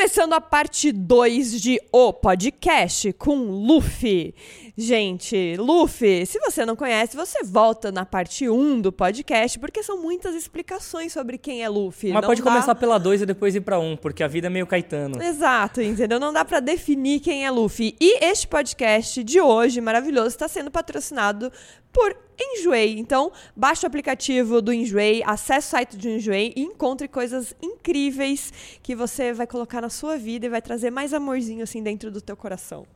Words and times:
Começando 0.00 0.32
a 0.32 0.40
parte 0.40 0.92
2 0.92 1.60
de 1.60 1.78
O 1.92 2.10
Podcast 2.10 3.12
com 3.12 3.34
Luffy. 3.34 4.34
Gente, 4.74 5.56
Luffy, 5.58 6.24
se 6.24 6.38
você 6.38 6.64
não 6.64 6.74
conhece, 6.74 7.14
você 7.14 7.44
volta 7.44 7.92
na 7.92 8.06
parte 8.06 8.48
1 8.48 8.58
um 8.58 8.80
do 8.80 8.90
podcast, 8.90 9.58
porque 9.58 9.82
são 9.82 10.00
muitas 10.00 10.34
explicações 10.34 11.12
sobre 11.12 11.36
quem 11.36 11.62
é 11.62 11.68
Luffy. 11.68 12.12
Mas 12.14 12.22
Não 12.22 12.28
pode 12.30 12.40
dá- 12.40 12.50
começar 12.50 12.74
pela 12.76 12.96
2 12.96 13.20
e 13.20 13.26
depois 13.26 13.54
ir 13.54 13.60
pra 13.60 13.78
1, 13.78 13.92
um, 13.92 13.96
porque 13.98 14.22
a 14.22 14.26
vida 14.26 14.46
é 14.46 14.50
meio 14.50 14.66
Caetano. 14.66 15.22
Exato, 15.22 15.82
entendeu? 15.82 16.18
Não 16.18 16.32
dá 16.32 16.46
pra 16.46 16.60
definir 16.60 17.20
quem 17.20 17.44
é 17.44 17.50
Luffy. 17.50 17.94
E 18.00 18.24
este 18.24 18.48
podcast 18.48 19.22
de 19.22 19.38
hoje, 19.38 19.82
maravilhoso, 19.82 20.28
está 20.28 20.48
sendo 20.48 20.70
patrocinado 20.70 21.52
por 21.92 22.16
Enjoei. 22.40 22.98
Então, 22.98 23.30
baixe 23.54 23.84
o 23.84 23.86
aplicativo 23.86 24.62
do 24.62 24.72
Enjoei, 24.72 25.22
acesse 25.26 25.68
o 25.68 25.70
site 25.70 25.96
do 25.96 26.08
Enjoei 26.08 26.54
e 26.56 26.62
encontre 26.62 27.06
coisas 27.06 27.54
incríveis 27.60 28.52
que 28.82 28.94
você 28.94 29.32
vai 29.32 29.46
colocar 29.46 29.82
na 29.82 29.90
sua 29.90 30.16
vida 30.16 30.46
e 30.46 30.48
vai 30.48 30.62
trazer 30.62 30.90
mais 30.90 31.12
amorzinho 31.12 31.62
assim 31.62 31.82
dentro 31.82 32.10
do 32.10 32.20
teu 32.20 32.36
coração. 32.36 32.86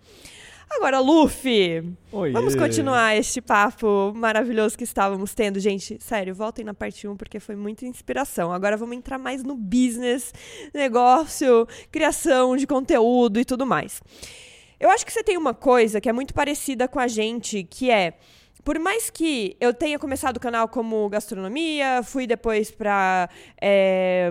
Agora, 0.71 0.99
Luffy, 0.99 1.95
Oiê. 2.11 2.33
vamos 2.33 2.57
continuar 2.57 3.15
este 3.17 3.41
papo 3.41 4.13
maravilhoso 4.15 4.77
que 4.77 4.85
estávamos 4.85 5.35
tendo. 5.35 5.61
Gente, 5.61 5.99
sério, 6.01 6.35
voltem 6.35 6.65
na 6.65 6.73
parte 6.73 7.07
1 7.07 7.17
porque 7.17 7.39
foi 7.39 7.55
muita 7.55 7.85
inspiração. 7.85 8.51
Agora 8.51 8.77
vamos 8.77 8.97
entrar 8.97 9.19
mais 9.19 9.45
no 9.45 9.57
business, 9.57 10.33
negócio, 10.73 11.69
criação 11.93 12.57
de 12.57 12.67
conteúdo 12.67 13.39
e 13.39 13.45
tudo 13.45 13.67
mais. 13.67 14.03
Eu 14.81 14.91
acho 14.91 15.05
que 15.05 15.13
você 15.13 15.23
tem 15.23 15.37
uma 15.37 15.55
coisa 15.55 16.01
que 16.01 16.09
é 16.09 16.13
muito 16.13 16.35
parecida 16.35 16.89
com 16.89 16.99
a 16.99 17.07
gente, 17.07 17.63
que 17.63 17.91
é 17.91 18.15
por 18.65 18.79
mais 18.79 19.11
que 19.11 19.57
eu 19.61 19.75
tenha 19.75 19.99
começado 19.99 20.39
o 20.39 20.41
canal 20.41 20.69
como 20.69 21.09
gastronomia, 21.09 22.03
fui 22.03 22.27
depois 22.27 22.71
pra 22.71 23.29
é, 23.61 24.31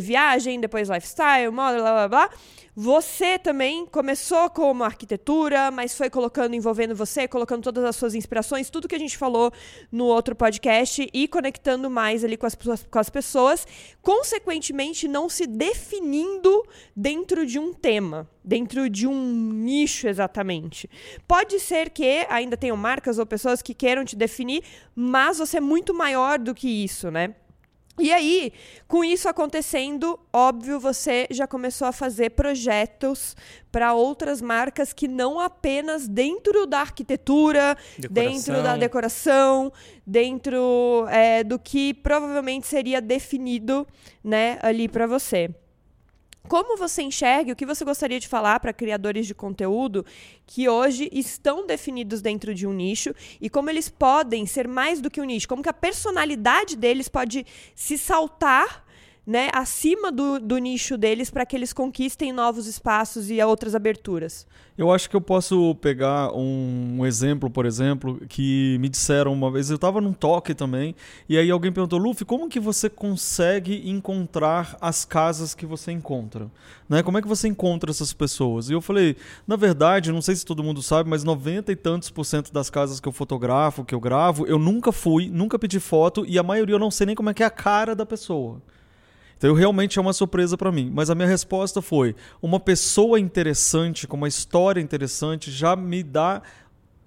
viagem, 0.00 0.60
depois 0.60 0.88
lifestyle, 0.88 1.50
moda, 1.52 1.78
blá 1.78 1.92
blá 1.92 2.08
blá. 2.08 2.30
Você 2.78 3.38
também 3.38 3.86
começou 3.86 4.50
como 4.50 4.84
arquitetura, 4.84 5.70
mas 5.70 5.96
foi 5.96 6.10
colocando, 6.10 6.54
envolvendo 6.54 6.94
você, 6.94 7.26
colocando 7.26 7.62
todas 7.62 7.82
as 7.82 7.96
suas 7.96 8.14
inspirações, 8.14 8.68
tudo 8.68 8.86
que 8.86 8.94
a 8.94 8.98
gente 8.98 9.16
falou 9.16 9.50
no 9.90 10.04
outro 10.04 10.36
podcast 10.36 11.08
e 11.10 11.26
conectando 11.26 11.88
mais 11.88 12.22
ali 12.22 12.36
com 12.36 12.44
as, 12.44 12.54
pessoas- 12.54 12.86
com 12.90 12.98
as 12.98 13.08
pessoas, 13.08 13.66
consequentemente 14.02 15.08
não 15.08 15.26
se 15.26 15.46
definindo 15.46 16.62
dentro 16.94 17.46
de 17.46 17.58
um 17.58 17.72
tema, 17.72 18.28
dentro 18.44 18.90
de 18.90 19.06
um 19.06 19.24
nicho 19.32 20.06
exatamente. 20.06 20.90
Pode 21.26 21.58
ser 21.58 21.88
que 21.88 22.26
ainda 22.28 22.58
tenham 22.58 22.76
marcas 22.76 23.18
ou 23.18 23.24
pessoas 23.24 23.62
que 23.62 23.72
queiram 23.72 24.04
te 24.04 24.14
definir, 24.16 24.62
mas 24.94 25.38
você 25.38 25.56
é 25.56 25.60
muito 25.62 25.94
maior 25.94 26.38
do 26.38 26.54
que 26.54 26.68
isso, 26.68 27.10
né? 27.10 27.34
E 27.98 28.12
aí, 28.12 28.52
com 28.86 29.02
isso 29.02 29.26
acontecendo, 29.28 30.18
óbvio, 30.30 30.78
você 30.78 31.26
já 31.30 31.46
começou 31.46 31.88
a 31.88 31.92
fazer 31.92 32.30
projetos 32.30 33.34
para 33.72 33.94
outras 33.94 34.42
marcas 34.42 34.92
que 34.92 35.08
não 35.08 35.40
apenas 35.40 36.06
dentro 36.06 36.66
da 36.66 36.80
arquitetura, 36.80 37.76
dentro 38.10 38.62
da 38.62 38.76
decoração, 38.76 39.72
dentro 40.06 41.06
é, 41.08 41.42
do 41.42 41.58
que 41.58 41.94
provavelmente 41.94 42.66
seria 42.66 43.00
definido, 43.00 43.86
né, 44.22 44.58
ali 44.60 44.88
para 44.88 45.06
você. 45.06 45.50
Como 46.48 46.76
você 46.76 47.02
enxerga, 47.02 47.52
o 47.52 47.56
que 47.56 47.66
você 47.66 47.84
gostaria 47.84 48.20
de 48.20 48.28
falar 48.28 48.60
para 48.60 48.72
criadores 48.72 49.26
de 49.26 49.34
conteúdo 49.34 50.06
que 50.46 50.68
hoje 50.68 51.08
estão 51.12 51.66
definidos 51.66 52.22
dentro 52.22 52.54
de 52.54 52.66
um 52.66 52.72
nicho 52.72 53.12
e 53.40 53.50
como 53.50 53.68
eles 53.68 53.88
podem 53.88 54.46
ser 54.46 54.68
mais 54.68 55.00
do 55.00 55.10
que 55.10 55.20
um 55.20 55.24
nicho? 55.24 55.48
Como 55.48 55.62
que 55.62 55.68
a 55.68 55.72
personalidade 55.72 56.76
deles 56.76 57.08
pode 57.08 57.44
se 57.74 57.98
saltar 57.98 58.85
né, 59.26 59.50
acima 59.52 60.12
do, 60.12 60.38
do 60.38 60.56
nicho 60.58 60.96
deles 60.96 61.30
para 61.30 61.44
que 61.44 61.56
eles 61.56 61.72
conquistem 61.72 62.32
novos 62.32 62.68
espaços 62.68 63.28
e 63.28 63.42
outras 63.42 63.74
aberturas? 63.74 64.46
Eu 64.78 64.92
acho 64.92 65.08
que 65.10 65.16
eu 65.16 65.20
posso 65.20 65.74
pegar 65.76 66.32
um, 66.32 66.98
um 66.98 67.06
exemplo, 67.06 67.50
por 67.50 67.66
exemplo, 67.66 68.20
que 68.28 68.76
me 68.78 68.88
disseram 68.88 69.32
uma 69.32 69.50
vez, 69.50 69.70
eu 69.70 69.76
estava 69.76 70.00
num 70.00 70.12
toque 70.12 70.54
também, 70.54 70.94
e 71.28 71.36
aí 71.36 71.50
alguém 71.50 71.72
perguntou, 71.72 71.98
Luffy, 71.98 72.24
como 72.26 72.48
que 72.48 72.60
você 72.60 72.88
consegue 72.88 73.88
encontrar 73.88 74.76
as 74.80 75.04
casas 75.04 75.54
que 75.54 75.66
você 75.66 75.90
encontra? 75.90 76.50
Né? 76.88 77.02
Como 77.02 77.18
é 77.18 77.22
que 77.22 77.26
você 77.26 77.48
encontra 77.48 77.90
essas 77.90 78.12
pessoas? 78.12 78.68
E 78.68 78.74
eu 78.74 78.82
falei, 78.82 79.16
na 79.46 79.56
verdade, 79.56 80.12
não 80.12 80.22
sei 80.22 80.36
se 80.36 80.44
todo 80.44 80.62
mundo 80.62 80.82
sabe, 80.82 81.08
mas 81.08 81.24
90 81.24 81.72
e 81.72 81.76
tantos 81.76 82.10
por 82.10 82.24
cento 82.24 82.52
das 82.52 82.70
casas 82.70 83.00
que 83.00 83.08
eu 83.08 83.12
fotografo, 83.12 83.84
que 83.84 83.94
eu 83.94 84.00
gravo, 84.00 84.46
eu 84.46 84.58
nunca 84.58 84.92
fui, 84.92 85.28
nunca 85.30 85.58
pedi 85.58 85.80
foto, 85.80 86.24
e 86.28 86.38
a 86.38 86.42
maioria 86.42 86.74
eu 86.74 86.78
não 86.78 86.90
sei 86.90 87.06
nem 87.06 87.16
como 87.16 87.30
é 87.30 87.34
que 87.34 87.42
é 87.42 87.46
a 87.46 87.50
cara 87.50 87.96
da 87.96 88.06
pessoa. 88.06 88.60
Então 89.36 89.54
realmente 89.54 89.98
é 89.98 90.02
uma 90.02 90.12
surpresa 90.12 90.56
para 90.56 90.72
mim. 90.72 90.90
Mas 90.92 91.10
a 91.10 91.14
minha 91.14 91.28
resposta 91.28 91.82
foi: 91.82 92.14
uma 92.40 92.58
pessoa 92.60 93.18
interessante, 93.20 94.06
com 94.06 94.16
uma 94.16 94.28
história 94.28 94.80
interessante, 94.80 95.50
já 95.50 95.76
me 95.76 96.02
dá 96.02 96.42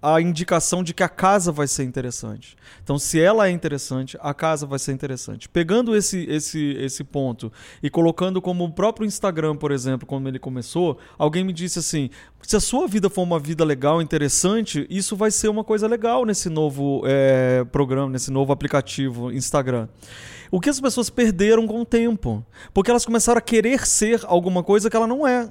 a 0.02 0.22
indicação 0.22 0.82
de 0.82 0.94
que 0.94 1.04
a 1.04 1.10
casa 1.10 1.52
vai 1.52 1.68
ser 1.68 1.84
interessante. 1.84 2.56
Então, 2.82 2.98
se 2.98 3.20
ela 3.20 3.48
é 3.48 3.52
interessante, 3.52 4.18
a 4.22 4.34
casa 4.34 4.66
vai 4.66 4.80
ser 4.80 4.94
interessante. 4.94 5.50
Pegando 5.50 5.96
esse, 5.96 6.26
esse, 6.30 6.72
esse 6.80 7.04
ponto 7.04 7.52
e 7.84 7.90
colocando 7.90 8.42
como 8.42 8.64
o 8.64 8.72
próprio 8.72 9.06
Instagram, 9.06 9.58
por 9.58 9.72
exemplo, 9.72 10.08
quando 10.08 10.28
ele 10.28 10.40
começou, 10.40 10.98
alguém 11.18 11.44
me 11.44 11.52
disse 11.52 11.80
assim: 11.80 12.10
se 12.42 12.56
a 12.56 12.60
sua 12.60 12.88
vida 12.88 13.10
for 13.10 13.24
uma 13.24 13.40
vida 13.40 13.66
legal, 13.66 14.02
interessante, 14.02 14.88
isso 14.90 15.16
vai 15.16 15.32
ser 15.32 15.50
uma 15.50 15.64
coisa 15.64 15.88
legal 15.88 16.26
nesse 16.26 16.50
novo 16.50 17.04
eh, 17.06 17.66
programa, 17.72 18.10
nesse 18.10 18.32
novo 18.32 18.54
aplicativo 18.54 19.32
Instagram. 19.32 19.90
O 20.52 20.60
que 20.60 20.70
as 20.70 20.80
pessoas 20.80 21.10
perderam 21.10 21.68
com 21.68 21.82
o 21.82 21.86
tempo? 21.86 22.44
Porque 22.74 22.90
elas 22.90 23.06
começaram 23.06 23.38
a 23.38 23.42
querer 23.42 23.86
ser 23.86 24.22
alguma 24.24 24.64
coisa 24.64 24.90
que 24.90 24.96
ela 24.96 25.08
não 25.08 25.28
é. 25.28 25.50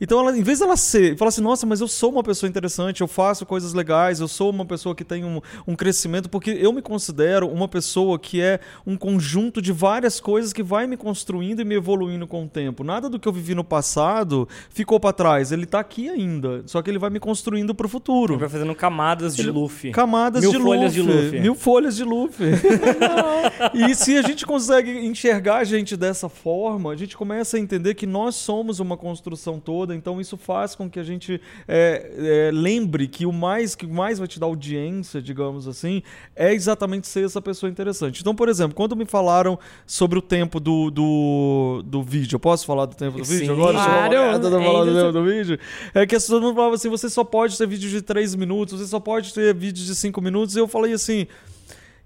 Então, 0.00 0.20
ela, 0.20 0.36
em 0.36 0.42
vez 0.42 0.58
dela 0.58 0.76
ser, 0.76 1.16
falar 1.16 1.28
assim, 1.28 1.40
nossa, 1.40 1.66
mas 1.66 1.80
eu 1.80 1.88
sou 1.88 2.10
uma 2.10 2.22
pessoa 2.22 2.48
interessante, 2.48 3.00
eu 3.00 3.08
faço 3.08 3.46
coisas 3.46 3.72
legais, 3.72 4.20
eu 4.20 4.28
sou 4.28 4.50
uma 4.50 4.64
pessoa 4.64 4.94
que 4.94 5.04
tem 5.04 5.24
um, 5.24 5.40
um 5.66 5.74
crescimento, 5.74 6.28
porque 6.28 6.50
eu 6.50 6.72
me 6.72 6.82
considero 6.82 7.48
uma 7.48 7.68
pessoa 7.68 8.18
que 8.18 8.40
é 8.40 8.60
um 8.86 8.96
conjunto 8.96 9.60
de 9.62 9.72
várias 9.72 10.20
coisas 10.20 10.52
que 10.52 10.62
vai 10.62 10.86
me 10.86 10.96
construindo 10.96 11.60
e 11.60 11.64
me 11.64 11.74
evoluindo 11.74 12.26
com 12.26 12.44
o 12.44 12.48
tempo. 12.48 12.84
Nada 12.84 13.08
do 13.08 13.18
que 13.18 13.26
eu 13.28 13.32
vivi 13.32 13.54
no 13.54 13.64
passado 13.64 14.48
ficou 14.70 14.98
para 15.00 15.12
trás, 15.12 15.52
ele 15.52 15.66
tá 15.66 15.80
aqui 15.80 16.08
ainda, 16.08 16.62
só 16.66 16.82
que 16.82 16.90
ele 16.90 16.98
vai 16.98 17.10
me 17.10 17.20
construindo 17.20 17.74
para 17.74 17.86
o 17.86 17.88
futuro. 17.88 18.34
Ele 18.34 18.40
vai 18.40 18.48
fazendo 18.48 18.74
camadas 18.74 19.34
de 19.34 19.42
Ele- 19.42 19.50
Luffy. 19.50 19.90
Camadas 19.90 20.42
Mil 20.42 20.52
de, 20.52 20.58
folhas 20.58 20.92
de 20.92 21.02
Luffy. 21.02 21.22
Luffy. 21.24 21.40
Mil 21.40 21.54
folhas 21.54 21.96
de 21.96 22.04
Luffy. 22.04 22.46
e 23.74 23.94
se 23.94 24.16
a 24.16 24.22
gente 24.22 24.44
consegue 24.46 24.90
enxergar 25.06 25.58
a 25.58 25.64
gente 25.64 25.96
dessa 25.96 26.28
forma, 26.28 26.92
a 26.92 26.96
gente 26.96 27.16
começa 27.16 27.56
a 27.56 27.60
entender 27.60 27.94
que 27.94 28.06
nós 28.06 28.34
somos 28.34 28.80
uma 28.80 28.96
construção 28.96 29.58
toda, 29.60 29.85
então 29.94 30.20
isso 30.20 30.36
faz 30.36 30.74
com 30.74 30.88
que 30.88 30.98
a 30.98 31.02
gente 31.02 31.40
é, 31.66 32.48
é, 32.48 32.50
lembre 32.52 33.06
que 33.08 33.26
o 33.26 33.32
mais 33.32 33.74
que 33.74 33.86
mais 33.86 34.18
vai 34.18 34.28
te 34.28 34.38
dar 34.38 34.46
audiência, 34.46 35.20
digamos 35.20 35.66
assim, 35.68 36.02
é 36.34 36.52
exatamente 36.52 37.06
ser 37.06 37.24
essa 37.24 37.40
pessoa 37.40 37.70
interessante. 37.70 38.20
Então, 38.20 38.34
por 38.34 38.48
exemplo, 38.48 38.74
quando 38.74 38.96
me 38.96 39.04
falaram 39.04 39.58
sobre 39.86 40.18
o 40.18 40.22
tempo 40.22 40.58
do, 40.60 40.90
do, 40.90 41.82
do 41.84 42.02
vídeo, 42.02 42.36
eu 42.36 42.40
posso 42.40 42.66
falar 42.66 42.86
do 42.86 42.94
tempo 42.94 43.18
do 43.18 43.24
Sim. 43.24 43.38
vídeo 43.38 43.52
agora? 43.54 43.72
Claro. 43.78 44.14
Eu 44.14 44.40
tô 44.40 44.48
É 44.48 44.50
falando 44.50 44.84
do 44.84 44.90
isso. 44.90 45.00
tempo 45.00 45.12
do 45.12 45.24
vídeo. 45.24 45.58
É 45.94 46.06
que 46.06 46.14
as 46.14 46.22
pessoas 46.22 46.42
me 46.42 46.54
falavam 46.54 46.74
assim, 46.74 46.88
você 46.88 47.08
só 47.08 47.24
pode 47.24 47.56
ter 47.56 47.66
vídeo 47.66 47.88
de 47.90 48.02
3 48.02 48.34
minutos, 48.34 48.78
você 48.78 48.86
só 48.86 49.00
pode 49.00 49.32
ter 49.32 49.54
vídeo 49.54 49.84
de 49.84 49.94
5 49.94 50.20
minutos, 50.20 50.56
e 50.56 50.58
eu 50.58 50.68
falei 50.68 50.92
assim... 50.92 51.26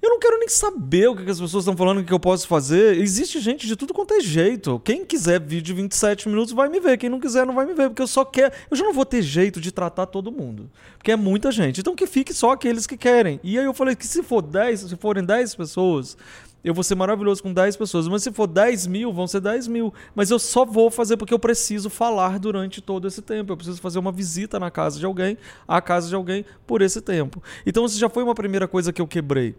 Eu 0.03 0.09
não 0.09 0.19
quero 0.19 0.39
nem 0.39 0.49
saber 0.49 1.09
o 1.09 1.15
que 1.15 1.31
as 1.31 1.39
pessoas 1.39 1.63
estão 1.63 1.77
falando 1.77 2.03
que 2.03 2.13
eu 2.13 2.19
posso 2.19 2.49
fazer. 2.49 2.97
Existe 2.97 3.39
gente 3.39 3.67
de 3.67 3.77
tudo 3.77 3.93
quanto 3.93 4.15
é 4.15 4.21
jeito. 4.21 4.81
Quem 4.83 5.05
quiser 5.05 5.39
vídeo 5.39 5.63
de 5.63 5.75
27 5.75 6.27
minutos 6.27 6.55
vai 6.55 6.71
me 6.71 6.81
ver. 6.81 6.97
Quem 6.97 7.11
não 7.11 7.21
quiser 7.21 7.45
não 7.45 7.55
vai 7.55 7.67
me 7.67 7.75
ver. 7.75 7.91
Porque 7.91 8.01
eu 8.01 8.07
só 8.07 8.25
quero. 8.25 8.55
Eu 8.71 8.77
já 8.79 8.85
não 8.85 8.95
vou 8.95 9.05
ter 9.05 9.21
jeito 9.21 9.61
de 9.61 9.71
tratar 9.71 10.07
todo 10.07 10.33
mundo. 10.33 10.71
Porque 10.97 11.13
é 11.13 11.17
muita 11.17 11.53
gente. 11.53 11.81
Então 11.81 11.95
que 11.95 12.07
fique 12.07 12.33
só 12.33 12.53
aqueles 12.53 12.87
que 12.87 12.97
querem. 12.97 13.39
E 13.43 13.59
aí 13.59 13.65
eu 13.65 13.75
falei 13.75 13.95
que 13.95 14.07
se 14.07 14.23
for 14.23 14.41
10, 14.41 14.81
se 14.81 14.97
forem 14.97 15.23
10 15.23 15.55
pessoas, 15.55 16.17
eu 16.65 16.73
vou 16.73 16.83
ser 16.83 16.95
maravilhoso 16.95 17.43
com 17.43 17.53
10 17.53 17.77
pessoas. 17.77 18.09
Mas 18.09 18.23
se 18.23 18.33
for 18.33 18.47
10 18.47 18.87
mil, 18.87 19.13
vão 19.13 19.27
ser 19.27 19.43
10 19.43 19.69
mil. 19.69 19.93
Mas 20.15 20.31
eu 20.31 20.39
só 20.39 20.65
vou 20.65 20.91
fazer 20.91 21.19
porque 21.19 21.35
eu 21.35 21.39
preciso 21.39 21.91
falar 21.91 22.39
durante 22.39 22.81
todo 22.81 23.07
esse 23.07 23.21
tempo. 23.21 23.53
Eu 23.53 23.57
preciso 23.57 23.79
fazer 23.83 23.99
uma 23.99 24.13
visita 24.13 24.59
na 24.59 24.71
casa 24.71 24.99
de 24.99 25.05
alguém, 25.05 25.37
à 25.69 25.79
casa 25.83 26.09
de 26.09 26.15
alguém, 26.15 26.43
por 26.67 26.81
esse 26.81 27.03
tempo. 27.03 27.43
Então 27.67 27.85
isso 27.85 27.99
já 27.99 28.09
foi 28.09 28.23
uma 28.23 28.35
primeira 28.35 28.67
coisa 28.67 28.95
que 28.95 29.03
eu 29.03 29.07
quebrei. 29.07 29.55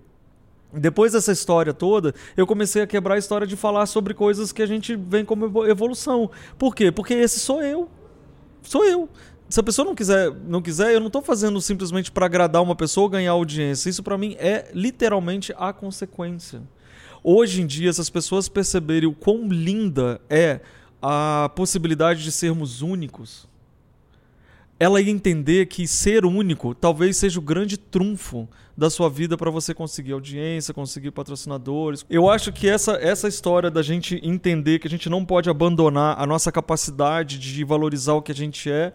Depois 0.73 1.11
dessa 1.11 1.31
história 1.31 1.73
toda, 1.73 2.13
eu 2.37 2.47
comecei 2.47 2.81
a 2.81 2.87
quebrar 2.87 3.15
a 3.15 3.17
história 3.17 3.45
de 3.45 3.55
falar 3.55 3.85
sobre 3.85 4.13
coisas 4.13 4.51
que 4.51 4.61
a 4.61 4.65
gente 4.65 4.95
vem 4.95 5.25
como 5.25 5.45
evo- 5.45 5.67
evolução. 5.67 6.31
Por 6.57 6.73
quê? 6.73 6.91
Porque 6.91 7.13
esse 7.13 7.39
sou 7.39 7.61
eu. 7.61 7.89
Sou 8.61 8.85
eu. 8.85 9.09
Se 9.49 9.59
a 9.59 9.63
pessoa 9.63 9.85
não 9.85 9.93
quiser, 9.93 10.31
não 10.47 10.61
quiser, 10.61 10.93
eu 10.93 10.99
não 11.01 11.07
estou 11.07 11.21
fazendo 11.21 11.59
simplesmente 11.59 12.09
para 12.09 12.25
agradar 12.25 12.61
uma 12.63 12.75
pessoa 12.75 13.03
ou 13.03 13.09
ganhar 13.09 13.31
audiência. 13.31 13.89
Isso 13.89 14.01
para 14.01 14.17
mim 14.17 14.35
é 14.39 14.71
literalmente 14.73 15.53
a 15.57 15.73
consequência. 15.73 16.61
Hoje 17.21 17.61
em 17.61 17.67
dia, 17.67 17.91
se 17.91 17.99
as 17.99 18.09
pessoas 18.09 18.47
perceberem 18.47 19.09
o 19.09 19.13
quão 19.13 19.49
linda 19.49 20.21
é 20.29 20.61
a 21.01 21.51
possibilidade 21.53 22.23
de 22.23 22.31
sermos 22.31 22.81
únicos, 22.81 23.47
ela 24.81 24.99
ia 24.99 25.11
entender 25.11 25.67
que 25.67 25.87
ser 25.87 26.25
único 26.25 26.73
talvez 26.73 27.15
seja 27.15 27.37
o 27.37 27.41
grande 27.41 27.77
trunfo 27.77 28.49
da 28.75 28.89
sua 28.89 29.11
vida 29.11 29.37
para 29.37 29.51
você 29.51 29.75
conseguir 29.75 30.13
audiência, 30.13 30.73
conseguir 30.73 31.11
patrocinadores. 31.11 32.03
Eu 32.09 32.27
acho 32.27 32.51
que 32.51 32.67
essa, 32.67 32.93
essa 32.93 33.27
história 33.27 33.69
da 33.69 33.83
gente 33.83 34.19
entender 34.23 34.79
que 34.79 34.87
a 34.87 34.89
gente 34.89 35.07
não 35.07 35.23
pode 35.23 35.51
abandonar 35.51 36.19
a 36.19 36.25
nossa 36.25 36.51
capacidade 36.51 37.37
de 37.37 37.63
valorizar 37.63 38.13
o 38.13 38.23
que 38.23 38.31
a 38.31 38.35
gente 38.35 38.71
é 38.71 38.91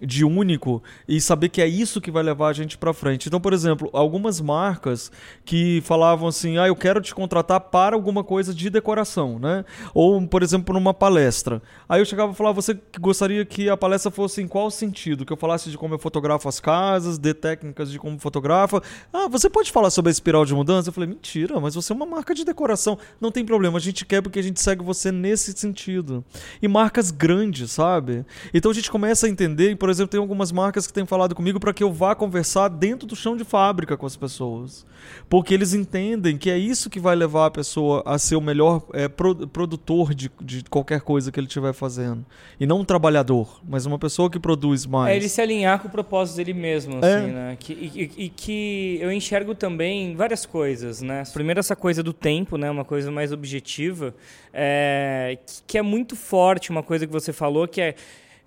de 0.00 0.24
único 0.24 0.82
e 1.06 1.20
saber 1.20 1.48
que 1.48 1.60
é 1.60 1.66
isso 1.66 2.00
que 2.00 2.10
vai 2.10 2.22
levar 2.22 2.48
a 2.48 2.52
gente 2.52 2.78
para 2.78 2.92
frente. 2.92 3.28
Então, 3.28 3.40
por 3.40 3.52
exemplo, 3.52 3.90
algumas 3.92 4.40
marcas 4.40 5.10
que 5.44 5.80
falavam 5.84 6.28
assim: 6.28 6.58
"Ah, 6.58 6.68
eu 6.68 6.76
quero 6.76 7.00
te 7.00 7.14
contratar 7.14 7.60
para 7.60 7.96
alguma 7.96 8.22
coisa 8.22 8.54
de 8.54 8.70
decoração", 8.70 9.38
né? 9.38 9.64
Ou, 9.92 10.26
por 10.26 10.42
exemplo, 10.42 10.74
numa 10.74 10.94
palestra. 10.94 11.62
Aí 11.88 12.00
eu 12.00 12.04
chegava 12.04 12.32
e 12.32 12.34
falava: 12.34 12.60
"Você 12.60 12.78
gostaria 13.00 13.44
que 13.44 13.68
a 13.68 13.76
palestra 13.76 14.10
fosse 14.10 14.40
em 14.40 14.48
qual 14.48 14.70
sentido? 14.70 15.24
Que 15.24 15.32
eu 15.32 15.36
falasse 15.36 15.70
de 15.70 15.78
como 15.78 15.94
eu 15.94 15.98
fotografo 15.98 16.48
as 16.48 16.60
casas, 16.60 17.18
de 17.18 17.34
técnicas 17.34 17.90
de 17.90 17.98
como 17.98 18.18
fotografa? 18.18 18.82
Ah, 19.12 19.28
você 19.28 19.50
pode 19.50 19.72
falar 19.72 19.90
sobre 19.90 20.10
a 20.10 20.12
espiral 20.12 20.44
de 20.44 20.54
mudança?" 20.54 20.88
Eu 20.88 20.92
falei: 20.92 21.08
"Mentira, 21.08 21.58
mas 21.60 21.74
você 21.74 21.92
é 21.92 21.96
uma 21.96 22.06
marca 22.06 22.34
de 22.34 22.44
decoração. 22.44 22.98
Não 23.20 23.30
tem 23.30 23.44
problema, 23.44 23.78
a 23.78 23.80
gente 23.80 24.06
quer 24.06 24.22
porque 24.22 24.38
a 24.38 24.42
gente 24.42 24.60
segue 24.60 24.84
você 24.84 25.10
nesse 25.10 25.52
sentido." 25.52 26.24
E 26.62 26.68
marcas 26.68 27.10
grandes, 27.10 27.72
sabe? 27.72 28.24
Então 28.54 28.70
a 28.70 28.74
gente 28.74 28.90
começa 28.90 29.26
a 29.26 29.28
entender, 29.28 29.76
por 29.76 29.87
por 29.88 29.92
exemplo, 29.92 30.10
tem 30.10 30.20
algumas 30.20 30.52
marcas 30.52 30.86
que 30.86 30.92
têm 30.92 31.06
falado 31.06 31.34
comigo 31.34 31.58
para 31.58 31.72
que 31.72 31.82
eu 31.82 31.90
vá 31.90 32.14
conversar 32.14 32.68
dentro 32.68 33.06
do 33.08 33.16
chão 33.16 33.34
de 33.34 33.42
fábrica 33.42 33.96
com 33.96 34.04
as 34.04 34.16
pessoas. 34.16 34.84
Porque 35.30 35.54
eles 35.54 35.72
entendem 35.72 36.36
que 36.36 36.50
é 36.50 36.58
isso 36.58 36.90
que 36.90 37.00
vai 37.00 37.16
levar 37.16 37.46
a 37.46 37.50
pessoa 37.50 38.02
a 38.04 38.18
ser 38.18 38.36
o 38.36 38.40
melhor 38.40 38.82
é, 38.92 39.08
pro, 39.08 39.34
produtor 39.48 40.12
de, 40.14 40.30
de 40.42 40.62
qualquer 40.64 41.00
coisa 41.00 41.32
que 41.32 41.40
ele 41.40 41.46
estiver 41.46 41.72
fazendo. 41.72 42.22
E 42.60 42.66
não 42.66 42.80
um 42.80 42.84
trabalhador, 42.84 43.60
mas 43.66 43.86
uma 43.86 43.98
pessoa 43.98 44.28
que 44.28 44.38
produz 44.38 44.84
mais. 44.84 45.10
É 45.10 45.16
ele 45.16 45.26
se 45.26 45.40
alinhar 45.40 45.80
com 45.80 45.88
o 45.88 45.90
propósito 45.90 46.36
dele 46.36 46.52
mesmo, 46.52 47.02
É. 47.02 47.14
assim, 47.16 47.26
né? 47.32 47.56
Que, 47.58 47.72
e, 47.72 48.24
e 48.24 48.28
que 48.28 48.98
eu 49.00 49.10
enxergo 49.10 49.54
também 49.54 50.14
várias 50.14 50.44
coisas, 50.44 51.00
né? 51.00 51.22
Primeiro 51.32 51.60
essa 51.60 51.74
coisa 51.74 52.02
do 52.02 52.12
tempo, 52.12 52.58
né? 52.58 52.70
Uma 52.70 52.84
coisa 52.84 53.10
mais 53.10 53.32
objetiva, 53.32 54.14
é, 54.52 55.38
que- 55.46 55.62
que 55.66 55.78
é 55.78 55.82
muito 55.82 56.14
forte, 56.14 56.68
uma 56.68 56.82
coisa 56.82 57.06
que 57.06 57.12
você 57.12 57.32
falou, 57.32 57.66
que 57.66 57.80
é 57.80 57.94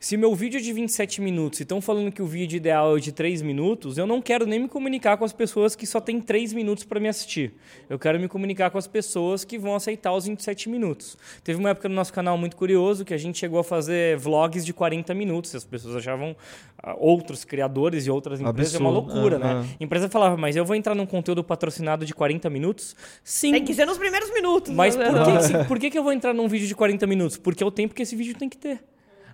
se 0.01 0.17
meu 0.17 0.33
vídeo 0.33 0.57
é 0.57 0.61
de 0.61 0.73
27 0.73 1.21
minutos 1.21 1.59
e 1.59 1.63
estão 1.63 1.79
falando 1.79 2.11
que 2.11 2.23
o 2.23 2.25
vídeo 2.25 2.57
ideal 2.57 2.97
é 2.97 2.99
de 2.99 3.11
3 3.11 3.43
minutos, 3.43 3.99
eu 3.99 4.07
não 4.07 4.19
quero 4.19 4.47
nem 4.47 4.61
me 4.61 4.67
comunicar 4.67 5.15
com 5.15 5.23
as 5.23 5.31
pessoas 5.31 5.75
que 5.75 5.85
só 5.85 6.01
têm 6.01 6.19
3 6.19 6.53
minutos 6.53 6.83
para 6.83 6.99
me 6.99 7.07
assistir. 7.07 7.53
Eu 7.87 7.99
quero 7.99 8.19
me 8.19 8.27
comunicar 8.27 8.71
com 8.71 8.79
as 8.79 8.87
pessoas 8.87 9.45
que 9.45 9.59
vão 9.59 9.75
aceitar 9.75 10.11
os 10.11 10.25
27 10.25 10.69
minutos. 10.69 11.15
Teve 11.43 11.59
uma 11.59 11.69
época 11.69 11.87
no 11.87 11.93
nosso 11.93 12.11
canal 12.11 12.35
muito 12.35 12.55
curioso 12.55 13.05
que 13.05 13.13
a 13.13 13.17
gente 13.17 13.37
chegou 13.37 13.59
a 13.59 13.63
fazer 13.63 14.17
vlogs 14.17 14.65
de 14.65 14.73
40 14.73 15.13
minutos. 15.13 15.53
e 15.53 15.57
As 15.57 15.65
pessoas 15.65 15.95
achavam 15.95 16.35
ah, 16.81 16.95
outros 16.97 17.45
criadores 17.45 18.07
e 18.07 18.09
outras 18.09 18.41
empresas 18.41 18.73
é 18.73 18.79
uma 18.79 18.89
Absurdo, 18.89 19.13
loucura, 19.13 19.35
é, 19.35 19.39
né? 19.39 19.67
A 19.79 19.83
empresa 19.83 20.09
falava, 20.09 20.35
mas 20.35 20.55
eu 20.55 20.65
vou 20.65 20.75
entrar 20.75 20.95
num 20.95 21.05
conteúdo 21.05 21.43
patrocinado 21.43 22.07
de 22.07 22.13
40 22.15 22.49
minutos? 22.49 22.95
Sim. 23.23 23.51
Tem 23.51 23.63
que 23.63 23.75
ser 23.75 23.85
nos 23.85 23.99
primeiros 23.99 24.33
minutos. 24.33 24.73
Mas 24.73 24.95
né? 24.95 25.11
por 25.11 25.23
que, 25.23 25.63
por 25.69 25.79
que, 25.79 25.89
que 25.91 25.99
eu 25.99 26.03
vou 26.03 26.11
entrar 26.11 26.33
num 26.33 26.47
vídeo 26.47 26.67
de 26.67 26.73
40 26.73 27.05
minutos? 27.05 27.37
Porque 27.37 27.61
é 27.61 27.67
o 27.67 27.69
tempo 27.69 27.93
que 27.93 28.01
esse 28.01 28.15
vídeo 28.15 28.35
tem 28.35 28.49
que 28.49 28.57
ter. 28.57 28.79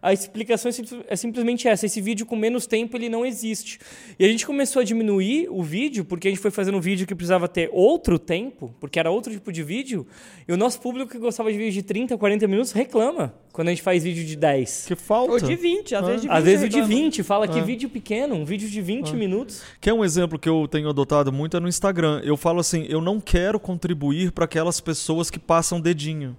A 0.02 0.14
explicação 0.14 0.70
é, 0.70 0.72
simples- 0.72 1.02
é 1.08 1.16
simplesmente 1.16 1.68
essa. 1.68 1.86
Esse 1.86 2.00
vídeo 2.02 2.26
com 2.26 2.36
menos 2.36 2.68
tempo 2.68 2.96
ele 2.98 3.10
não 3.10 3.26
existe. 3.26 3.80
E 4.20 4.26
a 4.26 4.28
gente 4.28 4.46
começou 4.46 4.82
a 4.82 4.86
diminuir 4.86 5.48
o 5.50 5.64
vídeo, 5.64 6.06
porque 6.06 6.28
a 6.28 6.32
gente 6.32 6.40
foi 6.42 6.52
fazendo 6.52 6.78
um 6.78 6.82
vídeo 6.82 7.06
que 7.08 7.16
precisava 7.16 7.48
ter 7.48 7.70
outro 7.74 8.18
tempo, 8.20 8.74
porque 8.80 9.00
era 9.00 9.10
outro 9.10 9.32
tipo 9.32 9.52
de 9.52 9.64
vídeo. 9.64 10.06
E 10.48 10.52
o 10.54 10.58
nosso 10.58 10.80
público 10.80 11.12
que 11.12 11.18
gostava 11.18 11.52
de 11.52 11.58
vídeo 11.58 11.72
de 11.74 11.84
30, 11.84 12.18
40 12.18 12.48
minutos 12.48 12.72
reclama 12.72 13.34
quando 13.52 13.70
a 13.70 13.72
gente 13.72 13.82
faz 13.82 14.04
vídeo 14.04 14.24
de 14.24 14.36
10. 14.36 14.86
Que 14.88 14.96
falta. 14.96 15.32
Ou 15.34 15.40
de 15.40 15.56
20, 15.56 15.96
às 15.96 16.06
vezes 16.06 16.22
de 16.22 16.28
20. 16.28 16.38
Às 16.38 16.44
vezes 16.44 16.66
o 16.66 16.70
de 16.70 16.76
reclama. 16.78 16.96
20, 17.02 17.24
fala 17.24 17.48
que 17.48 17.60
Ah. 17.60 17.64
vídeo 17.64 17.90
pequeno, 17.90 18.36
um 18.36 18.46
vídeo 18.46 18.70
de 18.70 18.82
20 18.82 19.14
minutos. 19.16 19.62
Que 19.82 19.90
é 19.90 19.94
um 19.94 20.04
exemplo 20.06 20.38
que 20.38 20.48
eu 20.48 20.68
tenho 20.68 20.90
adotado 20.90 21.32
muito 21.34 21.58
é 21.58 21.60
no 21.60 21.68
Instagram. 21.68 22.22
Eu 22.24 22.38
falo 22.38 22.60
assim, 22.60 22.86
eu 22.88 23.02
não 23.02 23.20
quero 23.20 23.60
contribuir 23.60 24.32
para 24.32 24.46
aquelas 24.46 24.80
pessoas 24.80 25.30
que 25.32 25.40
passam 25.40 25.82
dedinho. 25.82 26.38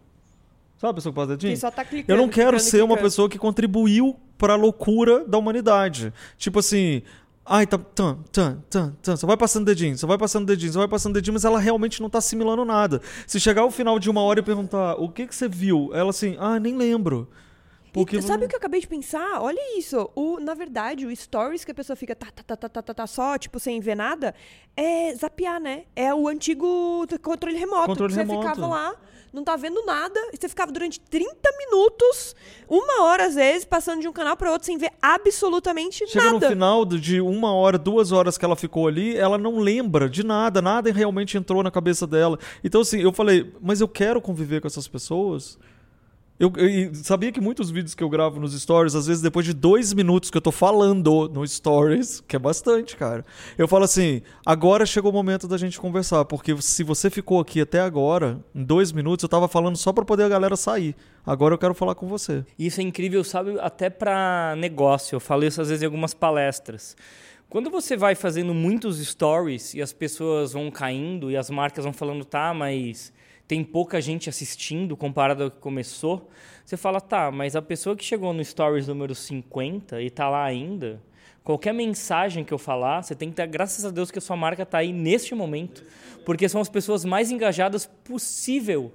Sabe 0.78 0.92
a 0.92 0.94
pessoa 0.94 1.12
que 1.12 1.16
passa 1.16 1.28
dedinho? 1.36 1.52
Que 1.52 1.58
só 1.60 1.70
tá 1.70 1.84
clicando. 1.84 2.12
Eu 2.12 2.16
não 2.16 2.28
quero 2.28 2.50
clicando 2.52 2.70
ser 2.70 2.82
uma 2.82 2.94
clicando. 2.94 3.02
pessoa 3.04 3.28
que 3.28 3.38
contribuiu 3.38 4.16
para 4.38 4.52
a 4.52 4.56
loucura 4.56 5.24
da 5.26 5.36
humanidade. 5.36 6.12
Tipo 6.36 6.60
assim, 6.60 7.02
ai, 7.44 7.66
tá, 7.66 7.76
tan, 7.76 8.18
tan, 8.30 8.62
tan, 8.70 8.94
tan, 9.02 9.16
só 9.16 9.26
vai 9.26 9.36
passando 9.36 9.64
dedinho, 9.66 9.98
só 9.98 10.06
vai 10.06 10.16
passando 10.16 10.46
dedinho, 10.46 10.72
só 10.72 10.78
vai 10.78 10.88
passando 10.88 11.14
dedinho, 11.14 11.34
mas 11.34 11.44
ela 11.44 11.58
realmente 11.58 12.00
não 12.00 12.08
tá 12.08 12.18
assimilando 12.18 12.64
nada. 12.64 13.02
Se 13.26 13.40
chegar 13.40 13.62
ao 13.62 13.70
final 13.70 13.98
de 13.98 14.08
uma 14.08 14.22
hora 14.22 14.38
e 14.38 14.42
perguntar, 14.42 14.94
o 14.94 15.08
que 15.08 15.26
que 15.26 15.34
você 15.34 15.48
viu? 15.48 15.90
Ela 15.92 16.10
assim, 16.10 16.36
ah, 16.38 16.60
nem 16.60 16.76
lembro. 16.76 17.28
Porque 17.92 18.18
E 18.18 18.22
sabe 18.22 18.44
o 18.44 18.48
que 18.48 18.54
eu 18.54 18.58
acabei 18.58 18.80
de 18.80 18.86
pensar? 18.86 19.40
Olha 19.40 19.78
isso. 19.78 20.10
O, 20.14 20.38
na 20.38 20.54
verdade, 20.54 21.06
o 21.06 21.16
stories 21.16 21.64
que 21.64 21.72
a 21.72 21.74
pessoa 21.74 21.96
fica 21.96 22.14
tá, 22.14 22.26
tá, 22.26 22.42
tá, 22.44 22.56
tá, 22.56 22.68
tá, 22.68 22.82
tá, 22.82 22.94
tá, 22.94 23.06
só, 23.06 23.36
tipo, 23.38 23.58
sem 23.58 23.80
ver 23.80 23.96
nada, 23.96 24.34
é 24.76 25.14
zapear, 25.14 25.58
né? 25.58 25.84
É 25.96 26.14
o 26.14 26.28
antigo 26.28 27.06
controle 27.22 27.56
remoto. 27.56 27.86
Controle 27.86 28.12
que 28.12 28.14
você 28.14 28.26
remoto. 28.26 28.46
ficava 28.46 28.66
lá, 28.66 28.94
não 29.38 29.44
tá 29.44 29.56
vendo 29.56 29.84
nada, 29.86 30.18
e 30.32 30.36
você 30.36 30.48
ficava 30.48 30.70
durante 30.70 31.00
30 31.00 31.30
minutos, 31.58 32.36
uma 32.68 33.04
hora 33.04 33.26
às 33.26 33.34
vezes, 33.34 33.64
passando 33.64 34.00
de 34.00 34.08
um 34.08 34.12
canal 34.12 34.36
para 34.36 34.50
outro 34.52 34.66
sem 34.66 34.76
ver 34.76 34.90
absolutamente 35.00 36.06
Chega 36.06 36.26
no 36.26 36.32
nada. 36.34 36.48
final 36.48 36.84
do- 36.84 36.98
de 37.00 37.20
uma 37.20 37.52
hora, 37.52 37.78
duas 37.78 38.12
horas 38.12 38.36
que 38.36 38.44
ela 38.44 38.56
ficou 38.56 38.86
ali, 38.88 39.16
ela 39.16 39.38
não 39.38 39.58
lembra 39.58 40.08
de 40.08 40.24
nada, 40.24 40.60
nada 40.60 40.92
realmente 40.92 41.36
entrou 41.36 41.62
na 41.62 41.70
cabeça 41.70 42.06
dela. 42.06 42.38
Então, 42.62 42.80
assim, 42.80 43.00
eu 43.00 43.12
falei, 43.12 43.52
mas 43.60 43.80
eu 43.80 43.88
quero 43.88 44.20
conviver 44.20 44.60
com 44.60 44.66
essas 44.66 44.86
pessoas. 44.88 45.58
Eu, 46.40 46.52
eu- 46.56 46.94
sabia 46.94 47.32
que 47.32 47.40
muitos 47.40 47.68
vídeos 47.68 47.94
que 47.96 48.02
eu 48.04 48.08
gravo 48.08 48.38
nos 48.38 48.52
stories, 48.60 48.94
às 48.94 49.08
vezes 49.08 49.20
depois 49.20 49.44
de 49.44 49.52
dois 49.52 49.92
minutos 49.92 50.30
que 50.30 50.36
eu 50.36 50.40
tô 50.40 50.52
falando 50.52 51.28
no 51.28 51.44
stories, 51.46 52.20
que 52.28 52.36
é 52.36 52.38
bastante, 52.38 52.96
cara, 52.96 53.24
eu 53.56 53.66
falo 53.66 53.84
assim: 53.84 54.22
agora 54.46 54.86
chegou 54.86 55.10
o 55.10 55.14
momento 55.14 55.48
da 55.48 55.58
gente 55.58 55.80
conversar, 55.80 56.24
porque 56.26 56.54
se 56.62 56.84
você 56.84 57.10
ficou 57.10 57.40
aqui 57.40 57.60
até 57.60 57.80
agora, 57.80 58.38
em 58.54 58.62
dois 58.62 58.92
minutos, 58.92 59.24
eu 59.24 59.28
tava 59.28 59.48
falando 59.48 59.76
só 59.76 59.92
pra 59.92 60.04
poder 60.04 60.22
a 60.24 60.28
galera 60.28 60.54
sair. 60.56 60.94
Agora 61.26 61.54
eu 61.54 61.58
quero 61.58 61.74
falar 61.74 61.94
com 61.96 62.06
você. 62.06 62.44
Isso 62.58 62.80
é 62.80 62.84
incrível, 62.84 63.22
sabe, 63.24 63.58
até 63.60 63.90
para 63.90 64.54
negócio. 64.56 65.16
Eu 65.16 65.20
falo 65.20 65.44
isso 65.44 65.60
às 65.60 65.68
vezes 65.68 65.82
em 65.82 65.86
algumas 65.86 66.14
palestras. 66.14 66.96
Quando 67.50 67.68
você 67.70 67.96
vai 67.96 68.14
fazendo 68.14 68.54
muitos 68.54 68.98
stories 69.04 69.74
e 69.74 69.82
as 69.82 69.92
pessoas 69.92 70.52
vão 70.52 70.70
caindo 70.70 71.30
e 71.30 71.36
as 71.36 71.50
marcas 71.50 71.82
vão 71.84 71.92
falando, 71.92 72.24
tá, 72.24 72.52
mas 72.54 73.12
tem 73.48 73.64
pouca 73.64 73.98
gente 73.98 74.28
assistindo 74.28 74.94
comparado 74.94 75.44
ao 75.44 75.50
que 75.50 75.58
começou, 75.58 76.28
você 76.62 76.76
fala, 76.76 77.00
tá, 77.00 77.30
mas 77.30 77.56
a 77.56 77.62
pessoa 77.62 77.96
que 77.96 78.04
chegou 78.04 78.30
no 78.34 78.44
stories 78.44 78.86
número 78.86 79.14
50 79.14 80.02
e 80.02 80.10
tá 80.10 80.28
lá 80.28 80.44
ainda, 80.44 81.02
qualquer 81.48 81.72
mensagem 81.72 82.44
que 82.44 82.52
eu 82.52 82.58
falar, 82.58 83.02
você 83.02 83.14
tem 83.14 83.30
que 83.30 83.36
dar 83.36 83.46
graças 83.46 83.82
a 83.82 83.90
Deus 83.90 84.10
que 84.10 84.18
a 84.18 84.20
sua 84.20 84.36
marca 84.36 84.66
tá 84.66 84.76
aí 84.78 84.92
neste 84.92 85.34
momento, 85.34 85.82
porque 86.26 86.46
são 86.46 86.60
as 86.60 86.68
pessoas 86.68 87.06
mais 87.06 87.30
engajadas 87.30 87.86
possível, 88.04 88.92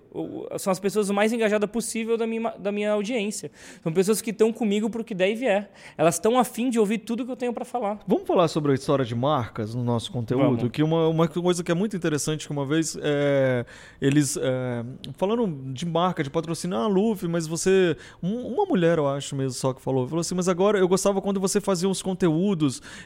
são 0.60 0.70
as 0.70 0.80
pessoas 0.80 1.10
mais 1.10 1.34
engajadas 1.34 1.68
possível 1.68 2.16
da 2.16 2.28
minha, 2.28 2.52
da 2.60 2.72
minha 2.72 2.92
audiência. 2.92 3.50
São 3.82 3.92
pessoas 3.92 4.22
que 4.22 4.30
estão 4.30 4.54
comigo 4.54 4.88
pro 4.88 5.04
que 5.04 5.16
der 5.16 5.32
e 5.32 5.36
vier. 5.36 5.72
Elas 5.98 6.14
estão 6.16 6.38
afim 6.38 6.70
de 6.70 6.78
ouvir 6.78 7.00
tudo 7.00 7.26
que 7.26 7.32
eu 7.32 7.36
tenho 7.36 7.52
para 7.52 7.66
falar. 7.66 7.98
Vamos 8.08 8.28
falar 8.28 8.48
sobre 8.48 8.72
a 8.72 8.76
história 8.76 9.04
de 9.04 9.16
marcas 9.16 9.74
no 9.74 9.84
nosso 9.84 10.12
conteúdo? 10.12 10.58
Vamos. 10.58 10.72
Que 10.72 10.84
uma, 10.84 11.08
uma 11.08 11.28
coisa 11.28 11.64
que 11.64 11.72
é 11.72 11.76
muito 11.76 11.96
interessante 11.98 12.46
que 12.46 12.52
uma 12.54 12.68
vez 12.68 12.96
é, 13.02 13.66
eles 14.00 14.38
é, 14.38 14.84
falando 15.14 15.74
de 15.74 15.88
marca, 15.88 16.24
de 16.24 16.30
patrocínio, 16.30 16.78
ah, 16.78 16.86
Luffy, 16.86 17.28
mas 17.28 17.48
você. 17.48 17.98
um- 18.22 18.46
uma 18.54 18.66
mulher, 18.68 19.00
eu 19.00 19.08
acho 19.08 19.36
mesmo, 19.36 19.54
só 19.54 19.74
que 19.74 19.82
falou, 19.82 20.08
falou 20.08 20.22
assim, 20.22 20.36
mas 20.36 20.48
agora 20.48 20.78
eu 20.78 20.88
gostava 20.88 21.20
quando 21.20 21.40
você 21.40 21.60
fazia 21.60 21.90
os 21.90 22.02
conteúdos 22.04 22.43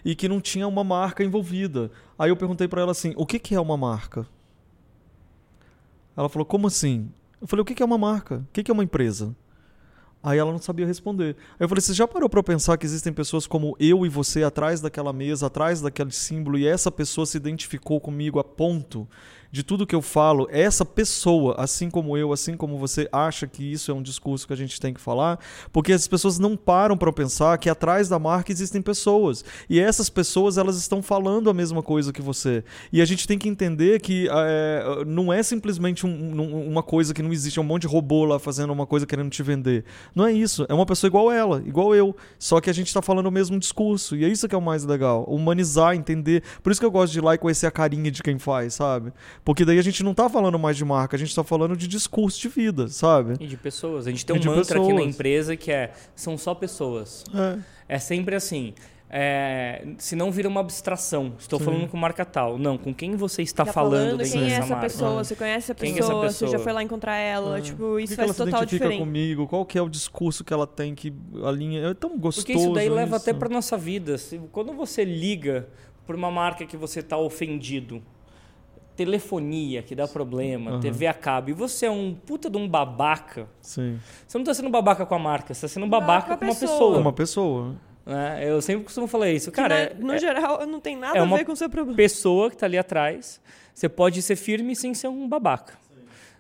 e 0.03 0.15
que 0.15 0.27
não 0.27 0.41
tinha 0.41 0.67
uma 0.67 0.84
marca 0.84 1.24
envolvida. 1.24 1.91
Aí 2.17 2.29
eu 2.29 2.36
perguntei 2.36 2.67
pra 2.67 2.82
ela 2.82 2.91
assim, 2.91 3.13
o 3.15 3.25
que, 3.25 3.39
que 3.39 3.56
é 3.56 3.60
uma 3.60 3.77
marca? 3.77 4.27
Ela 6.15 6.29
falou, 6.29 6.46
como 6.46 6.67
assim? 6.67 7.12
Eu 7.39 7.48
falei, 7.48 7.62
o 7.62 7.65
que, 7.65 7.75
que 7.75 7.84
é 7.84 7.86
uma 7.86 7.98
marca? 7.98 8.38
O 8.38 8.48
que, 8.51 8.63
que 8.63 8.72
é 8.72 8.74
uma 8.74 8.84
empresa? 8.84 9.36
Aí 10.22 10.39
ela 10.39 10.51
não 10.51 10.60
sabia 10.60 10.86
responder. 10.86 11.36
Aí 11.51 11.63
eu 11.63 11.70
falei: 11.70 11.82
você 11.82 11.94
já 11.94 12.08
parou 12.08 12.27
pra 12.27 12.41
pensar 12.41 12.77
que 12.77 12.86
existem 12.86 13.13
pessoas 13.13 13.46
como 13.46 13.75
eu 13.79 14.06
e 14.06 14.10
você 14.10 14.44
atrás 14.44 14.82
daquela 14.82 15.13
mesa, 15.13 15.48
atrás 15.48 15.79
daquele 15.79 16.12
símbolo, 16.12 16.58
e 16.58 16.67
essa 16.67 16.91
pessoa 16.91 17.25
se 17.25 17.38
identificou 17.38 18.01
comigo 18.01 18.39
a 18.39 18.44
ponto 18.44 19.08
de 19.51 19.63
tudo 19.63 19.86
que 19.88 19.96
eu 19.96 20.01
falo, 20.01 20.48
essa 20.51 20.84
pessoa, 20.86 21.56
assim 21.58 21.89
como 21.89 22.18
eu, 22.18 22.32
assim 22.34 22.56
como 22.56 22.77
você, 22.77 23.08
acha 23.12 23.48
que 23.48 23.63
isso 23.63 23.92
é 23.92 23.94
um 23.94 24.01
discurso 24.01 24.46
que 24.48 24.54
a 24.54 24.58
gente 24.58 24.80
tem 24.80 24.94
que 24.94 25.00
falar? 25.00 25.39
Porque 25.72 25.94
as 25.94 26.08
pessoas 26.08 26.38
não 26.39 26.56
param 26.58 26.98
pra 26.98 27.12
pensar 27.12 27.58
que 27.58 27.70
atrás 27.70 28.10
da 28.10 28.20
marca 28.20 28.51
existem 28.51 28.82
pessoas. 28.82 29.44
E 29.70 29.80
essas 29.80 30.10
pessoas, 30.10 30.58
elas 30.58 30.77
estão 30.77 31.01
falando 31.01 31.50
a 31.50 31.54
mesma 31.54 31.82
coisa 31.82 32.12
que 32.13 32.22
você. 32.22 32.63
E 32.92 33.01
a 33.01 33.06
gente 33.06 33.27
tem 33.27 33.38
que 33.38 33.48
entender 33.50 34.01
que 34.01 34.27
é, 34.32 35.04
não 35.06 35.32
é 35.32 35.42
simplesmente 35.44 36.06
um- 36.06 36.10
um- 36.42 36.68
uma 36.68 36.84
coisa 36.84 37.13
que 37.13 37.22
não 37.22 37.32
existe, 37.32 37.60
é 37.60 37.62
um 37.62 37.66
monte 37.66 37.84
de 37.84 37.88
robô 37.88 38.25
lá 38.25 38.39
fazendo 38.39 38.72
uma 38.74 38.86
coisa 38.86 39.06
querendo 39.06 39.30
te 39.30 39.42
vender. 39.44 39.86
Não 40.16 40.25
é 40.25 40.32
isso. 40.34 40.66
É 40.70 40.74
uma 40.74 40.86
pessoa 40.86 41.08
igual 41.08 41.32
ela, 41.32 41.62
igual 41.66 41.96
eu. 41.96 42.16
Só 42.39 42.60
que 42.60 42.70
a 42.70 42.74
gente 42.74 42.94
tá 42.94 43.01
falando 43.01 43.27
o 43.27 43.32
mesmo 43.32 43.58
discurso. 43.60 44.16
E 44.16 44.25
é 44.25 44.27
isso 44.27 44.48
que 44.48 44.56
é 44.56 44.58
o 44.58 44.62
mais 44.62 44.84
legal. 44.84 45.24
Humanizar, 45.27 45.96
entender. 45.96 46.44
Por 46.62 46.72
isso 46.72 46.80
que 46.82 46.86
eu 46.86 46.92
gosto 46.92 47.13
de 47.13 47.20
ir 47.20 47.24
lá 47.24 47.36
e 47.36 47.38
conhecer 47.38 47.66
a 47.68 47.72
carinha 47.72 48.12
de 48.12 48.22
quem 48.22 48.38
faz, 48.38 48.74
sabe? 48.75 49.12
Porque 49.44 49.63
daí 49.63 49.79
a 49.79 49.82
gente 49.82 50.03
não 50.03 50.13
tá 50.13 50.29
falando 50.29 50.60
mais 50.60 50.75
de 50.75 50.84
marca, 50.84 51.15
a 51.15 51.20
gente 51.20 51.34
tá 51.36 51.44
falando 51.44 51.75
de 51.77 51.88
discurso 51.88 52.39
de 52.41 52.50
vida, 52.50 52.88
sabe? 52.89 53.36
E 53.39 53.48
de 53.48 53.56
pessoas. 53.58 54.06
A 54.08 54.10
gente 54.10 54.25
tem 54.25 54.36
E 54.36 54.39
um 54.39 54.41
de 54.41 54.48
mantra 54.50 54.77
aqui 54.79 54.88
na 54.89 54.96
pessoas. 54.96 55.13
empresa 55.15 55.56
que 55.56 55.72
é: 55.72 55.91
são 56.15 56.38
só 56.38 56.53
pessoas. 56.53 57.24
É. 57.34 57.58
É 57.96 58.00
sempre 58.00 58.36
assim. 58.36 58.74
é, 59.10 59.88
senão 59.98 60.29
vira 60.29 60.50
uma 60.50 60.60
abstração. 60.60 61.34
Estou 61.39 61.58
falando 61.62 61.88
com 61.88 61.96
marca 61.96 62.25
tal. 62.25 62.58
Não, 62.58 62.77
com 62.77 62.94
quem 62.94 63.15
você 63.15 63.41
está 63.41 63.63
Tá 63.63 63.72
falando, 63.72 63.91
falando 63.91 64.17
dentro 64.17 64.34
quem 64.34 64.51
é 64.51 64.56
essa 64.58 64.67
marca. 64.67 64.82
pessoa, 64.82 65.24
você 65.24 65.34
conhece 65.36 65.72
essa 65.72 65.75
Quem 65.75 65.94
é 65.94 65.96
pessoa, 65.96 66.29
você 66.29 66.39
já 66.46 66.51
pessoa? 66.51 66.63
foi 66.65 66.74
lá 66.74 66.84
encontrar 66.84 67.15
ela, 67.15 67.62
tipo, 67.62 67.77
Por 67.77 68.01
isso 68.01 68.10
que 68.13 68.15
que 68.15 68.15
faz 68.17 68.27
ela 68.27 68.34
se 68.34 68.38
total 68.39 68.60
identifica 68.63 68.84
diferença. 68.86 69.06
comigo? 69.06 69.48
Qual 69.48 69.65
que 69.65 69.77
é 69.77 69.82
o 69.82 69.88
discurso 69.88 70.44
que 70.44 70.53
ela 70.53 70.67
tem 70.67 70.94
que 70.94 71.13
a 71.41 71.51
linha 71.51 71.88
é 71.88 71.94
tão 71.94 72.17
gostoso. 72.17 72.46
Porque 72.46 72.60
isso 72.60 72.74
daí 72.74 72.89
leva 72.89 73.15
até 73.15 73.32
isso. 73.32 73.39
para 73.39 73.48
nossa 73.48 73.77
vida. 73.77 74.17
Se- 74.17 74.41
Quando 74.51 74.74
você 74.74 75.06
liga 75.06 75.70
por 76.06 76.13
uma 76.13 76.29
marca 76.29 76.65
que 76.65 76.75
você 76.75 77.00
está 77.00 77.17
ofendido, 77.17 78.03
telefonia 78.98 79.82
que 79.84 79.96
dá 79.96 80.08
problema, 80.08 80.72
Aham. 80.72 80.80
TV 80.82 81.08
a 81.08 81.13
cabo, 81.13 81.51
e 81.51 81.54
você 81.54 81.86
é 81.86 81.92
um 81.92 82.13
puta 82.13 82.50
de 82.50 82.58
um 82.58 82.68
babaca, 82.68 83.48
Sim. 83.62 84.00
você 84.27 84.38
não 84.38 84.44
está 84.44 84.54
sendo 84.56 84.70
babaca 84.70 85.06
com 85.06 85.16
a 85.16 85.20
marca, 85.20 85.54
você 85.54 85.66
está 85.66 85.68
sendo 85.80 85.88
babaca 85.88 86.36
com 86.36 86.44
uma 86.44 86.54
pessoa. 86.56 86.72
pessoa. 86.72 86.98
Uma 86.98 87.13
pessoa. 87.13 87.75
né? 88.06 88.39
Eu 88.50 88.62
sempre 88.62 88.84
costumo 88.84 89.06
falar 89.08 89.30
isso. 89.30 89.51
Cara, 89.51 89.70
na- 89.75 89.82
é, 89.82 89.94
no 89.94 90.13
é 90.13 90.18
geral, 90.20 90.66
não 90.66 90.80
tem 90.82 90.98
nada 90.98 91.18
é 91.18 91.22
a 91.22 91.25
ver 91.25 91.46
com 91.46 91.51
o 91.51 91.56
seu 91.56 91.70
problema. 91.70 91.96
pessoa 91.96 92.50
que 92.50 92.56
está 92.56 92.66
ali 92.66 92.77
atrás. 92.77 93.39
Você 93.74 93.88
pode 93.88 94.22
ser 94.24 94.36
firme 94.36 94.75
sem 94.75 94.94
ser 94.96 95.08
um 95.08 95.27
babaca. 95.30 95.74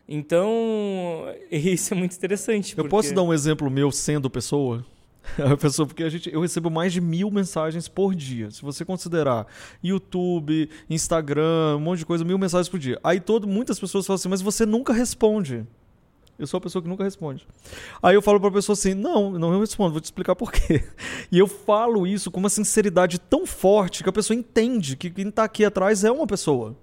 Então, 0.09 1.25
isso 1.51 1.93
é 1.93 1.97
muito 1.97 2.15
interessante. 2.15 2.75
Eu 2.77 2.87
posso 2.89 3.13
dar 3.13 3.21
um 3.23 3.33
exemplo 3.33 3.69
meu 3.69 3.91
sendo 3.91 4.29
pessoa? 4.29 4.83
A 5.51 5.57
pessoa, 5.57 5.85
porque 5.85 6.03
a 6.03 6.09
gente, 6.09 6.31
eu 6.31 6.41
recebo 6.41 6.69
mais 6.69 6.93
de 6.93 7.01
mil 7.01 7.29
mensagens 7.29 7.87
por 7.87 8.15
dia. 8.15 8.49
Se 8.51 8.61
você 8.61 8.83
considerar 8.85 9.45
YouTube, 9.83 10.69
Instagram, 10.89 11.77
um 11.77 11.79
monte 11.79 11.99
de 11.99 12.05
coisa, 12.05 12.23
mil 12.23 12.37
mensagens 12.37 12.69
por 12.69 12.79
dia. 12.79 12.99
Aí 13.03 13.19
todo, 13.19 13.47
muitas 13.47 13.79
pessoas 13.79 14.05
falam 14.05 14.15
assim, 14.15 14.29
mas 14.29 14.41
você 14.41 14.65
nunca 14.65 14.93
responde. 14.93 15.65
Eu 16.39 16.45
sou 16.45 16.59
a 16.59 16.61
pessoa 16.61 16.81
que 16.81 16.87
nunca 16.87 17.03
responde. 17.03 17.47
Aí 18.01 18.13
eu 18.13 18.21
falo 18.21 18.39
pra 18.39 18.51
pessoa 18.51 18.75
assim: 18.75 18.93
não, 18.93 19.31
não 19.31 19.59
respondo, 19.59 19.91
vou 19.91 20.01
te 20.01 20.05
explicar 20.05 20.35
por 20.35 20.51
quê. 20.51 20.83
E 21.31 21.39
eu 21.39 21.47
falo 21.47 22.07
isso 22.07 22.31
com 22.31 22.39
uma 22.39 22.49
sinceridade 22.49 23.19
tão 23.19 23.45
forte 23.45 24.01
que 24.01 24.09
a 24.09 24.13
pessoa 24.13 24.37
entende 24.37 24.95
que 24.95 25.09
quem 25.09 25.29
tá 25.29 25.43
aqui 25.43 25.65
atrás 25.65 26.03
é 26.03 26.11
uma 26.11 26.25
pessoa. 26.25 26.75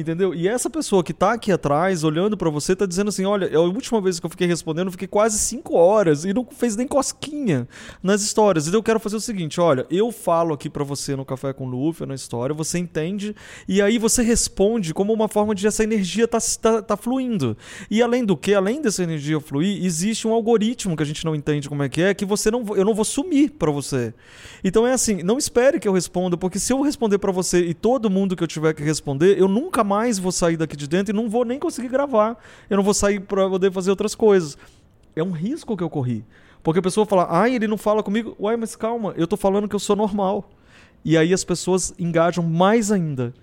Entendeu? 0.00 0.34
E 0.34 0.48
essa 0.48 0.70
pessoa 0.70 1.04
que 1.04 1.12
tá 1.12 1.32
aqui 1.32 1.52
atrás, 1.52 2.04
olhando 2.04 2.36
pra 2.36 2.50
você, 2.50 2.74
tá 2.74 2.86
dizendo 2.86 3.08
assim: 3.08 3.24
olha, 3.24 3.54
a 3.56 3.60
última 3.60 4.00
vez 4.00 4.18
que 4.18 4.26
eu 4.26 4.30
fiquei 4.30 4.46
respondendo, 4.46 4.86
eu 4.86 4.92
fiquei 4.92 5.08
quase 5.08 5.38
cinco 5.38 5.74
horas 5.74 6.24
e 6.24 6.32
não 6.32 6.46
fez 6.50 6.76
nem 6.76 6.86
cosquinha 6.86 7.68
nas 8.02 8.22
histórias. 8.22 8.66
Então 8.66 8.78
eu 8.78 8.82
quero 8.82 9.00
fazer 9.00 9.16
o 9.16 9.20
seguinte: 9.20 9.60
olha, 9.60 9.86
eu 9.90 10.10
falo 10.10 10.54
aqui 10.54 10.70
pra 10.70 10.84
você 10.84 11.14
no 11.14 11.24
Café 11.24 11.52
com 11.52 11.66
Luffy, 11.66 12.06
na 12.06 12.14
história, 12.14 12.54
você 12.54 12.78
entende, 12.78 13.34
e 13.68 13.82
aí 13.82 13.98
você 13.98 14.22
responde 14.22 14.94
como 14.94 15.12
uma 15.12 15.28
forma 15.28 15.54
de 15.54 15.66
essa 15.66 15.84
energia 15.84 16.26
tá, 16.26 16.38
tá, 16.60 16.82
tá 16.82 16.96
fluindo. 16.96 17.56
E 17.90 18.02
além 18.02 18.24
do 18.24 18.36
que, 18.36 18.54
além 18.54 18.80
dessa 18.80 19.02
energia 19.02 19.40
fluir, 19.40 19.84
existe 19.84 20.26
um 20.26 20.32
algoritmo 20.32 20.96
que 20.96 21.02
a 21.02 21.06
gente 21.06 21.24
não 21.24 21.34
entende 21.34 21.68
como 21.68 21.82
é 21.82 21.88
que 21.88 22.02
é, 22.02 22.14
que 22.14 22.24
você 22.24 22.50
não, 22.50 22.64
eu 22.76 22.84
não 22.84 22.94
vou 22.94 23.04
sumir 23.04 23.50
pra 23.50 23.70
você. 23.70 24.14
Então 24.62 24.86
é 24.86 24.92
assim, 24.92 25.22
não 25.22 25.38
espere 25.38 25.78
que 25.78 25.88
eu 25.88 25.92
responda, 25.92 26.36
porque 26.36 26.58
se 26.58 26.72
eu 26.72 26.80
responder 26.80 27.18
pra 27.18 27.32
você 27.32 27.60
e 27.64 27.74
todo 27.74 28.10
mundo 28.10 28.36
que 28.36 28.42
eu 28.42 28.48
tiver 28.48 28.74
que 28.74 28.82
responder, 28.82 29.38
eu 29.38 29.48
nunca 29.48 29.82
mais 29.90 30.20
vou 30.20 30.30
sair 30.30 30.56
daqui 30.56 30.76
de 30.76 30.86
dentro 30.86 31.12
e 31.12 31.16
não 31.16 31.28
vou 31.28 31.44
nem 31.44 31.58
conseguir 31.58 31.88
gravar. 31.88 32.36
Eu 32.68 32.76
não 32.76 32.84
vou 32.84 32.94
sair 32.94 33.18
pra 33.18 33.48
poder 33.48 33.72
fazer 33.72 33.90
outras 33.90 34.14
coisas. 34.14 34.56
É 35.16 35.22
um 35.22 35.32
risco 35.32 35.76
que 35.76 35.82
eu 35.82 35.90
corri. 35.90 36.24
Porque 36.62 36.78
a 36.78 36.82
pessoa 36.82 37.04
fala, 37.04 37.26
ai, 37.28 37.56
ele 37.56 37.66
não 37.66 37.76
fala 37.76 38.02
comigo. 38.02 38.36
Ué, 38.38 38.56
mas 38.56 38.76
calma, 38.76 39.12
eu 39.16 39.26
tô 39.26 39.36
falando 39.36 39.68
que 39.68 39.74
eu 39.74 39.80
sou 39.80 39.96
normal. 39.96 40.48
E 41.04 41.16
aí 41.16 41.32
as 41.32 41.42
pessoas 41.42 41.92
engajam 41.98 42.44
mais 42.44 42.92
ainda. 42.92 43.34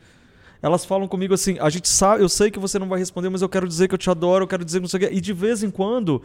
Elas 0.62 0.86
falam 0.86 1.08
comigo 1.08 1.34
assim, 1.34 1.58
a 1.60 1.70
gente 1.70 1.90
sabe, 1.90 2.24
eu 2.24 2.30
sei 2.30 2.50
que 2.50 2.60
você 2.60 2.80
não 2.80 2.88
vai 2.88 2.98
responder, 2.98 3.30
mas 3.30 3.42
eu 3.42 3.50
quero 3.50 3.68
dizer 3.68 3.88
que 3.88 3.94
eu 3.94 3.98
te 3.98 4.10
adoro, 4.10 4.44
eu 4.44 4.48
quero 4.48 4.66
dizer 4.66 4.80
que 4.80 4.84
não 4.84 4.90
sei 4.90 4.98
o 4.98 5.10
quê. 5.10 5.16
E 5.16 5.22
de 5.22 5.34
vez 5.34 5.62
em 5.64 5.70
quando, 5.70 6.22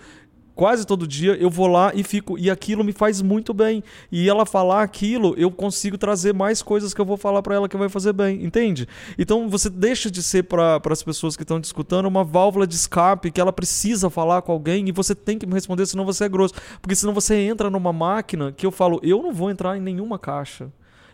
quase 0.54 0.86
todo 0.86 1.06
dia, 1.06 1.34
eu 1.34 1.50
vou 1.50 1.66
lá 1.66 1.92
e 1.94 2.02
fico, 2.02 2.38
e 2.38 2.50
aquilo 2.50 2.84
me 2.84 2.92
faz 2.92 3.22
muito 3.22 3.52
bem. 3.54 3.82
E 4.10 4.28
ela 4.28 4.46
falar 4.46 4.82
aquilo, 4.82 5.34
eu 5.36 5.50
consigo 5.50 5.98
trazer 5.98 6.34
mais 6.34 6.62
coisas 6.62 6.92
que 6.92 7.00
eu 7.00 7.04
vou 7.04 7.16
falar 7.16 7.42
pra 7.42 7.54
ela 7.54 7.68
que 7.68 7.76
vai 7.76 7.88
fazer 7.88 8.12
bem, 8.12 8.44
entende? 8.44 8.88
Então 9.18 9.48
você 9.48 9.68
deixa 9.70 10.10
de 10.10 10.22
ser 10.22 10.44
para 10.44 10.80
as 10.90 11.02
pessoas 11.02 11.36
que 11.36 11.42
estão 11.42 11.60
te 11.60 11.64
escutando 11.64 12.06
uma 12.06 12.24
válvula 12.24 12.66
de 12.66 12.74
escape 12.74 13.30
que 13.30 13.40
ela 13.40 13.52
precisa 13.52 14.10
falar 14.10 14.42
com 14.42 14.52
alguém 14.52 14.88
e 14.88 14.92
você 14.92 15.14
tem 15.14 15.38
que 15.38 15.46
me 15.46 15.54
responder, 15.54 15.86
senão 15.86 16.04
você 16.04 16.24
é 16.24 16.28
grosso. 16.28 16.54
Porque 16.80 16.94
senão 16.94 17.12
você 17.12 17.34
entra 17.36 17.70
numa 17.70 17.92
máquina 17.92 18.52
que 18.52 18.66
eu 18.66 18.70
falo, 18.70 19.00
eu 19.02 19.22
não 19.22 19.32
vou 19.32 19.50
entrar 19.50 19.76
em 19.76 19.80
nenhuma 19.80 20.18
caixa. 20.18 20.70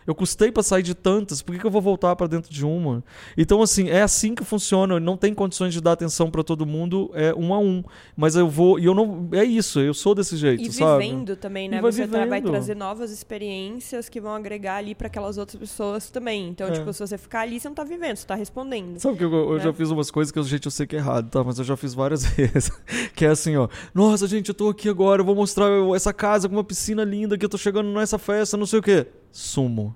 Eu 0.09 0.15
custei 0.15 0.51
pra 0.51 0.63
sair 0.63 0.81
de 0.81 0.95
tantas, 0.95 1.39
por 1.39 1.53
que, 1.53 1.59
que 1.61 1.65
eu 1.67 1.69
vou 1.69 1.83
voltar 1.83 2.15
pra 2.15 2.25
dentro 2.25 2.51
de 2.51 2.65
uma? 2.65 3.03
Então, 3.37 3.61
assim, 3.61 3.89
é 3.89 4.01
assim 4.01 4.33
que 4.33 4.43
funciona. 4.43 4.99
Não 4.99 5.15
tem 5.15 5.35
condições 5.35 5.71
de 5.71 5.79
dar 5.79 5.91
atenção 5.91 6.31
pra 6.31 6.41
todo 6.41 6.65
mundo, 6.65 7.11
é 7.13 7.31
um 7.35 7.53
a 7.53 7.59
um. 7.59 7.83
Mas 8.17 8.35
eu 8.35 8.49
vou. 8.49 8.79
E 8.79 8.85
eu 8.85 8.95
não. 8.95 9.29
É 9.33 9.43
isso, 9.43 9.79
eu 9.79 9.93
sou 9.93 10.15
desse 10.15 10.35
jeito, 10.35 10.63
E 10.63 10.71
sabe? 10.73 11.03
vivendo 11.03 11.35
também, 11.35 11.67
E 11.67 11.69
né? 11.69 11.79
vai 11.81 11.91
Você 11.91 12.07
tra- 12.07 12.25
vai 12.25 12.39
vivendo. 12.39 12.51
trazer 12.51 12.75
novas 12.75 13.11
experiências 13.11 14.09
que 14.09 14.19
vão 14.19 14.33
agregar 14.33 14.77
ali 14.77 14.95
pra 14.95 15.05
aquelas 15.05 15.37
outras 15.37 15.59
pessoas 15.59 16.09
também. 16.09 16.49
Então, 16.49 16.67
É. 16.67 16.71
tipo, 16.71 16.91
se 16.91 16.99
você 16.99 17.17
ficar 17.17 17.41
ali, 17.41 17.59
você 17.59 17.67
não 17.67 17.75
tá 17.75 17.83
vivendo, 17.83 18.15
você 18.15 18.25
tá 18.25 18.33
respondendo. 18.33 18.97
Sabe 18.97 19.15
que 19.17 19.23
eu, 19.23 19.31
eu 19.31 19.53
né? 19.57 19.59
já 19.63 19.71
fiz 19.71 19.91
umas 19.91 20.09
coisas 20.09 20.31
que, 20.31 20.41
gente, 20.41 20.65
eu 20.65 20.71
sei 20.71 20.87
que 20.87 20.95
é 20.95 20.99
errado, 20.99 21.29
tá? 21.29 21.43
Mas 21.43 21.59
eu 21.59 21.65
já 21.65 21.77
fiz 21.77 21.93
várias 21.93 22.23
vezes. 22.35 22.71
que 23.15 23.25
é 23.25 23.29
assim, 23.29 23.55
ó. 23.57 23.67
Nossa, 23.93 24.25
gente, 24.27 24.49
eu 24.49 24.55
tô 24.55 24.69
aqui 24.69 24.89
agora, 24.89 25.21
eu 25.21 25.25
vou 25.25 25.35
mostrar 25.35 25.67
essa 25.95 26.11
casa 26.11 26.49
com 26.49 26.55
uma 26.55 26.63
piscina 26.63 27.03
linda 27.03 27.37
que 27.37 27.45
eu 27.45 27.49
tô 27.49 27.59
chegando 27.59 27.89
nessa 27.91 28.17
festa, 28.17 28.57
não 28.57 28.65
sei 28.65 28.79
o 28.79 28.81
quê. 28.81 29.05
Sumo. 29.31 29.95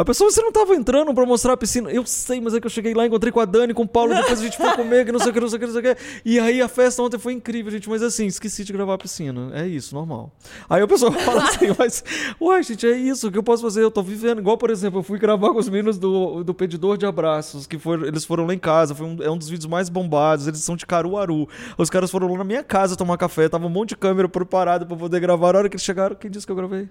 A 0.00 0.04
pessoa, 0.04 0.30
você 0.30 0.40
não 0.40 0.50
tava 0.50 0.74
entrando 0.74 1.12
pra 1.12 1.26
mostrar 1.26 1.52
a 1.52 1.56
piscina. 1.58 1.90
Eu 1.90 2.06
sei, 2.06 2.40
mas 2.40 2.54
é 2.54 2.60
que 2.60 2.66
eu 2.66 2.70
cheguei 2.70 2.94
lá, 2.94 3.04
encontrei 3.04 3.30
com 3.30 3.38
a 3.38 3.44
Dani, 3.44 3.74
com 3.74 3.82
o 3.82 3.86
Paulo, 3.86 4.14
depois 4.14 4.40
a 4.40 4.42
gente 4.42 4.56
foi 4.56 4.72
comer, 4.72 5.04
que 5.04 5.12
não 5.12 5.18
sei 5.18 5.28
o 5.30 5.32
que, 5.34 5.40
não 5.40 5.48
sei 5.48 5.56
o 5.58 5.60
que, 5.60 5.66
não 5.66 5.72
sei 5.74 5.92
o 5.92 5.94
que. 5.94 6.02
E 6.24 6.40
aí 6.40 6.62
a 6.62 6.68
festa 6.68 7.02
ontem 7.02 7.18
foi 7.18 7.34
incrível, 7.34 7.70
gente. 7.70 7.86
Mas 7.86 8.02
assim, 8.02 8.24
esqueci 8.24 8.64
de 8.64 8.72
gravar 8.72 8.94
a 8.94 8.98
piscina. 8.98 9.50
É 9.52 9.66
isso, 9.66 9.94
normal. 9.94 10.32
Aí 10.70 10.80
a 10.80 10.88
pessoa 10.88 11.12
fala 11.20 11.42
assim, 11.42 11.66
mas, 11.78 12.02
uai, 12.40 12.62
gente, 12.62 12.86
é 12.86 12.96
isso 12.96 13.28
o 13.28 13.30
que 13.30 13.36
eu 13.36 13.42
posso 13.42 13.62
fazer. 13.62 13.82
Eu 13.82 13.90
tô 13.90 14.02
vivendo. 14.02 14.38
Igual, 14.38 14.56
por 14.56 14.70
exemplo, 14.70 15.00
eu 15.00 15.02
fui 15.02 15.18
gravar 15.18 15.52
com 15.52 15.58
os 15.58 15.68
meninos 15.68 15.98
do, 15.98 16.42
do 16.44 16.54
Pedidor 16.54 16.96
de 16.96 17.04
Abraços, 17.04 17.66
que 17.66 17.78
foram, 17.78 18.06
eles 18.06 18.24
foram 18.24 18.46
lá 18.46 18.54
em 18.54 18.58
casa. 18.58 18.94
Foi 18.94 19.06
um, 19.06 19.22
é 19.22 19.30
um 19.30 19.36
dos 19.36 19.50
vídeos 19.50 19.66
mais 19.66 19.90
bombados. 19.90 20.46
Eles 20.46 20.60
são 20.60 20.76
de 20.76 20.86
Caruaru. 20.86 21.46
Os 21.76 21.90
caras 21.90 22.10
foram 22.10 22.26
lá 22.32 22.38
na 22.38 22.44
minha 22.44 22.62
casa 22.64 22.96
tomar 22.96 23.18
café. 23.18 23.50
Tava 23.50 23.66
um 23.66 23.70
monte 23.70 23.90
de 23.90 23.96
câmera 23.96 24.30
preparada 24.30 24.86
pra 24.86 24.96
poder 24.96 25.20
gravar. 25.20 25.56
A 25.56 25.58
hora 25.58 25.68
que 25.68 25.74
eles 25.74 25.84
chegaram, 25.84 26.16
quem 26.16 26.30
disse 26.30 26.46
que 26.46 26.52
eu 26.52 26.56
gravei? 26.56 26.88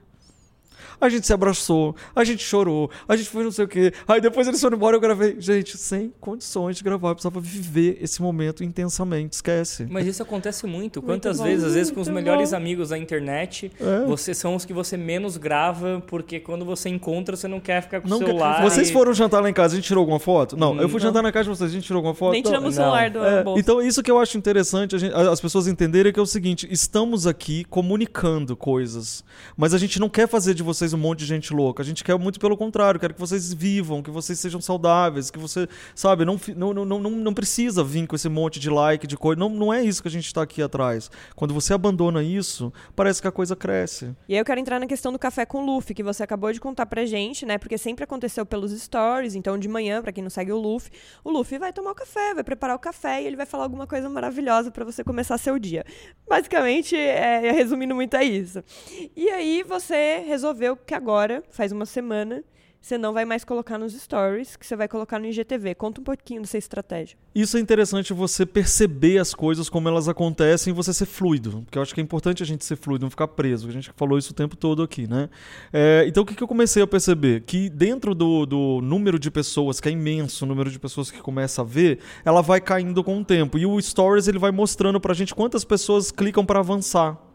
A 1.01 1.07
gente 1.09 1.25
se 1.25 1.33
abraçou, 1.33 1.95
a 2.15 2.23
gente 2.23 2.43
chorou, 2.43 2.89
a 3.07 3.15
gente 3.15 3.29
foi 3.29 3.43
não 3.43 3.51
sei 3.51 3.65
o 3.65 3.67
quê. 3.67 3.93
Aí 4.07 4.19
depois 4.19 4.47
eles 4.47 4.59
foram 4.59 4.75
embora 4.77 4.95
eu 4.95 4.99
gravei. 4.99 5.35
Gente, 5.39 5.77
sem 5.77 6.13
condições 6.19 6.77
de 6.77 6.83
gravar, 6.83 7.09
eu 7.09 7.15
precisava 7.15 7.39
viver 7.39 7.97
esse 8.01 8.21
momento 8.21 8.63
intensamente, 8.63 9.33
esquece. 9.33 9.87
Mas 9.89 10.05
isso 10.07 10.21
acontece 10.23 10.65
muito. 10.65 10.79
Muito 10.79 11.01
Quantas 11.03 11.37
bom, 11.37 11.43
vezes, 11.45 11.63
às 11.65 11.73
vezes, 11.73 11.91
com 11.91 12.01
os 12.01 12.07
melhores 12.09 12.51
bom. 12.51 12.57
amigos 12.57 12.89
da 12.89 12.97
internet, 12.97 13.71
É. 13.79 14.05
você 14.05 14.33
são 14.33 14.55
os 14.55 14.65
que 14.65 14.73
você 14.73 14.97
menos 14.97 15.37
grava, 15.37 16.03
porque 16.07 16.39
quando 16.39 16.65
você 16.65 16.89
encontra, 16.89 17.35
você 17.35 17.47
não 17.47 17.59
quer 17.59 17.81
ficar 17.81 18.01
com 18.01 18.07
o 18.07 18.09
Não 18.09 18.19
quer- 18.19 18.25
celular. 18.27 18.61
Vocês 18.63 18.89
e- 18.89 18.93
foram 18.93 19.13
jantar 19.13 19.41
lá 19.41 19.49
em 19.49 19.53
casa, 19.53 19.73
a 19.73 19.75
gente 19.77 19.85
tirou 19.87 20.01
alguma 20.01 20.19
foto? 20.19 20.57
Não, 20.57 20.73
eu 20.81 20.89
fui 20.89 20.99
Não. 20.99 21.07
jantar 21.07 21.21
na 21.23 21.31
casa 21.31 21.43
de 21.43 21.49
vocês, 21.57 21.69
a 21.69 21.73
gente 21.73 21.85
tirou 21.85 21.97
alguma 21.99 22.13
foto? 22.15 22.31
Nem 22.33 22.41
Não. 22.43 22.49
tiramos 22.51 22.75
o 22.75 22.79
não. 22.79 22.83
celular 22.85 23.09
do 23.09 23.23
É, 23.23 23.43
bolso. 23.43 23.59
então, 23.59 23.81
isso 23.81 24.01
que 24.03 24.09
eu 24.11 24.19
acho 24.19 24.37
interessante 24.37 24.95
a 24.95 24.99
gente- 24.99 25.13
as 25.13 25.39
pessoas 25.39 25.67
entenderem 25.67 26.11
que 26.11 26.19
é 26.19 26.23
o 26.23 26.25
seguinte: 26.25 26.67
estamos 26.71 27.25
aqui 27.27 27.63
comunicando 27.65 28.55
coisas, 28.55 29.23
mas 29.57 29.73
a 29.73 29.77
gente 29.77 29.99
não 29.99 30.09
quer 30.09 30.27
fazer 30.27 30.53
de 30.53 30.63
vocês 30.63 30.88
um 30.93 30.97
monte 30.97 31.19
de 31.19 31.25
gente 31.25 31.53
louca. 31.53 31.81
A 31.81 31.85
gente 31.85 32.03
quer 32.03 32.17
muito 32.17 32.39
pelo 32.39 32.57
contrário, 32.57 32.99
quer 32.99 33.13
que 33.13 33.19
vocês 33.19 33.53
vivam, 33.53 34.01
que 34.01 34.11
vocês 34.11 34.39
sejam 34.39 34.61
saudáveis, 34.61 35.31
que 35.31 35.39
você, 35.39 35.67
sabe, 35.95 36.25
não, 36.25 36.39
não, 36.55 36.73
não, 36.73 36.85
não, 36.85 37.11
não, 37.11 37.33
precisa 37.33 37.83
vir 37.83 38.07
com 38.07 38.15
esse 38.15 38.29
monte 38.29 38.59
de 38.59 38.69
like, 38.69 39.07
de 39.07 39.17
coisa. 39.17 39.39
Não, 39.39 39.49
não 39.49 39.73
é 39.73 39.83
isso 39.83 40.01
que 40.01 40.07
a 40.07 40.11
gente 40.11 40.25
está 40.25 40.41
aqui 40.41 40.61
atrás. 40.61 41.09
Quando 41.35 41.53
você 41.53 41.73
abandona 41.73 42.23
isso, 42.23 42.71
parece 42.95 43.21
que 43.21 43.27
a 43.27 43.31
coisa 43.31 43.55
cresce. 43.55 44.15
E 44.27 44.33
aí 44.33 44.39
eu 44.39 44.45
quero 44.45 44.59
entrar 44.59 44.79
na 44.79 44.87
questão 44.87 45.11
do 45.11 45.19
café 45.19 45.45
com 45.45 45.63
o 45.63 45.65
Luffy, 45.65 45.95
que 45.95 46.03
você 46.03 46.23
acabou 46.23 46.51
de 46.51 46.59
contar 46.59 46.85
pra 46.85 47.05
gente, 47.05 47.45
né? 47.45 47.57
Porque 47.57 47.77
sempre 47.77 48.03
aconteceu 48.03 48.45
pelos 48.45 48.71
stories, 48.71 49.35
então 49.35 49.57
de 49.57 49.67
manhã, 49.67 50.01
pra 50.01 50.11
quem 50.11 50.23
não 50.23 50.29
segue 50.29 50.51
o 50.51 50.57
Luffy, 50.57 50.91
o 51.23 51.29
Luffy 51.29 51.57
vai 51.57 51.73
tomar 51.73 51.91
o 51.91 51.95
café, 51.95 52.33
vai 52.33 52.43
preparar 52.43 52.75
o 52.75 52.79
café 52.79 53.21
e 53.21 53.27
ele 53.27 53.35
vai 53.35 53.45
falar 53.45 53.63
alguma 53.63 53.87
coisa 53.87 54.09
maravilhosa 54.09 54.71
pra 54.71 54.85
você 54.85 55.03
começar 55.03 55.37
seu 55.37 55.57
dia. 55.59 55.85
Basicamente, 56.27 56.95
é, 56.95 57.51
resumindo 57.51 57.95
muito 57.95 58.15
é 58.15 58.23
isso. 58.23 58.63
E 59.15 59.29
aí 59.29 59.63
você 59.63 60.23
resolveu 60.27 60.75
que 60.85 60.93
agora, 60.93 61.43
faz 61.49 61.71
uma 61.71 61.85
semana, 61.85 62.43
você 62.81 62.97
não 62.97 63.11
vai 63.13 63.25
mais 63.25 63.43
colocar 63.43 63.77
nos 63.77 63.93
stories, 63.93 64.55
que 64.55 64.65
você 64.65 64.75
vai 64.75 64.87
colocar 64.87 65.19
no 65.19 65.25
IGTV. 65.25 65.75
Conta 65.75 65.99
um 65.99 66.03
pouquinho 66.03 66.41
dessa 66.41 66.57
estratégia. 66.57 67.17
Isso 67.35 67.57
é 67.57 67.59
interessante 67.59 68.13
você 68.13 68.45
perceber 68.45 69.17
as 69.17 69.33
coisas 69.33 69.69
como 69.69 69.89
elas 69.89 70.07
acontecem 70.07 70.71
e 70.71 70.75
você 70.75 70.93
ser 70.93 71.05
fluido. 71.05 71.61
Porque 71.63 71.77
eu 71.77 71.81
acho 71.81 71.93
que 71.93 71.99
é 71.99 72.03
importante 72.03 72.41
a 72.41 72.45
gente 72.45 72.63
ser 72.63 72.77
fluido, 72.77 73.03
não 73.03 73.09
ficar 73.09 73.27
preso. 73.27 73.67
A 73.67 73.71
gente 73.71 73.91
falou 73.95 74.17
isso 74.17 74.31
o 74.31 74.35
tempo 74.35 74.55
todo 74.55 74.81
aqui, 74.81 75.07
né? 75.07 75.29
É, 75.73 76.05
então 76.07 76.23
o 76.23 76.25
que, 76.25 76.41
eu 76.41 76.47
comecei 76.47 76.81
a 76.81 76.87
perceber? 76.87 77.41
Que 77.41 77.69
dentro 77.69 78.15
do, 78.15 78.45
do 78.45 78.81
número 78.81 79.19
de 79.19 79.29
pessoas, 79.29 79.81
que 79.81 79.89
é 79.89 79.91
imenso 79.91 80.45
o 80.45 80.47
número 80.47 80.71
de 80.71 80.79
pessoas 80.79 81.11
que 81.11 81.21
começa 81.21 81.61
a 81.61 81.65
ver, 81.65 81.99
ela 82.23 82.41
vai 82.41 82.61
caindo 82.61 83.03
com 83.03 83.19
o 83.19 83.25
tempo. 83.25 83.57
E 83.57 83.65
o 83.65 83.79
Stories 83.81 84.27
ele 84.29 84.39
vai 84.39 84.51
mostrando 84.51 85.01
pra 85.01 85.13
gente 85.13 85.35
quantas 85.35 85.65
pessoas 85.65 86.11
clicam 86.11 86.45
para 86.45 86.59
avançar. 86.59 87.28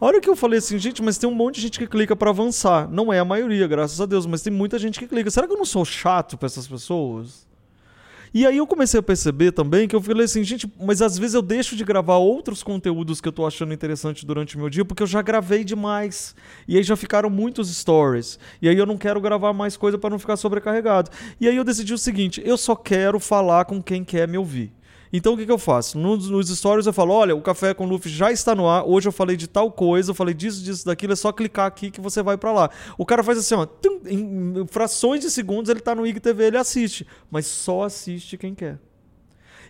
A 0.00 0.06
hora 0.06 0.20
que 0.20 0.28
eu 0.28 0.36
falei 0.36 0.58
assim, 0.58 0.78
gente, 0.78 1.02
mas 1.02 1.18
tem 1.18 1.28
um 1.28 1.34
monte 1.34 1.56
de 1.56 1.62
gente 1.62 1.78
que 1.78 1.86
clica 1.86 2.16
pra 2.16 2.30
avançar. 2.30 2.88
Não 2.90 3.12
é 3.12 3.18
a 3.18 3.24
maioria, 3.24 3.66
graças 3.66 4.00
a 4.00 4.06
Deus, 4.06 4.26
mas 4.26 4.42
tem 4.42 4.52
muita 4.52 4.78
gente 4.78 4.98
que 4.98 5.06
clica. 5.06 5.30
Será 5.30 5.46
que 5.46 5.52
eu 5.52 5.58
não 5.58 5.64
sou 5.64 5.84
chato 5.84 6.36
pra 6.36 6.46
essas 6.46 6.66
pessoas? 6.66 7.46
E 8.36 8.44
aí 8.44 8.56
eu 8.56 8.66
comecei 8.66 8.98
a 8.98 9.02
perceber 9.02 9.52
também 9.52 9.86
que 9.86 9.94
eu 9.94 10.00
falei 10.00 10.24
assim, 10.24 10.42
gente, 10.42 10.68
mas 10.80 11.00
às 11.00 11.16
vezes 11.16 11.34
eu 11.34 11.42
deixo 11.42 11.76
de 11.76 11.84
gravar 11.84 12.16
outros 12.16 12.64
conteúdos 12.64 13.20
que 13.20 13.28
eu 13.28 13.32
tô 13.32 13.46
achando 13.46 13.72
interessante 13.72 14.26
durante 14.26 14.56
o 14.56 14.58
meu 14.58 14.68
dia, 14.68 14.84
porque 14.84 15.04
eu 15.04 15.06
já 15.06 15.22
gravei 15.22 15.62
demais. 15.62 16.34
E 16.66 16.76
aí 16.76 16.82
já 16.82 16.96
ficaram 16.96 17.30
muitos 17.30 17.72
stories. 17.72 18.36
E 18.60 18.68
aí 18.68 18.76
eu 18.76 18.86
não 18.86 18.98
quero 18.98 19.20
gravar 19.20 19.52
mais 19.52 19.76
coisa 19.76 19.96
para 19.96 20.10
não 20.10 20.18
ficar 20.18 20.36
sobrecarregado. 20.36 21.12
E 21.40 21.46
aí 21.46 21.54
eu 21.54 21.62
decidi 21.62 21.94
o 21.94 21.98
seguinte, 21.98 22.42
eu 22.44 22.56
só 22.56 22.74
quero 22.74 23.20
falar 23.20 23.66
com 23.66 23.80
quem 23.80 24.02
quer 24.02 24.26
me 24.26 24.36
ouvir. 24.36 24.72
Então 25.16 25.34
o 25.34 25.36
que, 25.36 25.46
que 25.46 25.52
eu 25.52 25.58
faço? 25.58 25.96
Nos, 25.96 26.28
nos, 26.28 26.48
stories 26.48 26.86
eu 26.86 26.92
falo: 26.92 27.14
olha, 27.14 27.36
o 27.36 27.40
Café 27.40 27.72
com 27.72 27.86
Luffy 27.86 28.10
já 28.10 28.32
está 28.32 28.52
no 28.52 28.68
ar. 28.68 28.84
Hoje 28.84 29.06
eu 29.06 29.12
falei 29.12 29.36
de 29.36 29.46
tal 29.46 29.70
coisa, 29.70 30.10
eu 30.10 30.14
falei 30.14 30.34
disso, 30.34 30.60
disso, 30.60 30.84
daquilo. 30.84 31.12
É 31.12 31.16
só 31.16 31.30
clicar 31.30 31.66
aqui 31.66 31.88
que 31.88 32.00
você 32.00 32.20
vai 32.20 32.36
para 32.36 32.50
lá. 32.50 32.70
O 32.98 33.06
cara 33.06 33.22
faz 33.22 33.38
assim, 33.38 33.54
ó, 33.54 33.64
tum, 33.64 34.00
em 34.08 34.66
frações 34.66 35.20
de 35.20 35.30
segundos 35.30 35.70
ele 35.70 35.78
tá 35.78 35.94
no 35.94 36.04
IGTV, 36.04 36.46
ele 36.46 36.56
assiste. 36.56 37.06
Mas 37.30 37.46
só 37.46 37.84
assiste 37.84 38.36
quem 38.36 38.56
quer. 38.56 38.80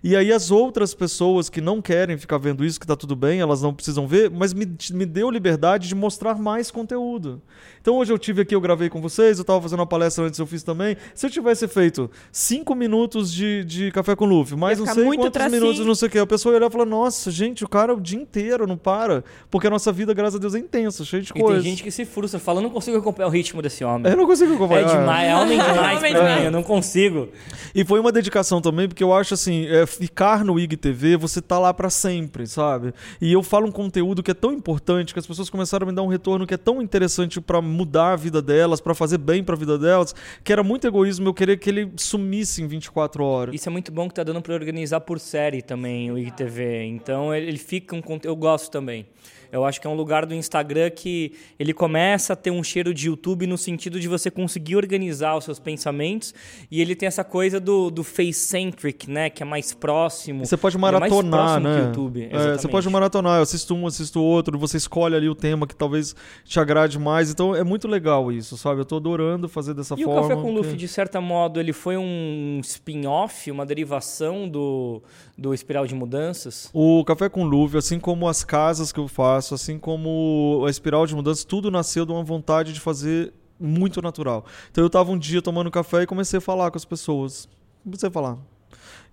E 0.05 0.15
aí 0.15 0.31
as 0.31 0.51
outras 0.51 0.93
pessoas 0.93 1.49
que 1.49 1.63
não 1.63 1.81
querem 1.81 2.19
ficar 2.19 2.37
vendo 2.37 2.63
isso, 2.63 2.79
que 2.79 2.87
tá 2.87 2.95
tudo 2.95 3.17
bem, 3.17 3.41
elas 3.41 3.63
não 3.63 3.73
precisam 3.73 4.07
ver, 4.07 4.31
mas 4.31 4.53
me, 4.53 4.69
me 4.93 5.07
deu 5.07 5.31
liberdade 5.31 5.89
de 5.89 5.95
mostrar 5.95 6.35
mais 6.35 6.71
conteúdo. 6.71 7.41
Então 7.81 7.97
hoje 7.97 8.13
eu 8.13 8.19
tive 8.19 8.43
aqui, 8.43 8.55
eu 8.55 8.61
gravei 8.61 8.91
com 8.91 9.01
vocês, 9.01 9.39
eu 9.39 9.43
estava 9.43 9.63
fazendo 9.63 9.79
uma 9.79 9.87
palestra 9.87 10.27
antes, 10.27 10.39
eu 10.39 10.47
fiz 10.47 10.63
também. 10.63 10.95
Se 11.15 11.25
eu 11.25 11.31
tivesse 11.31 11.67
feito 11.67 12.11
cinco 12.31 12.75
minutos 12.75 13.33
de, 13.33 13.65
de 13.65 13.91
café 13.93 14.15
com 14.15 14.27
Luffy, 14.27 14.55
mais 14.55 14.79
não 14.79 14.85
sei 14.85 15.05
quantos 15.05 15.31
tracinho. 15.31 15.63
minutos, 15.63 15.87
não 15.87 15.95
sei 15.95 16.09
o 16.09 16.11
que, 16.11 16.19
a 16.19 16.27
pessoa 16.27 16.53
ia 16.53 16.59
olhar 16.59 16.69
e 16.69 16.71
falar, 16.71 16.85
nossa, 16.85 17.31
gente, 17.31 17.65
o 17.65 17.69
cara 17.69 17.95
o 17.95 18.01
dia 18.01 18.19
inteiro 18.21 18.67
não 18.67 18.77
para, 18.77 19.25
porque 19.51 19.67
a 19.67 19.71
nossa 19.71 19.91
vida, 19.91 20.13
graças 20.13 20.37
a 20.37 20.39
Deus, 20.39 20.55
é 20.55 20.59
intensa, 20.59 21.03
cheia 21.03 21.23
de 21.23 21.33
coisas. 21.33 21.61
E 21.61 21.63
tem 21.63 21.71
gente 21.71 21.83
que 21.83 21.91
se 21.91 22.05
frustra, 22.05 22.39
fala, 22.39 22.61
não 22.61 22.69
consigo 22.69 22.99
acompanhar 22.99 23.29
o 23.29 23.31
ritmo 23.31 23.63
desse 23.63 23.83
homem. 23.83 24.13
Eu 24.13 24.19
não 24.19 24.27
consigo 24.27 24.53
acompanhar. 24.53 24.83
É 24.83 25.01
demais, 25.01 25.29
é 25.29 25.35
homem 25.35 25.57
demais 25.65 25.99
pra 25.99 26.37
mim, 26.37 26.45
eu 26.45 26.51
não 26.51 26.63
consigo. 26.63 27.31
E 27.75 27.87
foi 27.87 27.99
uma 28.01 28.13
dedicação 28.13 28.61
também, 28.61 28.87
porque 28.87 29.03
eu 29.03 29.15
acho 29.15 29.33
assim, 29.33 29.65
é, 29.67 29.87
ficar 29.95 30.45
no 30.45 30.59
IG 30.59 30.77
TV, 30.77 31.17
você 31.17 31.41
tá 31.41 31.59
lá 31.59 31.73
para 31.73 31.89
sempre, 31.89 32.47
sabe? 32.47 32.93
E 33.21 33.33
eu 33.33 33.43
falo 33.43 33.69
um 33.69 33.73
conteúdo 33.73 34.23
que 34.23 34.31
é 34.33 34.35
tão 34.35 34.53
importante, 34.53 35.13
que 35.13 35.19
as 35.19 35.27
pessoas 35.27 35.49
começaram 35.49 35.87
a 35.87 35.91
me 35.91 35.95
dar 35.97 36.03
um 36.03 36.09
retorno 36.09 36.47
que 36.47 36.55
é 36.55 36.59
tão 36.59 36.83
interessante 36.83 37.41
para 37.41 37.63
mudar 37.63 38.13
a 38.13 38.17
vida 38.17 38.43
delas, 38.43 38.81
para 38.81 38.95
fazer 38.95 39.19
bem 39.19 39.45
para 39.45 39.55
a 39.55 39.59
vida 39.59 39.79
delas, 39.79 40.15
que 40.43 40.53
era 40.53 40.63
muito 40.63 40.87
egoísmo 40.87 41.29
eu 41.29 41.35
querer 41.35 41.59
que 41.59 41.71
ele 41.71 41.93
sumisse 41.97 42.63
em 42.63 42.67
24 42.67 43.25
horas. 43.25 43.55
Isso 43.55 43.69
é 43.69 43.73
muito 43.73 43.93
bom 43.93 44.09
que 44.09 44.15
tá 44.15 44.25
dando 44.25 44.43
para 44.43 44.55
organizar 44.55 45.01
por 45.01 45.21
série 45.21 45.63
também 45.63 46.11
o 46.11 46.19
IGTV. 46.19 46.85
Então 46.85 47.35
ele 47.35 47.59
fica 47.59 47.95
um 47.95 48.03
conteúdo 48.03 48.25
eu 48.25 48.37
gosto 48.37 48.71
também. 48.71 49.07
Eu 49.55 49.65
acho 49.65 49.81
que 49.81 49.87
é 49.87 49.91
um 49.91 49.95
lugar 49.95 50.27
do 50.27 50.35
Instagram 50.35 50.91
que 50.91 51.33
ele 51.61 51.73
começa 51.73 52.33
a 52.33 52.37
ter 52.37 52.51
um 52.51 52.61
cheiro 52.61 52.93
de 52.93 53.07
YouTube 53.07 53.47
no 53.47 53.57
sentido 53.57 54.01
de 54.01 54.09
você 54.09 54.29
conseguir 54.29 54.75
organizar 54.75 55.37
os 55.37 55.45
seus 55.45 55.61
pensamentos 55.61 56.35
e 56.69 56.81
ele 56.81 56.97
tem 56.97 57.07
essa 57.07 57.23
coisa 57.23 57.61
do, 57.61 57.89
do 57.89 58.03
face-centric, 58.03 59.09
né? 59.09 59.31
Que 59.31 59.45
é 59.45 59.47
mais 59.47 59.73
próximo. 59.73 60.45
Você 60.45 60.57
pode 60.57 60.77
maratonar, 60.77 61.59
é 61.59 61.61
né? 61.61 61.79
YouTube. 61.85 62.29
É, 62.33 62.59
você 62.59 62.67
pode 62.67 62.89
maratonar, 62.89 63.39
eu 63.39 63.43
assisto 63.43 63.77
um, 63.77 63.87
assisto 63.87 64.21
outro, 64.21 64.59
você 64.59 64.77
escolhe 64.77 65.15
ali 65.15 65.29
o 65.29 65.37
tema 65.37 65.69
que 65.69 65.77
talvez 65.77 66.17
te 66.45 66.59
agrade 66.59 66.99
mais. 66.99 67.31
Então 67.31 67.55
é 67.55 67.63
muito 67.63 67.87
legal 67.87 68.33
isso, 68.33 68.57
sabe? 68.57 68.81
Eu 68.81 68.85
tô 68.85 68.97
adorando 68.97 69.49
fazer 69.49 69.73
dessa 69.73 69.95
e 69.95 70.03
forma. 70.03 70.21
E 70.21 70.25
o 70.25 70.29
Café 70.29 70.43
com 70.43 70.53
Luffy, 70.53 70.77
de 70.77 70.89
certo 70.89 71.23
modo, 71.23 71.61
ele 71.61 71.73
foi 71.73 71.97
um 71.97 72.61
spin-off, 72.61 73.49
uma 73.53 73.65
derivação 73.65 74.49
do, 74.49 75.01
do 75.37 75.53
Espiral 75.53 75.87
de 75.87 75.95
Mudanças? 75.95 76.71
O 76.73 77.05
Café 77.05 77.29
com 77.29 77.45
Luffy, 77.45 77.79
assim 77.79 77.99
como 77.99 78.29
as 78.29 78.45
casas 78.45 78.93
que 78.93 79.01
eu 79.01 79.09
faço, 79.09 79.55
assim 79.55 79.79
como 79.79 80.65
a 80.67 80.71
espiral 80.71 81.07
de 81.07 81.15
mudança, 81.15 81.47
tudo 81.47 81.71
nasceu 81.71 82.07
de 82.07 82.13
uma 82.13 82.23
vontade 82.23 82.73
de 82.73 82.81
fazer 82.81 83.33
muito 83.59 84.01
natural. 84.01 84.45
Então 84.71 84.83
eu 84.83 84.89
estava 84.89 85.11
um 85.11 85.19
dia 85.19 85.43
tomando 85.43 85.71
café 85.71 86.03
e 86.03 86.07
comecei 86.07 86.39
a 86.39 86.41
falar 86.41 86.71
com 86.71 86.77
as 86.77 86.85
pessoas. 86.85 87.49
Comecei 87.83 88.09
a 88.09 88.13
falar. 88.13 88.39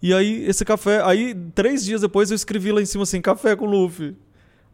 E 0.02 0.14
aí, 0.14 0.44
esse 0.46 0.66
café. 0.66 1.02
Aí, 1.04 1.36
três 1.54 1.86
dias 1.86 2.02
depois, 2.02 2.32
eu 2.32 2.36
escrevi 2.36 2.72
lá 2.72 2.82
em 2.82 2.86
cima 2.86 3.04
assim: 3.04 3.22
café 3.22 3.56
com 3.56 3.66
Luffy. 3.66 4.16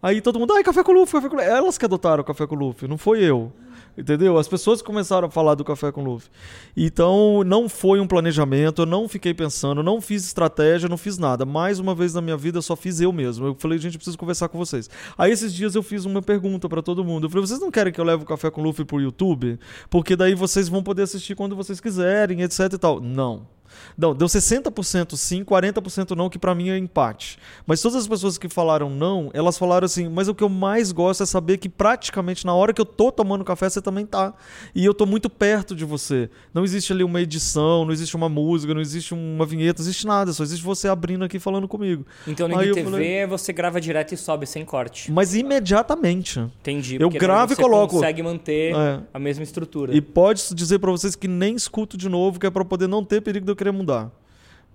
Aí 0.01 0.21
todo 0.21 0.39
mundo, 0.39 0.53
ai, 0.53 0.63
café 0.63 0.83
com 0.83 0.91
Luffy, 0.91 1.13
café 1.13 1.29
com 1.29 1.35
Luffy. 1.35 1.49
Elas 1.49 1.77
que 1.77 1.85
adotaram 1.85 2.21
o 2.21 2.25
café 2.25 2.45
com 2.45 2.55
Luffy, 2.55 2.87
não 2.87 2.97
foi 2.97 3.23
eu. 3.23 3.51
Entendeu? 3.97 4.37
As 4.37 4.47
pessoas 4.47 4.79
começaram 4.79 5.27
a 5.27 5.31
falar 5.31 5.55
do 5.55 5.63
café 5.63 5.91
com 5.91 6.03
Luffy. 6.03 6.29
Então, 6.75 7.43
não 7.43 7.67
foi 7.67 7.99
um 7.99 8.05
planejamento, 8.05 8.83
eu 8.83 8.85
não 8.85 9.09
fiquei 9.09 9.33
pensando, 9.33 9.81
não 9.81 9.99
fiz 9.99 10.23
estratégia, 10.23 10.87
não 10.87 10.97
fiz 10.97 11.17
nada. 11.17 11.45
Mais 11.45 11.79
uma 11.79 11.95
vez 11.95 12.13
na 12.13 12.21
minha 12.21 12.37
vida, 12.37 12.59
eu 12.59 12.61
só 12.61 12.75
fiz 12.75 13.01
eu 13.01 13.11
mesmo. 13.11 13.47
Eu 13.47 13.55
falei, 13.55 13.79
gente, 13.79 13.95
eu 13.95 13.97
preciso 13.97 14.17
conversar 14.17 14.49
com 14.49 14.57
vocês. 14.59 14.87
Aí, 15.17 15.31
esses 15.31 15.51
dias, 15.51 15.73
eu 15.73 15.81
fiz 15.81 16.05
uma 16.05 16.21
pergunta 16.21 16.69
para 16.69 16.83
todo 16.83 17.03
mundo. 17.03 17.25
Eu 17.25 17.29
falei, 17.31 17.47
vocês 17.47 17.59
não 17.59 17.71
querem 17.71 17.91
que 17.91 17.99
eu 17.99 18.05
leve 18.05 18.21
o 18.21 18.27
café 18.27 18.51
com 18.51 18.61
Luffy 18.61 18.85
pro 18.85 19.01
YouTube? 19.01 19.59
Porque 19.89 20.15
daí 20.15 20.35
vocês 20.35 20.69
vão 20.69 20.83
poder 20.83 21.01
assistir 21.01 21.35
quando 21.35 21.55
vocês 21.55 21.81
quiserem, 21.81 22.43
etc 22.43 22.71
e 22.73 22.77
tal. 22.77 23.01
Não. 23.01 23.56
Não, 23.97 24.15
deu 24.15 24.27
60% 24.27 25.15
sim, 25.15 25.43
40% 25.43 26.15
não, 26.15 26.29
que 26.29 26.37
para 26.37 26.53
mim 26.53 26.69
é 26.69 26.77
empate. 26.77 27.39
Mas 27.65 27.81
todas 27.81 27.97
as 27.97 28.07
pessoas 28.07 28.37
que 28.37 28.47
falaram 28.47 28.89
não, 28.89 29.29
elas 29.33 29.57
falaram 29.57 29.85
assim, 29.85 30.07
mas 30.07 30.27
o 30.27 30.35
que 30.35 30.43
eu 30.43 30.49
mais 30.49 30.91
gosto 30.91 31.23
é 31.23 31.25
saber 31.25 31.57
que 31.57 31.67
praticamente 31.67 32.45
na 32.45 32.53
hora 32.53 32.73
que 32.73 32.79
eu 32.79 32.85
tô 32.85 33.11
tomando 33.11 33.43
café, 33.43 33.69
você 33.69 33.81
também 33.81 34.05
tá. 34.05 34.33
E 34.75 34.85
eu 34.85 34.93
tô 34.93 35.05
muito 35.05 35.29
perto 35.29 35.75
de 35.75 35.83
você. 35.83 36.29
Não 36.53 36.63
existe 36.63 36.93
ali 36.93 37.03
uma 37.03 37.21
edição, 37.21 37.85
não 37.85 37.91
existe 37.91 38.15
uma 38.15 38.29
música, 38.29 38.73
não 38.73 38.81
existe 38.81 39.13
uma 39.13 39.45
vinheta, 39.45 39.81
não 39.81 39.89
existe 39.89 40.05
nada, 40.05 40.31
só 40.33 40.43
existe 40.43 40.63
você 40.63 40.87
abrindo 40.87 41.23
aqui 41.25 41.39
falando 41.39 41.67
comigo. 41.67 42.05
Então 42.27 42.47
no 42.47 42.61
IGTV 42.61 42.91
falei, 42.91 43.25
você 43.25 43.51
grava 43.51 43.81
direto 43.81 44.13
e 44.13 44.17
sobe 44.17 44.45
sem 44.45 44.63
corte. 44.63 45.11
Mas 45.11 45.33
imediatamente. 45.33 46.39
Entendi. 46.39 46.97
Eu 46.99 47.09
gravo 47.09 47.53
e 47.53 47.55
coloco. 47.55 47.95
consegue 47.95 48.21
manter 48.21 48.75
é. 48.75 48.99
a 49.13 49.19
mesma 49.19 49.43
estrutura. 49.43 49.95
E 49.95 50.01
pode 50.01 50.53
dizer 50.53 50.79
para 50.79 50.91
vocês 50.91 51.15
que 51.15 51.27
nem 51.27 51.55
escuto 51.55 51.97
de 51.97 52.07
novo, 52.07 52.39
que 52.39 52.45
é 52.45 52.49
para 52.49 52.63
poder 52.63 52.87
não 52.87 53.03
ter 53.03 53.21
perigo 53.21 53.47
eu 53.49 53.55
querer 53.57 53.71
mudar. 53.71 54.11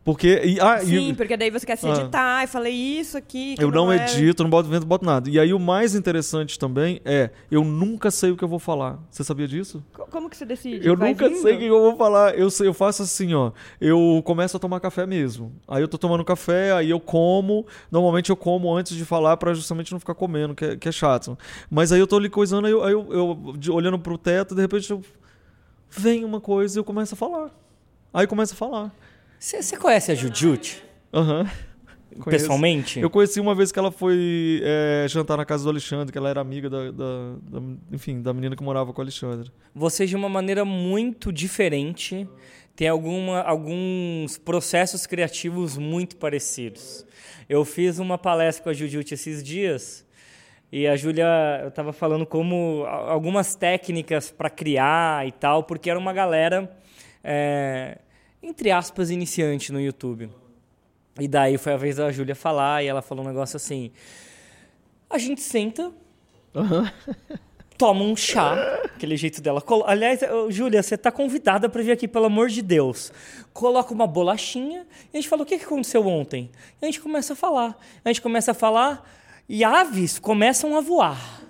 Porque. 0.05 0.40
E, 0.45 0.61
ah, 0.61 0.81
Sim, 0.81 1.11
e, 1.11 1.14
porque 1.14 1.37
daí 1.37 1.51
você 1.51 1.64
quer 1.64 1.77
se 1.77 1.87
ah. 1.87 1.90
editar 1.90 2.45
e 2.45 2.47
falei 2.49 2.75
isso 2.75 3.16
aqui. 3.16 3.55
eu 3.59 3.71
não, 3.71 3.87
não 3.87 3.92
é... 3.92 3.97
edito, 3.97 4.42
não 4.42 4.51
boto 4.51 4.68
vento, 4.68 4.85
boto 4.85 5.05
nada. 5.05 5.31
E 5.31 5.38
aí 5.38 5.55
o 5.55 5.61
mais 5.61 5.95
interessante 5.95 6.59
também 6.59 7.01
é, 7.05 7.31
eu 7.51 7.64
nunca 7.64 8.11
sei 8.11 8.33
o 8.33 8.37
que 8.37 8.42
eu 8.42 8.49
vou 8.49 8.59
falar. 8.59 8.99
Você 9.09 9.23
sabia 9.23 9.47
disso? 9.47 9.83
Como 10.11 10.29
que 10.29 10.37
você 10.37 10.45
decide? 10.45 10.87
Eu 10.87 10.97
Vai 10.97 11.11
nunca 11.11 11.29
vindo? 11.29 11.40
sei 11.40 11.55
o 11.55 11.59
que 11.59 11.66
eu 11.66 11.81
vou 11.81 11.97
falar. 11.97 12.37
Eu, 12.37 12.51
sei, 12.51 12.66
eu 12.66 12.75
faço 12.75 13.03
assim, 13.03 13.33
ó. 13.33 13.53
Eu 13.81 14.21
começo 14.25 14.57
a 14.57 14.61
tomar 14.61 14.81
café 14.81 15.07
mesmo. 15.07 15.53
Aí 15.68 15.83
eu 15.83 15.88
tô 15.88 15.97
tomando 15.97 16.25
café, 16.25 16.73
aí 16.73 16.90
eu 16.90 16.99
como. 16.99 17.64
Normalmente 17.90 18.31
eu 18.31 18.37
como 18.37 18.75
antes 18.77 18.97
de 18.97 19.05
falar 19.05 19.37
para 19.37 19.55
justamente 19.55 19.92
não 19.92 20.01
ficar 20.01 20.14
comendo, 20.14 20.55
que 20.55 20.64
é, 20.64 20.77
que 20.77 20.88
é, 20.88 20.92
chato. 20.92 21.38
Mas 21.71 21.92
aí 21.92 22.01
eu 22.01 22.09
tô 22.09 22.16
ali 22.16 22.29
coisando, 22.29 22.66
aí 22.66 22.73
eu, 22.73 22.83
aí 22.83 22.92
eu, 22.92 23.07
eu 23.12 23.55
de, 23.57 23.71
olhando 23.71 23.99
pro 23.99 24.18
teto, 24.18 24.55
de 24.55 24.61
repente 24.61 24.90
eu, 24.90 25.01
vem 25.88 26.25
uma 26.25 26.40
coisa 26.40 26.77
e 26.77 26.81
eu 26.81 26.85
começo 26.85 27.14
a 27.14 27.16
falar. 27.16 27.62
Aí 28.12 28.27
começa 28.27 28.55
a 28.55 28.57
falar. 28.57 28.94
Você 29.38 29.77
conhece 29.77 30.12
a 30.12 30.14
Jujut? 30.14 30.83
Aham. 31.12 31.42
Uhum. 31.42 32.22
Pessoalmente? 32.25 33.01
Eu 33.01 33.09
conheci 33.09 33.40
uma 33.40 33.55
vez 33.55 33.72
que 33.72 33.79
ela 33.79 33.90
foi 33.90 34.61
é, 34.62 35.07
jantar 35.09 35.38
na 35.38 35.46
casa 35.46 35.64
do 35.64 35.70
Alexandre, 35.70 36.12
que 36.12 36.18
ela 36.18 36.29
era 36.29 36.40
amiga 36.42 36.68
da, 36.68 36.90
da, 36.90 37.35
da, 37.40 37.61
enfim, 37.90 38.20
da 38.20 38.35
menina 38.35 38.55
que 38.55 38.62
morava 38.62 38.92
com 38.92 39.01
o 39.01 39.03
Alexandre. 39.03 39.51
Vocês, 39.75 40.11
de 40.11 40.16
uma 40.16 40.29
maneira 40.29 40.62
muito 40.62 41.33
diferente, 41.33 42.29
têm 42.77 42.88
alguma, 42.88 43.40
alguns 43.40 44.37
processos 44.37 45.07
criativos 45.07 45.79
muito 45.79 46.16
parecidos. 46.16 47.07
Eu 47.48 47.64
fiz 47.64 47.98
uma 47.98 48.18
palestra 48.18 48.64
com 48.64 48.70
a 48.70 48.75
Jujut 48.75 49.14
esses 49.14 49.42
dias 49.42 50.07
e 50.70 50.87
a 50.87 50.96
Júlia 50.96 51.64
estava 51.66 51.92
falando 51.92 52.25
como 52.25 52.85
algumas 52.87 53.55
técnicas 53.55 54.31
para 54.31 54.48
criar 54.48 55.27
e 55.27 55.33
tal, 55.33 55.64
porque 55.64 55.90
era 55.90 55.98
uma 55.98 56.12
galera. 56.12 56.70
É, 57.23 57.99
entre 58.43 58.71
aspas, 58.71 59.11
iniciante 59.11 59.73
no 59.73 59.81
YouTube. 59.81 60.31
E 61.21 61.29
daí 61.29 61.59
foi 61.59 61.73
a 61.73 61.77
vez 61.77 61.97
da 61.97 62.11
Júlia 62.11 62.35
falar, 62.35 62.83
e 62.83 62.87
ela 62.87 63.03
falou 63.03 63.25
um 63.25 63.29
negócio 63.29 63.57
assim: 63.57 63.93
a 65.09 65.19
gente 65.19 65.41
senta, 65.43 65.93
uhum. 66.55 66.89
toma 67.77 68.03
um 68.03 68.17
chá, 68.17 68.55
aquele 68.85 69.17
jeito 69.17 69.43
dela. 69.43 69.63
Aliás, 69.87 70.21
Júlia, 70.49 70.83
você 70.83 70.95
está 70.95 71.13
convidada 71.13 71.69
para 71.69 71.83
vir 71.83 71.93
aqui, 71.93 72.09
pelo 72.09 72.27
amor 72.27 72.49
de 72.49 72.63
Deus. 72.63 73.13
Coloca 73.53 73.93
uma 73.93 74.07
bolachinha, 74.07 74.87
e 75.13 75.19
a 75.19 75.21
gente 75.21 75.29
fala: 75.29 75.43
o 75.43 75.47
que 75.47 75.55
aconteceu 75.55 76.07
ontem? 76.07 76.51
E 76.81 76.85
a 76.85 76.87
gente 76.87 77.01
começa 77.01 77.35
a 77.35 77.37
falar. 77.37 77.79
A 78.05 78.09
gente 78.09 78.23
começa 78.23 78.53
a 78.53 78.55
falar, 78.55 79.09
e 79.49 79.63
aves 79.63 80.19
começam 80.19 80.77
a 80.77 80.81
voar. 80.81 81.43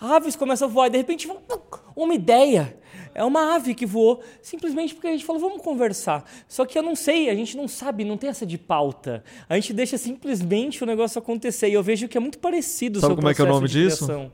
Aves 0.00 0.36
começam 0.36 0.68
a 0.68 0.70
voar, 0.70 0.86
e 0.86 0.90
de 0.90 0.98
repente, 0.98 1.28
uma 1.96 2.14
ideia 2.14 2.78
é 3.18 3.24
uma 3.24 3.56
ave 3.56 3.74
que 3.74 3.84
voou, 3.84 4.22
simplesmente 4.40 4.94
porque 4.94 5.08
a 5.08 5.10
gente 5.10 5.24
falou, 5.24 5.42
vamos 5.42 5.60
conversar. 5.60 6.24
Só 6.46 6.64
que 6.64 6.78
eu 6.78 6.82
não 6.82 6.94
sei, 6.94 7.28
a 7.28 7.34
gente 7.34 7.56
não 7.56 7.66
sabe, 7.66 8.04
não 8.04 8.16
tem 8.16 8.30
essa 8.30 8.46
de 8.46 8.56
pauta. 8.56 9.24
A 9.48 9.56
gente 9.56 9.72
deixa 9.72 9.98
simplesmente 9.98 10.84
o 10.84 10.86
negócio 10.86 11.18
acontecer. 11.18 11.68
E 11.68 11.74
eu 11.74 11.82
vejo 11.82 12.06
que 12.06 12.16
é 12.16 12.20
muito 12.20 12.38
parecido 12.38 13.00
Sabe 13.00 13.16
como 13.16 13.28
é 13.28 13.34
que 13.34 13.40
é 13.40 13.44
o 13.44 13.48
nome 13.48 13.66
disso? 13.68 14.30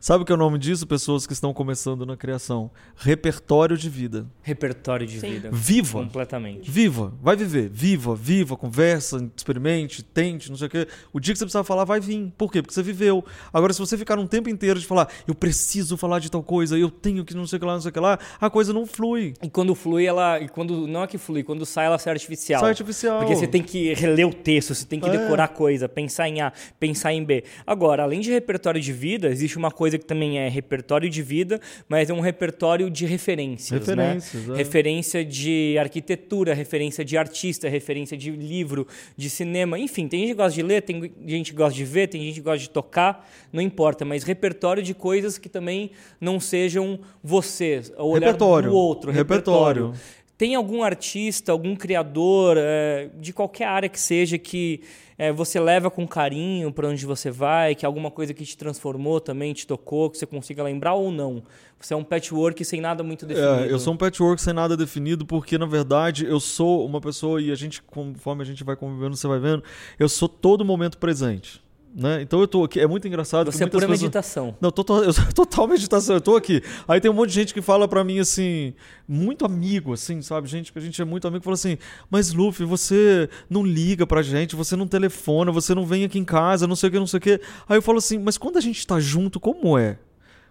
Sabe 0.00 0.22
o 0.22 0.24
que 0.24 0.30
é 0.30 0.34
o 0.34 0.38
nome 0.38 0.58
disso, 0.58 0.86
pessoas 0.86 1.26
que 1.26 1.32
estão 1.32 1.52
começando 1.52 2.06
na 2.06 2.16
criação? 2.16 2.70
Repertório 2.96 3.76
de 3.76 3.90
vida. 3.90 4.26
Repertório 4.42 5.04
de 5.04 5.18
Sim. 5.18 5.30
vida. 5.32 5.50
Viva. 5.52 5.98
Completamente. 6.04 6.70
Viva, 6.70 7.12
vai 7.20 7.34
viver, 7.34 7.68
viva, 7.68 8.14
viva, 8.14 8.56
conversa, 8.56 9.28
experimente, 9.36 10.04
tente, 10.04 10.50
não 10.50 10.56
sei 10.56 10.68
o 10.68 10.70
quê. 10.70 10.86
O 11.12 11.18
dia 11.18 11.34
que 11.34 11.38
você 11.38 11.44
precisar 11.44 11.64
falar, 11.64 11.84
vai 11.84 11.98
vir. 11.98 12.32
Por 12.38 12.52
quê? 12.52 12.62
Porque 12.62 12.72
você 12.72 12.82
viveu. 12.82 13.24
Agora, 13.52 13.72
se 13.72 13.80
você 13.80 13.98
ficar 13.98 14.18
um 14.20 14.26
tempo 14.26 14.48
inteiro 14.48 14.78
de 14.78 14.86
falar, 14.86 15.08
eu 15.26 15.34
preciso 15.34 15.96
falar 15.96 16.20
de 16.20 16.30
tal 16.30 16.44
coisa, 16.44 16.78
eu 16.78 16.90
tenho 16.90 17.24
que 17.24 17.34
não 17.34 17.46
sei 17.46 17.56
o 17.56 17.60
que 17.60 17.66
lá, 17.66 17.72
não 17.74 17.80
sei 17.80 17.90
o 17.90 17.92
que 17.92 18.00
lá, 18.00 18.18
a 18.40 18.48
coisa 18.48 18.72
não 18.72 18.86
flui. 18.86 19.34
E 19.42 19.50
quando 19.50 19.74
flui, 19.74 20.06
ela. 20.06 20.38
E 20.38 20.48
quando. 20.48 20.86
Não 20.86 21.02
é 21.02 21.06
que 21.08 21.18
flui, 21.18 21.42
quando 21.42 21.66
sai, 21.66 21.86
ela 21.86 21.98
sai 21.98 22.12
artificial. 22.12 22.60
Sai 22.60 22.70
artificial. 22.70 23.18
Porque 23.18 23.34
você 23.34 23.48
tem 23.48 23.62
que 23.64 23.94
reler 23.94 24.28
o 24.28 24.32
texto, 24.32 24.74
você 24.76 24.86
tem 24.86 25.00
que 25.00 25.08
É. 25.08 25.18
decorar 25.18 25.48
coisa, 25.48 25.88
pensar 25.88 26.28
em 26.28 26.40
A, 26.40 26.52
pensar 26.78 27.12
em 27.12 27.24
B. 27.24 27.42
Agora, 27.66 28.04
além 28.04 28.20
de 28.20 28.30
repertório 28.30 28.80
de 28.80 28.92
vida, 28.92 29.28
existe 29.28 29.56
uma 29.58 29.70
coisa 29.72 29.87
que 29.96 30.04
também 30.04 30.40
é 30.40 30.48
repertório 30.48 31.08
de 31.08 31.22
vida, 31.22 31.60
mas 31.88 32.10
é 32.10 32.12
um 32.12 32.18
repertório 32.18 32.90
de 32.90 33.06
referências. 33.06 33.78
Referências, 33.78 34.46
né? 34.48 34.54
é. 34.54 34.58
Referência 34.58 35.24
de 35.24 35.76
arquitetura, 35.78 36.52
referência 36.52 37.04
de 37.04 37.16
artista, 37.16 37.68
referência 37.68 38.16
de 38.16 38.32
livro, 38.32 38.88
de 39.16 39.30
cinema. 39.30 39.78
Enfim, 39.78 40.08
tem 40.08 40.20
gente 40.20 40.30
que 40.30 40.34
gosta 40.34 40.54
de 40.54 40.62
ler, 40.62 40.82
tem 40.82 41.12
gente 41.24 41.52
que 41.52 41.56
gosta 41.56 41.74
de 41.74 41.84
ver, 41.84 42.08
tem 42.08 42.20
gente 42.22 42.34
que 42.34 42.40
gosta 42.40 42.58
de 42.58 42.70
tocar, 42.70 43.30
não 43.52 43.62
importa, 43.62 44.04
mas 44.04 44.24
repertório 44.24 44.82
de 44.82 44.94
coisas 44.94 45.38
que 45.38 45.48
também 45.48 45.92
não 46.20 46.40
sejam 46.40 46.98
você, 47.22 47.82
o 47.96 48.08
olhar 48.08 48.26
Repertório. 48.26 48.70
do 48.70 48.76
outro. 48.76 49.12
Repertório. 49.12 49.94
Tem 50.38 50.54
algum 50.54 50.84
artista, 50.84 51.50
algum 51.50 51.74
criador, 51.74 52.56
é, 52.56 53.10
de 53.18 53.32
qualquer 53.32 53.64
área 53.64 53.88
que 53.88 53.98
seja, 53.98 54.38
que 54.38 54.80
é, 55.18 55.32
você 55.32 55.58
leva 55.58 55.90
com 55.90 56.06
carinho 56.06 56.70
para 56.72 56.86
onde 56.86 57.04
você 57.04 57.28
vai, 57.28 57.74
que 57.74 57.84
é 57.84 57.88
alguma 57.88 58.08
coisa 58.08 58.32
que 58.32 58.44
te 58.44 58.56
transformou 58.56 59.20
também, 59.20 59.52
te 59.52 59.66
tocou, 59.66 60.08
que 60.08 60.16
você 60.16 60.26
consiga 60.26 60.62
lembrar 60.62 60.94
ou 60.94 61.10
não? 61.10 61.42
Você 61.80 61.92
é 61.92 61.96
um 61.96 62.04
patchwork 62.04 62.64
sem 62.64 62.80
nada 62.80 63.02
muito 63.02 63.26
definido. 63.26 63.64
É, 63.64 63.72
eu 63.72 63.80
sou 63.80 63.94
um 63.94 63.96
patchwork 63.96 64.40
sem 64.40 64.54
nada 64.54 64.76
definido, 64.76 65.26
porque 65.26 65.58
na 65.58 65.66
verdade 65.66 66.24
eu 66.24 66.38
sou 66.38 66.86
uma 66.86 67.00
pessoa, 67.00 67.42
e 67.42 67.50
a 67.50 67.56
gente, 67.56 67.82
conforme 67.82 68.42
a 68.42 68.46
gente 68.46 68.62
vai 68.62 68.76
convivendo, 68.76 69.16
você 69.16 69.26
vai 69.26 69.40
vendo, 69.40 69.64
eu 69.98 70.08
sou 70.08 70.28
todo 70.28 70.64
momento 70.64 70.98
presente. 70.98 71.60
Né? 71.94 72.22
Então 72.22 72.40
eu 72.40 72.46
tô 72.46 72.62
aqui, 72.64 72.78
é 72.78 72.86
muito 72.86 73.08
engraçado. 73.08 73.50
Você 73.50 73.64
é 73.64 73.66
pura 73.66 73.80
pessoas- 73.86 74.00
meditação. 74.02 74.54
Não, 74.60 74.70
total, 74.70 75.02
eu 75.02 75.12
sou 75.12 75.24
total 75.34 75.66
meditação, 75.66 76.16
eu 76.16 76.20
tô 76.20 76.36
aqui. 76.36 76.62
Aí 76.86 77.00
tem 77.00 77.10
um 77.10 77.14
monte 77.14 77.30
de 77.30 77.34
gente 77.34 77.54
que 77.54 77.60
fala 77.62 77.88
pra 77.88 78.04
mim 78.04 78.18
assim, 78.20 78.74
muito 79.08 79.44
amigo, 79.44 79.92
assim, 79.92 80.22
sabe? 80.22 80.46
Gente 80.48 80.72
que 80.72 80.78
a 80.78 80.82
gente 80.82 81.00
é 81.00 81.04
muito 81.04 81.26
amigo, 81.26 81.42
fala 81.42 81.54
assim, 81.54 81.76
mas 82.10 82.32
Luffy, 82.32 82.64
você 82.66 83.28
não 83.50 83.64
liga 83.64 84.06
pra 84.06 84.22
gente, 84.22 84.54
você 84.54 84.76
não 84.76 84.86
telefona, 84.86 85.50
você 85.50 85.74
não 85.74 85.84
vem 85.84 86.04
aqui 86.04 86.18
em 86.18 86.24
casa, 86.24 86.66
não 86.66 86.76
sei 86.76 86.88
o 86.88 86.92
que, 86.92 86.98
não 86.98 87.06
sei 87.06 87.18
o 87.18 87.20
que. 87.20 87.40
Aí 87.68 87.78
eu 87.78 87.82
falo 87.82 87.98
assim, 87.98 88.18
mas 88.18 88.38
quando 88.38 88.58
a 88.58 88.60
gente 88.60 88.86
tá 88.86 89.00
junto, 89.00 89.40
como 89.40 89.76
é? 89.78 89.98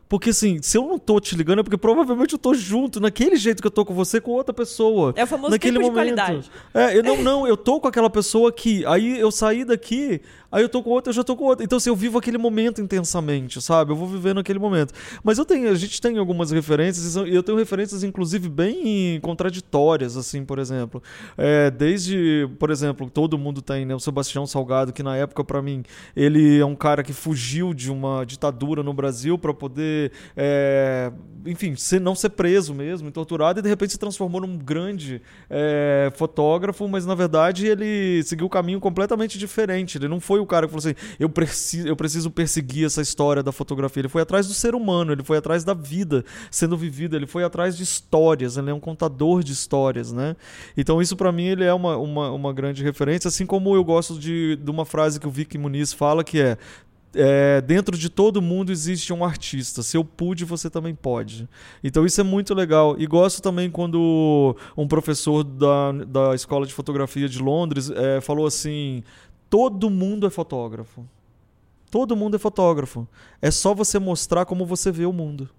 Porque 0.10 0.30
assim, 0.30 0.60
se 0.62 0.78
eu 0.78 0.88
não 0.88 0.98
tô 0.98 1.20
te 1.20 1.36
ligando 1.36 1.60
é 1.60 1.64
porque 1.64 1.78
provavelmente 1.78 2.34
eu 2.34 2.40
tô 2.40 2.54
junto, 2.54 3.00
naquele 3.00 3.36
jeito 3.36 3.62
que 3.62 3.68
eu 3.68 3.72
tô 3.72 3.84
com 3.86 3.94
você, 3.94 4.22
com 4.22 4.32
outra 4.32 4.54
pessoa. 4.54 5.14
É 5.16 5.24
o 5.24 5.28
famoso 5.28 5.52
naquele 5.52 5.78
tempo 5.78 5.90
de 5.90 5.96
momento. 5.96 6.16
qualidade. 6.16 6.52
É, 6.74 6.98
eu 6.98 7.04
não, 7.04 7.22
não, 7.22 7.48
eu 7.48 7.58
tô 7.58 7.80
com 7.80 7.88
aquela 7.88 8.10
pessoa 8.10 8.50
aqui. 8.50 8.86
Aí 8.86 9.20
eu 9.20 9.32
saí 9.32 9.66
daqui, 9.66 10.22
aí 10.52 10.64
eu 10.64 10.70
tô 10.70 10.82
com 10.82 10.90
outra, 10.92 11.10
eu 11.10 11.14
já 11.14 11.24
tô 11.24 11.36
com 11.36 11.46
outra. 11.46 11.64
Então, 11.64 11.78
assim, 11.78 11.90
eu 11.90 11.96
vivo 11.96 12.18
aquele 12.18 12.38
momento 12.38 12.82
intensamente, 12.82 13.62
sabe? 13.62 13.92
Eu 13.92 13.96
vou 13.96 14.08
vivendo 14.08 14.40
aquele 14.40 14.60
momento. 14.60 14.94
Mas 15.24 15.38
eu 15.38 15.46
tenho, 15.46 15.70
a 15.70 15.76
gente 15.76 16.02
tem 16.02 16.18
algumas 16.18 16.52
referências, 16.52 17.16
e 17.16 17.34
eu 17.34 17.44
tenho 17.44 17.58
referências, 17.58 18.04
inclusive, 18.04 18.50
bem 18.50 19.20
contraditórias, 19.22 20.18
assim, 20.18 20.46
por 20.46 20.60
exemplo. 20.60 21.02
É, 21.38 21.70
desde, 21.70 22.50
por 22.60 22.70
exemplo, 22.70 23.10
todo 23.10 23.38
mundo 23.38 23.62
tem, 23.62 23.86
né? 23.86 23.96
O 23.96 24.00
Sebastião 24.00 24.46
Salgado, 24.46 24.94
que 24.94 25.04
na 25.04 25.16
época, 25.16 25.44
pra 25.44 25.62
mim, 25.62 25.84
ele 26.16 26.60
é 26.60 26.66
um 26.66 26.76
cara 26.76 27.04
que 27.04 27.14
fugiu 27.14 27.74
de 27.74 27.92
uma 27.92 28.26
ditadura 28.26 28.82
no 28.84 28.94
Brasil 28.94 29.38
pra 29.38 29.54
poder, 29.54 29.97
é, 30.36 31.12
enfim, 31.46 31.76
ser, 31.76 32.02
não 32.02 32.14
ser 32.14 32.30
preso 32.30 32.74
mesmo, 32.74 33.12
torturado, 33.12 33.60
e 33.60 33.64
de 33.64 33.70
repente 33.70 33.94
se 33.94 33.98
transformou 33.98 34.42
num 34.42 34.58
grande 34.58 35.22
é, 35.50 36.12
fotógrafo, 36.16 36.88
mas 36.88 37.06
na 37.06 37.16
verdade 37.16 37.66
ele 37.66 38.22
seguiu 38.24 38.48
um 38.48 38.50
caminho 38.50 38.80
completamente 38.80 39.38
diferente. 39.38 39.98
Ele 39.98 40.08
não 40.08 40.20
foi 40.20 40.40
o 40.40 40.46
cara 40.46 40.68
que 40.68 40.74
falou 40.74 40.86
assim: 40.86 40.96
eu 41.20 41.30
preciso, 41.30 41.88
eu 41.88 41.96
preciso 41.96 42.30
perseguir 42.30 42.86
essa 42.86 43.02
história 43.02 43.42
da 43.42 43.52
fotografia. 43.52 44.02
Ele 44.02 44.10
foi 44.10 44.22
atrás 44.22 44.48
do 44.48 44.54
ser 44.54 44.76
humano, 44.76 45.12
ele 45.12 45.24
foi 45.24 45.38
atrás 45.38 45.64
da 45.64 45.74
vida 45.74 46.26
sendo 46.52 46.76
vivida, 46.76 47.16
ele 47.16 47.28
foi 47.28 47.44
atrás 47.44 47.78
de 47.78 47.84
histórias, 47.84 48.58
ele 48.58 48.70
é 48.70 48.74
um 48.74 48.80
contador 48.80 49.44
de 49.44 49.54
histórias, 49.54 50.12
né? 50.12 50.36
Então 50.76 51.02
isso 51.02 51.16
pra 51.16 51.32
mim 51.32 51.46
ele 51.46 51.64
é 51.64 51.74
uma, 51.74 51.98
uma, 51.98 52.32
uma 52.32 52.54
grande 52.54 52.84
referência, 52.84 53.28
assim 53.28 53.46
como 53.46 53.76
eu 53.76 53.84
gosto 53.84 54.20
de, 54.20 54.58
de 54.58 54.70
uma 54.70 54.86
frase 54.86 55.20
que 55.20 55.28
o 55.28 55.32
Vicky 55.32 55.58
Muniz 55.58 55.94
fala 55.94 56.24
que 56.24 56.40
é 56.40 56.58
é, 57.18 57.62
dentro 57.62 57.98
de 57.98 58.10
todo 58.10 58.42
mundo 58.42 58.72
existe 58.72 59.12
um 59.12 59.26
artista. 59.26 59.82
Se 59.82 59.98
eu 59.98 60.06
pude, 60.06 60.46
você 60.46 60.70
também 60.70 60.94
pode. 60.94 61.50
Então 61.84 62.06
isso 62.06 62.22
é 62.22 62.24
muito 62.24 62.54
legal. 62.54 62.96
E 63.00 63.08
gosto 63.08 63.42
também 63.42 63.70
quando 63.70 64.56
um 64.78 64.88
professor 64.88 65.44
da, 65.44 65.92
da 65.92 66.36
escola 66.36 66.66
de 66.66 66.74
fotografia 66.74 67.28
de 67.28 67.40
Londres 67.40 67.90
é, 67.90 68.22
falou 68.22 68.46
assim: 68.46 69.04
todo 69.50 69.90
mundo 69.90 70.28
é 70.28 70.30
fotógrafo. 70.30 71.06
Todo 71.90 72.16
mundo 72.16 72.36
é 72.36 72.40
fotógrafo. 72.40 73.08
É 73.42 73.50
só 73.50 73.74
você 73.74 73.98
mostrar 73.98 74.46
como 74.46 74.66
você 74.66 74.92
vê 74.92 75.06
o 75.06 75.14
mundo. 75.14 75.50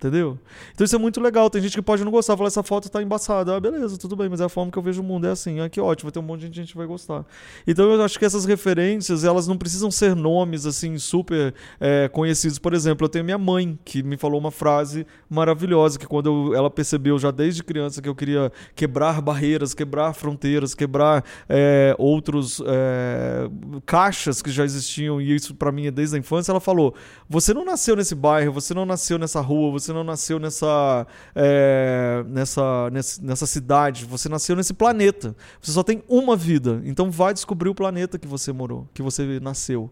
Entendeu? 0.00 0.38
Então 0.74 0.82
isso 0.82 0.96
é 0.96 0.98
muito 0.98 1.20
legal. 1.20 1.50
Tem 1.50 1.60
gente 1.60 1.74
que 1.74 1.82
pode 1.82 2.02
não 2.02 2.10
gostar, 2.10 2.34
falar 2.34 2.46
essa 2.46 2.62
foto 2.62 2.88
tá 2.88 3.02
embaçada. 3.02 3.54
Ah, 3.54 3.60
beleza, 3.60 3.98
tudo 3.98 4.16
bem, 4.16 4.30
mas 4.30 4.40
é 4.40 4.44
a 4.44 4.48
forma 4.48 4.72
que 4.72 4.78
eu 4.78 4.82
vejo 4.82 5.02
o 5.02 5.04
mundo. 5.04 5.26
É 5.26 5.30
assim, 5.30 5.60
ah, 5.60 5.68
que 5.68 5.78
ótimo, 5.78 6.06
vai 6.06 6.12
ter 6.12 6.18
um 6.20 6.22
monte 6.22 6.48
de 6.48 6.56
gente 6.56 6.72
que 6.72 6.78
vai 6.78 6.86
gostar. 6.86 7.22
Então 7.66 7.92
eu 7.92 8.02
acho 8.02 8.18
que 8.18 8.24
essas 8.24 8.46
referências, 8.46 9.24
elas 9.24 9.46
não 9.46 9.58
precisam 9.58 9.90
ser 9.90 10.16
nomes 10.16 10.64
assim 10.64 10.96
super 10.96 11.54
é, 11.78 12.08
conhecidos. 12.08 12.58
Por 12.58 12.72
exemplo, 12.72 13.04
eu 13.04 13.10
tenho 13.10 13.26
minha 13.26 13.36
mãe, 13.36 13.78
que 13.84 14.02
me 14.02 14.16
falou 14.16 14.40
uma 14.40 14.50
frase 14.50 15.06
maravilhosa, 15.28 15.98
que 15.98 16.06
quando 16.06 16.48
eu- 16.48 16.54
ela 16.54 16.70
percebeu 16.70 17.18
já 17.18 17.30
desde 17.30 17.62
criança 17.62 18.00
que 18.00 18.08
eu 18.08 18.14
queria 18.14 18.50
quebrar 18.74 19.20
barreiras, 19.20 19.74
quebrar 19.74 20.14
fronteiras, 20.14 20.74
quebrar 20.74 21.22
é, 21.46 21.94
outros 21.98 22.62
é, 22.66 23.50
caixas 23.84 24.40
que 24.40 24.50
já 24.50 24.64
existiam, 24.64 25.20
e 25.20 25.34
isso 25.34 25.54
pra 25.54 25.70
mim 25.70 25.88
é 25.88 25.90
desde 25.90 26.16
a 26.16 26.18
infância, 26.18 26.52
ela 26.52 26.60
falou: 26.60 26.94
você 27.28 27.52
não 27.52 27.66
nasceu 27.66 27.94
nesse 27.94 28.14
bairro, 28.14 28.50
você 28.50 28.72
não 28.72 28.86
nasceu 28.86 29.18
nessa 29.18 29.42
rua, 29.42 29.70
você 29.90 29.92
não 29.92 30.04
nasceu 30.04 30.38
nessa, 30.38 31.06
é, 31.34 32.24
nessa, 32.26 32.90
nessa, 32.90 33.22
nessa 33.22 33.46
cidade, 33.46 34.04
você 34.04 34.28
nasceu 34.28 34.54
nesse 34.54 34.72
planeta. 34.72 35.34
Você 35.60 35.72
só 35.72 35.82
tem 35.82 36.02
uma 36.08 36.36
vida. 36.36 36.80
Então 36.84 37.10
vai 37.10 37.34
descobrir 37.34 37.68
o 37.68 37.74
planeta 37.74 38.18
que 38.18 38.28
você 38.28 38.52
morou, 38.52 38.88
que 38.94 39.02
você 39.02 39.40
nasceu. 39.40 39.90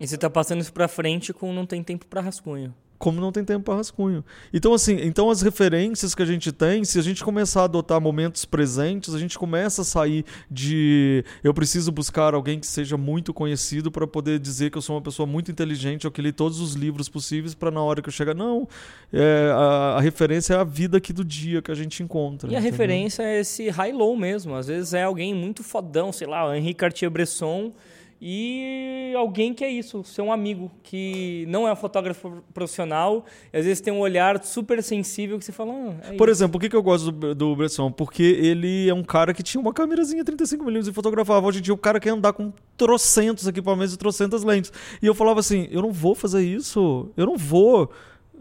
E 0.00 0.06
você 0.06 0.18
tá 0.18 0.28
passando 0.28 0.60
isso 0.60 0.72
pra 0.72 0.88
frente 0.88 1.32
com 1.32 1.52
não 1.52 1.64
tem 1.64 1.82
tempo 1.82 2.06
pra 2.06 2.20
rascunho. 2.20 2.74
Como 3.00 3.18
não 3.18 3.32
tem 3.32 3.42
tempo 3.42 3.64
para 3.64 3.76
rascunho. 3.76 4.22
Então, 4.52 4.74
assim, 4.74 4.98
então 5.00 5.30
as 5.30 5.40
referências 5.40 6.14
que 6.14 6.22
a 6.22 6.26
gente 6.26 6.52
tem, 6.52 6.84
se 6.84 6.98
a 6.98 7.02
gente 7.02 7.24
começar 7.24 7.62
a 7.62 7.64
adotar 7.64 7.98
momentos 7.98 8.44
presentes, 8.44 9.14
a 9.14 9.18
gente 9.18 9.38
começa 9.38 9.80
a 9.80 9.84
sair 9.86 10.22
de 10.50 11.24
eu 11.42 11.54
preciso 11.54 11.90
buscar 11.90 12.34
alguém 12.34 12.60
que 12.60 12.66
seja 12.66 12.98
muito 12.98 13.32
conhecido 13.32 13.90
para 13.90 14.06
poder 14.06 14.38
dizer 14.38 14.70
que 14.70 14.76
eu 14.76 14.82
sou 14.82 14.96
uma 14.96 15.00
pessoa 15.00 15.26
muito 15.26 15.50
inteligente, 15.50 16.06
ou 16.06 16.12
que 16.12 16.20
li 16.20 16.30
todos 16.30 16.60
os 16.60 16.74
livros 16.74 17.08
possíveis 17.08 17.54
para 17.54 17.70
na 17.70 17.82
hora 17.82 18.02
que 18.02 18.10
eu 18.10 18.12
chegar. 18.12 18.34
Não. 18.34 18.68
É, 19.10 19.50
a, 19.50 19.96
a 19.96 20.00
referência 20.02 20.52
é 20.52 20.56
a 20.58 20.64
vida 20.64 20.98
aqui 20.98 21.14
do 21.14 21.24
dia 21.24 21.62
que 21.62 21.70
a 21.70 21.74
gente 21.74 22.02
encontra. 22.02 22.50
E 22.50 22.54
a 22.54 22.58
entendeu? 22.58 22.70
referência 22.70 23.22
é 23.22 23.40
esse 23.40 23.70
high-low 23.70 24.14
mesmo. 24.14 24.54
Às 24.54 24.66
vezes 24.66 24.92
é 24.92 25.04
alguém 25.04 25.34
muito 25.34 25.64
fodão, 25.64 26.12
sei 26.12 26.26
lá, 26.26 26.54
Henri 26.54 26.74
Cartier-Bresson 26.74 27.72
e 28.20 29.14
alguém 29.16 29.54
que 29.54 29.64
é 29.64 29.70
isso, 29.70 30.04
ser 30.04 30.20
um 30.20 30.30
amigo, 30.30 30.70
que 30.82 31.46
não 31.48 31.66
é 31.66 31.72
um 31.72 31.76
fotógrafo 31.76 32.42
profissional, 32.52 33.24
e 33.52 33.56
às 33.56 33.64
vezes 33.64 33.80
tem 33.80 33.92
um 33.92 34.00
olhar 34.00 34.42
super 34.44 34.82
sensível 34.82 35.38
que 35.38 35.44
você 35.44 35.52
fala, 35.52 35.72
ah, 35.72 36.12
é 36.12 36.16
Por 36.16 36.28
exemplo, 36.28 36.52
por 36.52 36.60
que, 36.60 36.68
que 36.68 36.76
eu 36.76 36.82
gosto 36.82 37.10
do, 37.10 37.34
do 37.34 37.56
Bresson? 37.56 37.90
Porque 37.90 38.22
ele 38.22 38.88
é 38.88 38.94
um 38.94 39.02
cara 39.02 39.32
que 39.32 39.42
tinha 39.42 39.60
uma 39.60 39.72
câmerazinha 39.72 40.22
35mm 40.22 40.88
e 40.88 40.92
fotografava. 40.92 41.46
Hoje 41.46 41.60
em 41.60 41.62
dia 41.62 41.72
o 41.72 41.78
cara 41.78 41.98
quer 41.98 42.10
andar 42.10 42.34
com 42.34 42.52
trocentos 42.76 43.46
equipamentos 43.46 43.94
e 43.94 43.98
trocentas 43.98 44.44
lentes. 44.44 44.70
E 45.00 45.06
eu 45.06 45.14
falava 45.14 45.40
assim, 45.40 45.66
eu 45.70 45.80
não 45.80 45.90
vou 45.90 46.14
fazer 46.14 46.42
isso, 46.42 47.10
eu 47.16 47.24
não 47.24 47.36
vou... 47.36 47.90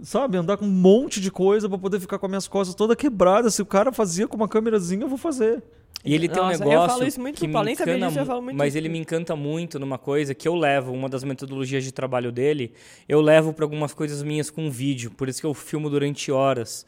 Sabe, 0.01 0.38
andar 0.38 0.57
com 0.57 0.65
um 0.65 0.69
monte 0.69 1.19
de 1.19 1.29
coisa 1.29 1.67
pra 1.67 1.77
poder 1.77 1.99
ficar 1.99 2.17
com 2.17 2.25
as 2.25 2.29
minhas 2.29 2.47
costas 2.47 2.75
toda 2.75 2.95
quebrada. 2.95 3.49
Se 3.49 3.62
o 3.62 3.65
cara 3.65 3.91
fazia 3.91 4.27
com 4.27 4.38
uma 4.38 4.47
câmerazinha, 4.47 5.03
eu 5.03 5.09
vou 5.09 5.17
fazer. 5.17 5.63
E 6.03 6.15
ele 6.15 6.29
tem 6.29 6.41
um 6.41 6.45
Nossa, 6.45 6.63
eu 6.63 6.69
negócio 6.69 6.89
falo 6.89 7.07
isso 7.07 7.19
muito 7.19 7.35
que 7.35 7.39
pro 7.41 7.47
me 7.47 7.53
Paulo, 7.53 7.65
nem 7.65 7.75
sabia 7.75 7.93
encanta 7.95 8.07
disso, 8.07 8.19
eu 8.19 8.25
falo 8.25 8.41
muito 8.41 8.57
mas 8.57 8.69
isso. 8.69 8.77
ele 8.77 8.88
me 8.88 8.97
encanta 8.99 9.35
muito 9.35 9.77
numa 9.77 9.97
coisa 9.97 10.33
que 10.33 10.47
eu 10.47 10.55
levo, 10.55 10.93
uma 10.93 11.09
das 11.09 11.25
metodologias 11.25 11.83
de 11.83 11.91
trabalho 11.91 12.31
dele, 12.31 12.73
eu 13.07 13.19
levo 13.19 13.51
para 13.51 13.65
algumas 13.65 13.93
coisas 13.93 14.23
minhas 14.23 14.49
com 14.49 14.71
vídeo, 14.71 15.12
por 15.12 15.27
isso 15.27 15.41
que 15.41 15.45
eu 15.45 15.53
filmo 15.53 15.89
durante 15.89 16.31
horas. 16.31 16.85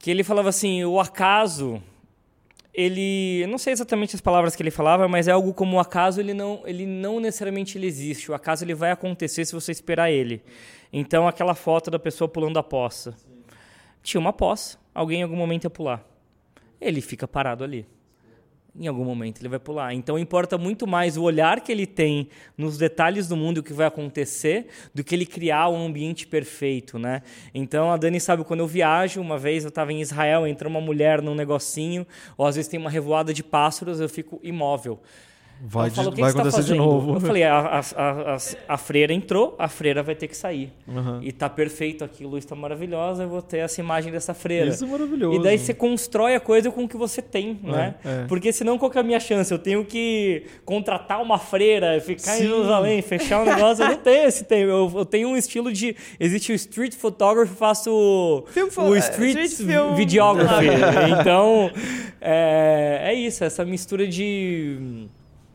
Que 0.00 0.10
ele 0.10 0.24
falava 0.24 0.48
assim, 0.48 0.84
o 0.84 0.98
acaso, 0.98 1.80
ele, 2.74 3.46
não 3.48 3.58
sei 3.58 3.72
exatamente 3.72 4.14
as 4.16 4.20
palavras 4.20 4.56
que 4.56 4.62
ele 4.62 4.70
falava, 4.70 5.06
mas 5.06 5.28
é 5.28 5.32
algo 5.32 5.52
como 5.52 5.76
o 5.76 5.80
acaso, 5.80 6.20
ele 6.20 6.32
não, 6.32 6.62
ele 6.64 6.86
não 6.86 7.20
necessariamente 7.20 7.76
ele 7.76 7.86
existe, 7.86 8.30
o 8.30 8.34
acaso 8.34 8.64
ele 8.64 8.74
vai 8.74 8.90
acontecer 8.90 9.44
se 9.44 9.52
você 9.52 9.72
esperar 9.72 10.10
ele. 10.10 10.42
Então 10.92 11.28
aquela 11.28 11.54
foto 11.54 11.90
da 11.90 11.98
pessoa 11.98 12.28
pulando 12.28 12.58
a 12.58 12.62
poça. 12.62 13.14
Tinha 14.02 14.20
uma 14.20 14.32
poça, 14.32 14.78
alguém 14.94 15.20
em 15.20 15.22
algum 15.22 15.36
momento 15.36 15.64
ia 15.64 15.70
pular. 15.70 16.02
Ele 16.80 17.00
fica 17.00 17.28
parado 17.28 17.62
ali. 17.62 17.86
Em 18.78 18.86
algum 18.86 19.04
momento 19.04 19.40
ele 19.40 19.48
vai 19.48 19.58
pular. 19.58 19.92
Então 19.92 20.18
importa 20.18 20.56
muito 20.56 20.86
mais 20.86 21.16
o 21.16 21.22
olhar 21.22 21.60
que 21.60 21.70
ele 21.70 21.86
tem 21.86 22.28
nos 22.56 22.78
detalhes 22.78 23.28
do 23.28 23.36
mundo, 23.36 23.58
o 23.58 23.62
que 23.62 23.72
vai 23.72 23.86
acontecer, 23.86 24.66
do 24.94 25.04
que 25.04 25.14
ele 25.14 25.26
criar 25.26 25.68
um 25.68 25.86
ambiente 25.86 26.26
perfeito, 26.26 26.98
né? 26.98 27.22
Então 27.54 27.92
a 27.92 27.96
Dani 27.96 28.18
sabe 28.18 28.44
quando 28.44 28.60
eu 28.60 28.66
viajo, 28.66 29.20
uma 29.20 29.38
vez 29.38 29.64
eu 29.64 29.68
estava 29.68 29.92
em 29.92 30.00
Israel, 30.00 30.46
entra 30.46 30.68
uma 30.68 30.80
mulher 30.80 31.20
num 31.20 31.34
negocinho, 31.34 32.06
ou 32.36 32.46
às 32.46 32.56
vezes 32.56 32.70
tem 32.70 32.80
uma 32.80 32.90
revoada 32.90 33.34
de 33.34 33.42
pássaros, 33.42 34.00
eu 34.00 34.08
fico 34.08 34.40
imóvel. 34.42 35.00
Vai, 35.64 35.90
falou, 35.90 36.10
de- 36.10 36.14
"O 36.14 36.16
que 36.16 36.20
vai 36.22 36.30
que 36.30 36.36
tá 36.36 36.40
acontecer 36.42 36.62
de 36.62 36.68
fazendo?" 36.70 36.84
novo. 36.84 37.14
Eu 37.14 37.20
falei, 37.20 37.44
a, 37.44 37.56
a, 37.58 37.78
a, 37.78 38.36
a- 38.68 38.76
freira 38.76 39.12
entrou, 39.14 39.54
a 39.58 39.68
freira 39.68 40.02
vai 40.02 40.14
ter 40.16 40.26
que 40.26 40.36
sair. 40.36 40.72
Aham. 40.88 41.20
E 41.22 41.30
tá 41.30 41.48
perfeito 41.48 42.02
aqui, 42.04 42.24
luz 42.24 42.44
tá 42.44 42.56
maravilhosa, 42.56 43.22
eu 43.22 43.28
vou 43.28 43.40
ter 43.40 43.58
essa 43.58 43.80
imagem 43.80 44.10
dessa 44.12 44.34
freira. 44.34 44.68
Isso 44.70 44.84
é 44.84 44.88
maravilhoso. 44.88 45.38
E 45.38 45.42
daí 45.42 45.56
você 45.58 45.72
constrói 45.72 46.34
a 46.34 46.40
coisa 46.40 46.68
com 46.70 46.82
o 46.84 46.88
que 46.88 46.96
você 46.96 47.22
tem, 47.22 47.60
né? 47.62 47.94
é. 48.04 48.24
Porque 48.26 48.52
senão 48.52 48.76
qual 48.76 48.90
que 48.90 48.98
é 48.98 49.00
a 49.00 49.04
minha 49.04 49.20
chance? 49.20 49.52
Eu 49.52 49.58
tenho 49.58 49.84
que 49.84 50.44
contratar 50.64 51.22
uma 51.22 51.38
freira, 51.38 52.00
ficar 52.00 52.32
Sim. 52.32 52.44
em 52.44 52.46
Jerusalém, 52.48 53.00
fechar 53.02 53.42
um 53.42 53.44
negócio. 53.44 53.84
Eu 53.84 53.90
não 53.90 53.96
tenho 53.98 54.26
esse 54.26 54.44
tempo. 54.44 54.68
Eu, 54.70 54.92
eu 54.96 55.04
tenho 55.04 55.28
um 55.28 55.36
estilo 55.36 55.72
de. 55.72 55.94
Existe 56.18 56.50
o 56.50 56.54
street 56.56 56.94
photography, 56.96 57.54
faço 57.54 58.44
Film 58.48 58.68
fo- 58.68 58.82
o 58.82 58.96
street, 58.96 59.36
street 59.46 59.70
film. 59.70 59.94
videography. 59.94 60.66
então, 61.20 61.70
é, 62.20 63.00
é 63.06 63.14
isso, 63.14 63.44
essa 63.44 63.64
mistura 63.64 64.06
de 64.08 65.06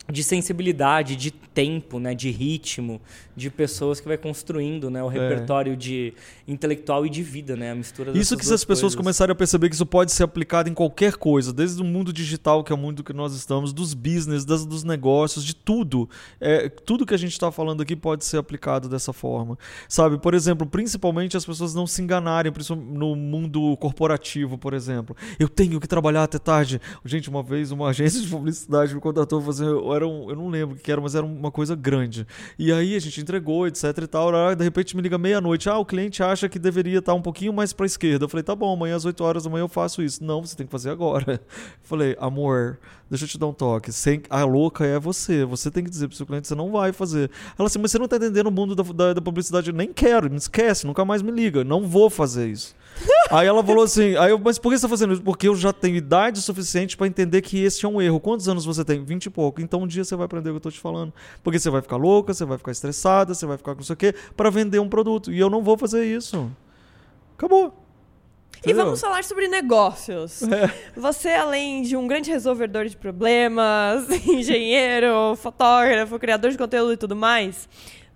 de 0.10 0.24
sensibilidade, 0.24 1.16
de 1.16 1.32
tempo, 1.32 2.00
né, 2.00 2.14
de 2.16 2.30
ritmo, 2.32 3.02
de 3.38 3.52
pessoas 3.52 4.00
que 4.00 4.08
vai 4.08 4.18
construindo, 4.18 4.90
né, 4.90 5.04
o 5.04 5.08
repertório 5.08 5.78
de 5.78 6.12
intelectual 6.48 7.06
e 7.06 7.10
de 7.10 7.22
vida, 7.22 7.56
né, 7.56 7.70
a 7.70 7.76
mistura 7.76 8.12
É. 8.12 8.18
Isso 8.18 8.36
que 8.36 8.44
se 8.44 8.52
as 8.52 8.66
pessoas 8.66 8.94
coisas. 8.94 8.96
começarem 8.96 9.32
a 9.32 9.36
perceber 9.36 9.70
que 9.70 9.76
isso 9.76 9.86
pode 9.86 10.12
ser 10.12 10.24
aplicado 10.24 10.68
em 10.68 10.74
qualquer 10.74 11.18
coisa, 11.18 11.54
desde 11.54 11.80
o 11.80 11.86
mundo 11.86 12.12
digital, 12.12 12.64
que 12.64 12.72
é 12.72 12.76
o 12.76 12.78
mundo 12.78 13.04
que 13.04 13.14
nós 13.14 13.36
estamos, 13.36 13.72
dos 13.72 13.94
business, 13.94 14.44
das, 14.44 14.66
dos 14.66 14.84
negócios, 14.84 15.46
de 15.46 15.56
tudo. 15.56 16.10
É, 16.42 16.68
tudo 16.68 17.06
que 17.06 17.14
a 17.14 17.18
gente 17.18 17.34
está 17.34 17.52
falando 17.52 17.84
aqui 17.84 17.96
pode 17.96 18.26
ser 18.26 18.38
aplicado 18.38 18.90
dessa 18.90 19.14
forma. 19.14 19.56
Sabe, 19.88 20.18
por 20.18 20.34
exemplo, 20.34 20.66
principalmente 20.66 21.38
as 21.38 21.46
pessoas 21.46 21.76
não 21.76 21.86
se 21.86 22.02
enganarem, 22.02 22.52
principalmente 22.52 22.90
no 22.92 23.16
mundo 23.16 23.78
corporativo, 23.78 24.58
por 24.58 24.74
exemplo. 24.74 25.16
Eu 25.38 25.48
tenho 25.48 25.80
que 25.80 25.88
trabalhar 25.88 26.24
até 26.24 26.40
tarde. 26.40 26.82
Gente, 27.06 27.30
uma 27.30 27.44
vez 27.44 27.72
uma 27.72 27.90
agência 27.90 28.20
de 28.20 28.28
publicidade 28.28 28.96
me 28.96 29.00
contratou 29.00 29.40
fazer. 29.44 29.68
Era 29.96 30.08
um, 30.08 30.28
eu 30.32 30.36
não 30.36 30.50
lembro 30.50 30.76
o 30.76 30.80
que 30.80 30.92
era, 30.92 31.00
mas 31.00 31.14
era 31.14 31.26
uma 31.26 31.52
coisa 31.52 31.76
grande. 31.76 32.26
E 32.58 32.72
aí 32.72 32.96
a 32.96 33.00
gente 33.00 33.27
entregou, 33.28 33.68
etc 33.68 33.84
e 34.02 34.08
tal. 34.08 34.32
De 34.56 34.64
repente 34.64 34.96
me 34.96 35.02
liga 35.02 35.18
meia-noite. 35.18 35.70
Ah, 35.70 35.78
o 35.78 35.86
cliente 35.86 36.24
acha 36.24 36.48
que 36.48 36.58
deveria 36.58 37.00
estar 37.00 37.14
um 37.14 37.22
pouquinho 37.22 37.52
mais 37.52 37.74
para 37.74 37.86
a 37.86 37.88
esquerda. 37.88 38.26
Eu 38.26 38.30
falei, 38.30 38.44
tá 38.44 38.56
bom, 38.56 38.74
amanhã 38.74 38.96
às 38.96 39.04
8 39.04 39.22
horas 39.24 39.44
da 39.44 39.50
manhã 39.50 39.64
eu 39.64 39.68
faço 39.68 40.02
isso. 40.02 40.24
Não, 40.24 40.42
você 40.42 40.56
tem 40.56 40.66
que 40.66 40.72
fazer 40.72 40.90
agora. 40.90 41.34
Eu 41.34 41.40
falei, 41.84 42.16
amor, 42.20 42.80
deixa 43.10 43.26
eu 43.26 43.30
te 43.30 43.38
dar 43.38 43.48
um 43.48 43.54
toque. 43.54 43.92
Sem, 43.92 44.22
a 44.30 44.44
louca 44.46 44.86
é 44.86 44.98
você. 44.98 45.44
Você 45.44 45.70
tem 45.70 45.84
que 45.84 45.90
dizer 45.90 46.08
pro 46.08 46.16
seu 46.16 46.26
cliente, 46.26 46.48
você 46.48 46.56
não 46.56 46.72
vai 46.72 46.94
fazer. 46.94 47.30
Ela 47.58 47.68
assim, 47.68 47.80
mas 47.80 47.92
você 47.92 48.00
não 48.00 48.08
tá 48.08 48.16
entendendo 48.16 48.48
o 48.48 48.52
mundo 48.52 48.74
da, 48.74 48.84
da, 48.84 49.14
da 49.14 49.22
publicidade. 49.22 49.70
Eu 49.70 49.76
nem 49.76 49.92
quero, 49.92 50.30
me 50.30 50.38
esquece, 50.38 50.88
nunca 50.88 51.04
mais 51.04 51.22
me 51.22 51.32
liga. 51.32 51.64
Não 51.64 51.86
vou 51.86 52.10
fazer 52.10 52.48
isso. 52.48 52.76
Aí 53.30 53.46
ela 53.46 53.64
falou 53.64 53.84
assim, 53.84 54.16
aí 54.16 54.32
eu, 54.32 54.40
mas 54.40 54.58
por 54.58 54.72
que 54.72 54.78
você 54.78 54.84
tá 54.84 54.90
fazendo 54.90 55.14
isso? 55.14 55.22
Porque 55.22 55.48
eu 55.48 55.56
já 55.56 55.74
tenho 55.74 55.96
idade 55.96 56.42
suficiente 56.42 56.96
para 56.96 57.08
entender 57.08 57.42
que 57.42 57.62
esse 57.62 57.86
é 57.86 57.90
um 57.90 58.02
erro. 58.02 58.20
Quantos 58.20 58.48
anos 58.48 58.66
você 58.66 58.86
tem? 58.86 59.04
20 59.04 59.26
e 59.26 59.30
pouco. 59.30 59.62
Então 59.62 59.82
um 59.82 59.88
dia 59.88 60.04
você 60.04 60.16
vai 60.16 60.26
aprender 60.26 60.50
o 60.50 60.54
que 60.54 60.58
eu 60.58 60.62
tô 60.62 60.72
te 60.72 60.80
falando. 60.80 61.14
Porque 61.44 61.60
você 61.60 61.70
vai 61.70 61.82
ficar 61.82 61.98
louca, 61.98 62.34
você 62.34 62.46
vai 62.46 62.58
ficar 62.58 62.72
estressada, 62.72 63.34
você 63.34 63.46
vai 63.46 63.58
ficar 63.58 63.74
com 63.74 63.80
não 63.80 63.86
sei 63.86 63.94
o 63.94 63.98
quê, 63.98 64.16
para 64.36 64.50
vender 64.50 64.80
um 64.80 64.90
produto. 64.90 65.32
E 65.32 65.40
eu 65.40 65.50
não 65.50 65.62
vou 65.62 65.78
fazer 65.78 66.06
isso. 66.06 66.50
Acabou. 67.36 67.74
E 68.58 68.60
Entendeu? 68.72 68.86
vamos 68.86 69.00
falar 69.00 69.24
sobre 69.24 69.48
negócios. 69.48 70.42
Você, 70.96 71.30
além 71.30 71.84
de 71.84 71.96
um 71.96 72.08
grande 72.08 72.32
resolvedor 72.32 72.86
de 72.86 72.98
problemas, 72.98 74.10
engenheiro, 74.26 75.36
fotógrafo, 75.36 76.18
criador 76.18 76.50
de 76.52 76.58
conteúdo 76.58 76.94
e 76.94 76.98
tudo 76.98 77.16
mais, 77.16 77.70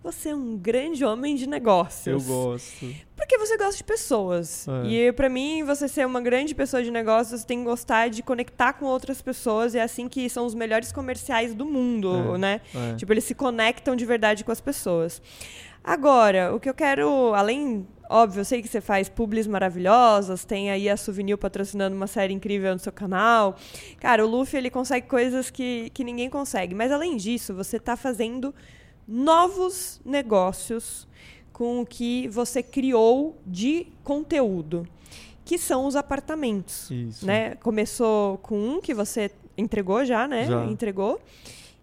você 0.03 0.29
é 0.29 0.35
um 0.35 0.57
grande 0.57 1.05
homem 1.05 1.35
de 1.35 1.47
negócios. 1.47 2.07
Eu 2.27 2.35
gosto. 2.35 2.85
Porque 3.15 3.37
você 3.37 3.55
gosta 3.57 3.77
de 3.77 3.83
pessoas. 3.83 4.67
É. 4.67 4.87
E 4.87 5.11
pra 5.13 5.29
mim, 5.29 5.63
você 5.63 5.87
ser 5.87 6.05
uma 6.07 6.19
grande 6.19 6.55
pessoa 6.55 6.81
de 6.83 6.89
negócios, 6.89 7.41
você 7.41 7.47
tem 7.47 7.59
que 7.59 7.65
gostar 7.65 8.09
de 8.09 8.23
conectar 8.23 8.73
com 8.73 8.85
outras 8.85 9.21
pessoas. 9.21 9.75
E 9.75 9.77
é 9.77 9.83
assim 9.83 10.09
que 10.09 10.27
são 10.29 10.45
os 10.45 10.55
melhores 10.55 10.91
comerciais 10.91 11.53
do 11.53 11.65
mundo, 11.65 12.33
É, 12.35 12.37
né? 12.37 12.61
é. 12.73 12.95
Tipo, 12.95 13.13
eles 13.13 13.23
se 13.23 13.35
conectam 13.35 13.95
de 13.95 14.05
verdade 14.05 14.43
com 14.43 14.51
as 14.51 14.59
pessoas. 14.59 15.21
Agora, 15.83 16.53
o 16.53 16.59
que 16.59 16.69
eu 16.69 16.73
quero, 16.75 17.33
além, 17.33 17.87
óbvio, 18.09 18.41
eu 18.41 18.45
sei 18.45 18.61
que 18.61 18.67
você 18.67 18.79
faz 18.81 19.09
publis 19.09 19.47
maravilhosas, 19.47 20.45
tem 20.45 20.69
aí 20.69 20.87
a 20.87 20.95
Souvenir 20.95 21.37
patrocinando 21.37 21.95
uma 21.95 22.05
série 22.05 22.33
incrível 22.33 22.71
no 22.73 22.79
seu 22.79 22.91
canal. 22.91 23.55
Cara, 23.99 24.23
o 24.25 24.29
Luffy, 24.29 24.59
ele 24.59 24.69
consegue 24.69 25.07
coisas 25.07 25.49
que, 25.49 25.89
que 25.91 26.03
ninguém 26.03 26.29
consegue. 26.29 26.75
Mas 26.75 26.91
além 26.91 27.17
disso, 27.17 27.53
você 27.55 27.79
tá 27.79 27.95
fazendo 27.97 28.53
novos 29.11 29.99
negócios 30.05 31.07
com 31.51 31.81
o 31.81 31.85
que 31.85 32.29
você 32.29 32.63
criou 32.63 33.37
de 33.45 33.87
conteúdo, 34.03 34.87
que 35.43 35.57
são 35.57 35.85
os 35.85 35.95
apartamentos. 35.95 36.89
Isso. 36.89 37.25
Né? 37.25 37.55
Começou 37.55 38.37
com 38.37 38.57
um 38.57 38.81
que 38.81 38.93
você 38.93 39.29
entregou 39.57 40.05
já, 40.05 40.27
né? 40.27 40.45
Já. 40.45 40.65
Entregou. 40.65 41.19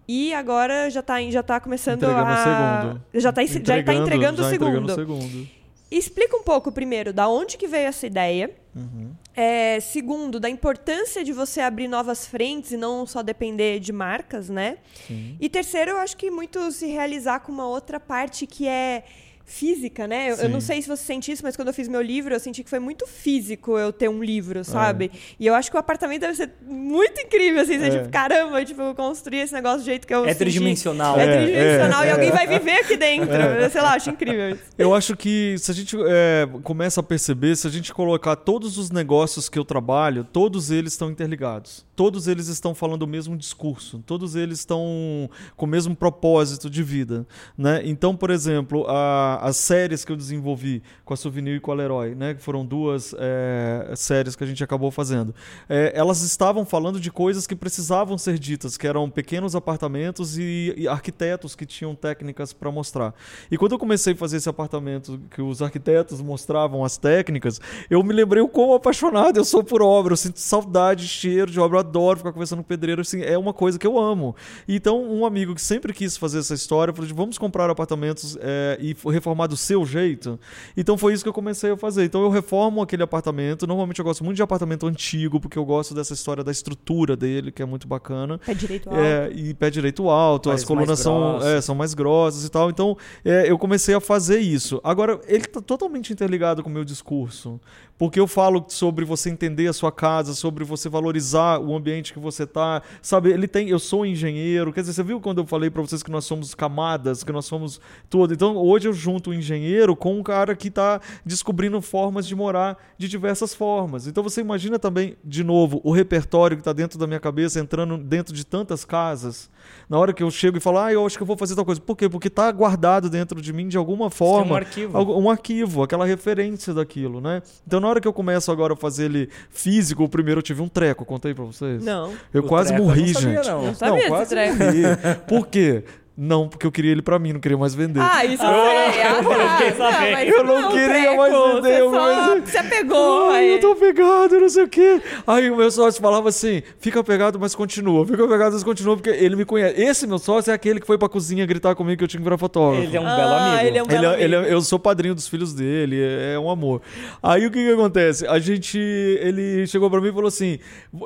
E 0.08 0.32
agora 0.32 0.88
já 0.88 1.00
está 1.00 1.20
já 1.30 1.42
tá 1.42 1.60
começando 1.60 2.02
a... 2.04 2.08
o 2.08 2.86
segundo. 2.86 3.02
Já 3.12 3.28
está 3.28 3.44
já 3.44 3.82
tá 3.82 3.94
entregando 3.94 4.40
o 4.40 4.44
já 4.44 4.50
segundo. 4.50 4.90
entregando 4.90 4.92
o 4.92 4.94
segundo. 4.94 5.48
Explica 5.90 6.36
um 6.36 6.42
pouco, 6.42 6.72
primeiro, 6.72 7.12
da 7.12 7.28
onde 7.28 7.56
que 7.56 7.66
veio 7.66 7.88
essa 7.88 8.06
ideia. 8.06 8.50
Uhum. 8.74 9.10
É, 9.40 9.78
segundo, 9.78 10.40
da 10.40 10.50
importância 10.50 11.22
de 11.22 11.32
você 11.32 11.60
abrir 11.60 11.86
novas 11.86 12.26
frentes 12.26 12.72
e 12.72 12.76
não 12.76 13.06
só 13.06 13.22
depender 13.22 13.78
de 13.78 13.92
marcas, 13.92 14.48
né? 14.48 14.78
Sim. 15.06 15.36
E 15.40 15.48
terceiro, 15.48 15.92
eu 15.92 15.98
acho 15.98 16.16
que 16.16 16.28
muito 16.28 16.72
se 16.72 16.88
realizar 16.88 17.38
com 17.38 17.52
uma 17.52 17.68
outra 17.68 18.00
parte 18.00 18.48
que 18.48 18.66
é 18.66 19.04
física, 19.50 20.06
né? 20.06 20.30
Eu, 20.30 20.36
eu 20.36 20.48
não 20.50 20.60
sei 20.60 20.82
se 20.82 20.86
você 20.88 21.02
sente 21.02 21.32
isso, 21.32 21.42
mas 21.42 21.56
quando 21.56 21.68
eu 21.68 21.74
fiz 21.74 21.88
meu 21.88 22.02
livro, 22.02 22.34
eu 22.34 22.38
senti 22.38 22.62
que 22.62 22.68
foi 22.68 22.78
muito 22.78 23.06
físico 23.06 23.78
eu 23.78 23.90
ter 23.92 24.08
um 24.08 24.22
É. 24.22 24.26
livro, 24.26 24.62
sabe? 24.62 25.10
E 25.40 25.46
eu 25.46 25.54
acho 25.54 25.70
que 25.70 25.76
o 25.76 25.80
apartamento 25.80 26.20
deve 26.20 26.34
ser 26.34 26.50
muito 26.66 27.18
incrível, 27.20 27.62
assim, 27.62 27.78
você, 27.78 27.86
É. 27.86 27.90
tipo, 27.98 28.08
caramba, 28.10 28.62
tipo, 28.64 28.82
eu 28.82 28.94
construí 28.94 29.38
esse 29.40 29.54
negócio 29.54 29.78
do 29.80 29.84
jeito 29.86 30.06
que 30.06 30.14
eu 30.14 30.24
É 30.24 30.28
senti. 30.28 30.38
tridimensional. 30.40 31.18
É, 31.18 31.24
É, 31.24 31.36
tridimensional 31.38 32.02
é, 32.04 32.08
e 32.08 32.10
alguém 32.10 32.28
é. 32.28 32.32
vai 32.32 32.46
viver 32.46 32.72
aqui 32.80 32.96
dentro. 32.96 33.28
Sei 33.72 33.80
lá, 33.80 33.94
acho 33.94 34.10
incrível 34.10 34.50
isso. 34.50 34.62
Eu 34.76 34.94
acho 34.94 35.16
que 35.16 35.56
se 35.58 35.70
a 35.70 35.74
gente 35.74 35.96
é, 36.06 36.46
começa 36.62 37.00
a 37.00 37.02
perceber, 37.02 37.56
se 37.56 37.66
a 37.66 37.70
gente 37.70 37.92
colocar 37.94 38.36
todos 38.36 38.76
os 38.76 38.90
negócios 38.90 39.48
que 39.48 39.58
eu 39.58 39.64
trabalho, 39.64 40.24
todos 40.24 40.70
eles 40.70 40.92
estão 40.92 41.10
interligados. 41.10 41.87
Todos 41.98 42.28
eles 42.28 42.46
estão 42.46 42.76
falando 42.76 43.02
o 43.02 43.08
mesmo 43.08 43.36
discurso. 43.36 44.00
Todos 44.06 44.36
eles 44.36 44.60
estão 44.60 45.28
com 45.56 45.66
o 45.66 45.68
mesmo 45.68 45.96
propósito 45.96 46.70
de 46.70 46.80
vida. 46.80 47.26
Né? 47.56 47.80
Então, 47.84 48.14
por 48.14 48.30
exemplo, 48.30 48.86
a- 48.88 49.40
as 49.42 49.56
séries 49.56 50.04
que 50.04 50.12
eu 50.12 50.16
desenvolvi 50.16 50.80
com 51.04 51.12
a 51.12 51.16
Souvenir 51.16 51.56
e 51.56 51.60
com 51.60 51.72
a 51.72 51.74
Leroy, 51.74 52.14
né? 52.14 52.34
que 52.34 52.40
foram 52.40 52.64
duas 52.64 53.16
é, 53.18 53.92
séries 53.96 54.36
que 54.36 54.44
a 54.44 54.46
gente 54.46 54.62
acabou 54.62 54.92
fazendo, 54.92 55.34
é, 55.68 55.90
elas 55.92 56.22
estavam 56.22 56.64
falando 56.64 57.00
de 57.00 57.10
coisas 57.10 57.48
que 57.48 57.56
precisavam 57.56 58.16
ser 58.16 58.38
ditas, 58.38 58.76
que 58.76 58.86
eram 58.86 59.10
pequenos 59.10 59.56
apartamentos 59.56 60.38
e, 60.38 60.72
e 60.76 60.86
arquitetos 60.86 61.56
que 61.56 61.66
tinham 61.66 61.96
técnicas 61.96 62.52
para 62.52 62.70
mostrar. 62.70 63.12
E 63.50 63.58
quando 63.58 63.72
eu 63.72 63.78
comecei 63.78 64.12
a 64.12 64.16
fazer 64.16 64.36
esse 64.36 64.48
apartamento, 64.48 65.20
que 65.32 65.42
os 65.42 65.60
arquitetos 65.60 66.20
mostravam 66.20 66.84
as 66.84 66.96
técnicas, 66.96 67.60
eu 67.90 68.00
me 68.04 68.14
lembrei 68.14 68.40
o 68.40 68.46
quão 68.48 68.72
apaixonado 68.72 69.36
eu 69.36 69.44
sou 69.44 69.64
por 69.64 69.82
obra. 69.82 70.12
Eu 70.12 70.16
sinto 70.16 70.38
saudade, 70.38 71.08
cheiro 71.08 71.50
de 71.50 71.58
obra. 71.58 71.87
Eu 71.88 71.90
adoro 71.90 72.18
ficar 72.18 72.32
conversando 72.32 72.58
com 72.58 72.68
pedreiro. 72.68 73.00
Assim, 73.00 73.22
é 73.22 73.38
uma 73.38 73.52
coisa 73.52 73.78
que 73.78 73.86
eu 73.86 73.98
amo. 73.98 74.36
Então, 74.68 75.02
um 75.02 75.24
amigo 75.24 75.54
que 75.54 75.62
sempre 75.62 75.92
quis 75.92 76.16
fazer 76.16 76.38
essa 76.38 76.54
história 76.54 76.92
falou: 76.92 77.06
de, 77.06 77.14
vamos 77.14 77.38
comprar 77.38 77.70
apartamentos 77.70 78.36
é, 78.40 78.78
e 78.80 78.94
reformar 79.10 79.46
do 79.46 79.56
seu 79.56 79.84
jeito. 79.86 80.38
Então, 80.76 80.98
foi 80.98 81.14
isso 81.14 81.22
que 81.22 81.28
eu 81.28 81.32
comecei 81.32 81.70
a 81.70 81.76
fazer. 81.76 82.04
Então, 82.04 82.22
eu 82.22 82.28
reformo 82.28 82.82
aquele 82.82 83.02
apartamento. 83.02 83.66
Normalmente, 83.66 83.98
eu 83.98 84.04
gosto 84.04 84.24
muito 84.24 84.36
de 84.36 84.42
apartamento 84.42 84.86
antigo, 84.86 85.40
porque 85.40 85.58
eu 85.58 85.64
gosto 85.64 85.94
dessa 85.94 86.12
história 86.12 86.44
da 86.44 86.52
estrutura 86.52 87.16
dele, 87.16 87.50
que 87.50 87.62
é 87.62 87.66
muito 87.66 87.88
bacana. 87.88 88.38
Pé 88.38 88.54
direito 88.54 88.90
alto. 88.90 89.00
É, 89.00 89.30
e 89.32 89.54
pé 89.54 89.70
direito 89.70 90.08
alto, 90.10 90.50
as 90.50 90.64
colunas 90.64 90.98
são, 90.98 91.42
é, 91.42 91.60
são 91.60 91.74
mais 91.74 91.94
grossas 91.94 92.44
e 92.44 92.50
tal. 92.50 92.70
Então, 92.70 92.96
é, 93.24 93.50
eu 93.50 93.58
comecei 93.58 93.94
a 93.94 94.00
fazer 94.00 94.40
isso. 94.40 94.80
Agora, 94.84 95.20
ele 95.26 95.44
tá 95.44 95.60
totalmente 95.60 96.12
interligado 96.12 96.62
com 96.62 96.68
o 96.68 96.72
meu 96.72 96.84
discurso. 96.84 97.60
Porque 97.98 98.20
eu 98.20 98.28
falo 98.28 98.64
sobre 98.68 99.04
você 99.04 99.28
entender 99.28 99.66
a 99.66 99.72
sua 99.72 99.90
casa, 99.90 100.32
sobre 100.32 100.62
você 100.64 100.88
valorizar 100.88 101.58
o 101.58 101.74
ambiente 101.78 102.12
que 102.12 102.18
você 102.18 102.46
tá. 102.46 102.82
Sabe, 103.00 103.30
ele 103.30 103.48
tem. 103.48 103.68
Eu 103.68 103.78
sou 103.78 104.04
engenheiro. 104.04 104.72
Quer 104.72 104.80
dizer, 104.80 104.92
você 104.92 105.02
viu 105.02 105.20
quando 105.20 105.38
eu 105.38 105.46
falei 105.46 105.70
pra 105.70 105.82
vocês 105.82 106.02
que 106.02 106.10
nós 106.10 106.24
somos 106.24 106.54
camadas, 106.54 107.24
que 107.24 107.32
nós 107.32 107.46
somos 107.46 107.80
tudo. 108.10 108.34
Então, 108.34 108.56
hoje 108.56 108.88
eu 108.88 108.92
junto 108.92 109.30
um 109.30 109.34
engenheiro 109.34 109.96
com 109.96 110.18
um 110.18 110.22
cara 110.22 110.54
que 110.54 110.68
está 110.68 111.00
descobrindo 111.24 111.80
formas 111.80 112.26
de 112.26 112.34
morar 112.34 112.76
de 112.96 113.08
diversas 113.08 113.54
formas. 113.54 114.06
Então 114.06 114.22
você 114.22 114.40
imagina 114.40 114.78
também, 114.78 115.16
de 115.24 115.42
novo, 115.44 115.80
o 115.84 115.92
repertório 115.92 116.56
que 116.56 116.60
está 116.60 116.72
dentro 116.72 116.98
da 116.98 117.06
minha 117.06 117.20
cabeça 117.20 117.60
entrando 117.60 117.96
dentro 117.98 118.34
de 118.34 118.44
tantas 118.44 118.84
casas. 118.84 119.50
Na 119.88 119.98
hora 119.98 120.12
que 120.12 120.22
eu 120.22 120.30
chego 120.30 120.56
e 120.56 120.60
falo, 120.60 120.78
ah, 120.78 120.92
eu 120.92 121.04
acho 121.04 121.16
que 121.16 121.22
eu 121.22 121.26
vou 121.26 121.36
fazer 121.36 121.54
tal 121.54 121.64
coisa. 121.64 121.80
Por 121.80 121.96
quê? 121.96 122.08
Porque 122.08 122.28
está 122.28 122.50
guardado 122.50 123.08
dentro 123.10 123.40
de 123.40 123.52
mim 123.52 123.68
de 123.68 123.76
alguma 123.76 124.10
forma. 124.10 124.54
um 124.54 124.56
arquivo. 124.56 125.18
um 125.18 125.30
arquivo, 125.30 125.82
aquela 125.82 126.04
referência 126.04 126.72
daquilo, 126.74 127.20
né? 127.20 127.42
Então 127.66 127.80
na 127.80 127.88
hora 127.88 128.00
que 128.00 128.08
eu 128.08 128.12
começo 128.12 128.50
agora 128.50 128.74
a 128.74 128.76
fazer 128.76 129.06
ele 129.06 129.28
físico, 129.50 130.04
o 130.04 130.08
primeiro 130.08 130.38
eu 130.38 130.42
tive 130.42 130.62
um 130.62 130.68
treco, 130.68 131.04
contei 131.04 131.34
pra 131.34 131.44
vocês. 131.68 131.84
Não. 131.84 132.12
Eu 132.32 132.42
O 132.42 132.46
quase 132.46 132.72
morri, 132.76 133.06
não 133.06 133.14
sabia, 133.14 133.36
gente. 133.36 133.48
não. 133.48 133.62
Não 133.62 133.74
sabia 133.74 133.94
desse 133.96 134.08
quase 134.08 134.34
morri. 134.36 134.82
Por 135.26 135.46
quê? 135.46 135.84
Não, 136.20 136.48
porque 136.48 136.66
eu 136.66 136.72
queria 136.72 136.90
ele 136.90 137.00
pra 137.02 137.16
mim, 137.16 137.32
não 137.32 137.38
queria 137.38 137.56
mais 137.56 137.76
vender. 137.76 138.00
Ah, 138.00 138.24
isso 138.24 138.42
eu 138.42 138.48
sei. 138.48 138.88
Ah, 139.08 139.22
tá. 139.22 139.56
fiquei 139.56 139.72
sabendo. 139.76 140.12
mas 140.12 140.28
Eu 140.28 140.44
não 140.44 140.68
queria 140.72 141.16
mais 141.16 141.32
vender, 141.32 141.78
eu 141.80 141.90
só 141.92 142.27
se 142.48 142.56
apegou. 142.58 143.30
Ai, 143.30 143.44
aí. 143.44 143.52
eu 143.52 143.60
tô 143.60 143.74
pegado, 143.76 144.40
não 144.40 144.48
sei 144.48 144.64
o 144.64 144.68
quê. 144.68 145.00
Aí 145.26 145.50
o 145.50 145.56
meu 145.56 145.70
sócio 145.70 146.00
falava 146.00 146.28
assim: 146.28 146.62
fica 146.78 147.02
pegado, 147.04 147.38
mas 147.38 147.54
continua. 147.54 148.06
Fica 148.06 148.26
pegado, 148.26 148.54
mas 148.54 148.64
continua, 148.64 148.96
porque 148.96 149.10
ele 149.10 149.36
me 149.36 149.44
conhece. 149.44 149.80
Esse 149.80 150.06
meu 150.06 150.18
sócio 150.18 150.50
é 150.50 150.54
aquele 150.54 150.80
que 150.80 150.86
foi 150.86 150.98
pra 150.98 151.08
cozinha 151.08 151.44
gritar 151.46 151.74
comigo 151.74 151.98
que 151.98 152.04
eu 152.04 152.08
tinha 152.08 152.18
que 152.20 152.24
virar 152.24 152.38
fotógrafo. 152.38 152.84
Ele 152.86 152.96
é 152.96 153.00
um 153.00 153.06
Ah, 153.06 153.16
belo 153.16 153.34
amigo. 153.34 153.66
ele 153.66 153.78
é 153.78 153.82
um 153.82 153.86
Ele, 153.86 153.98
belo 154.00 154.14
é- 154.14 154.22
ele 154.22 154.34
é- 154.34 154.38
amigo. 154.38 154.52
eu 154.52 154.60
sou 154.60 154.78
padrinho 154.78 155.14
dos 155.14 155.28
filhos 155.28 155.52
dele, 155.54 156.00
é, 156.00 156.34
é 156.34 156.38
um 156.38 156.50
amor. 156.50 156.80
Aí 157.22 157.46
o 157.46 157.50
que, 157.50 157.64
que 157.64 157.72
acontece? 157.72 158.26
A 158.26 158.38
gente. 158.38 158.78
Ele 158.78 159.66
chegou 159.66 159.90
pra 159.90 160.00
mim 160.00 160.08
e 160.08 160.12
falou 160.12 160.28
assim: 160.28 160.58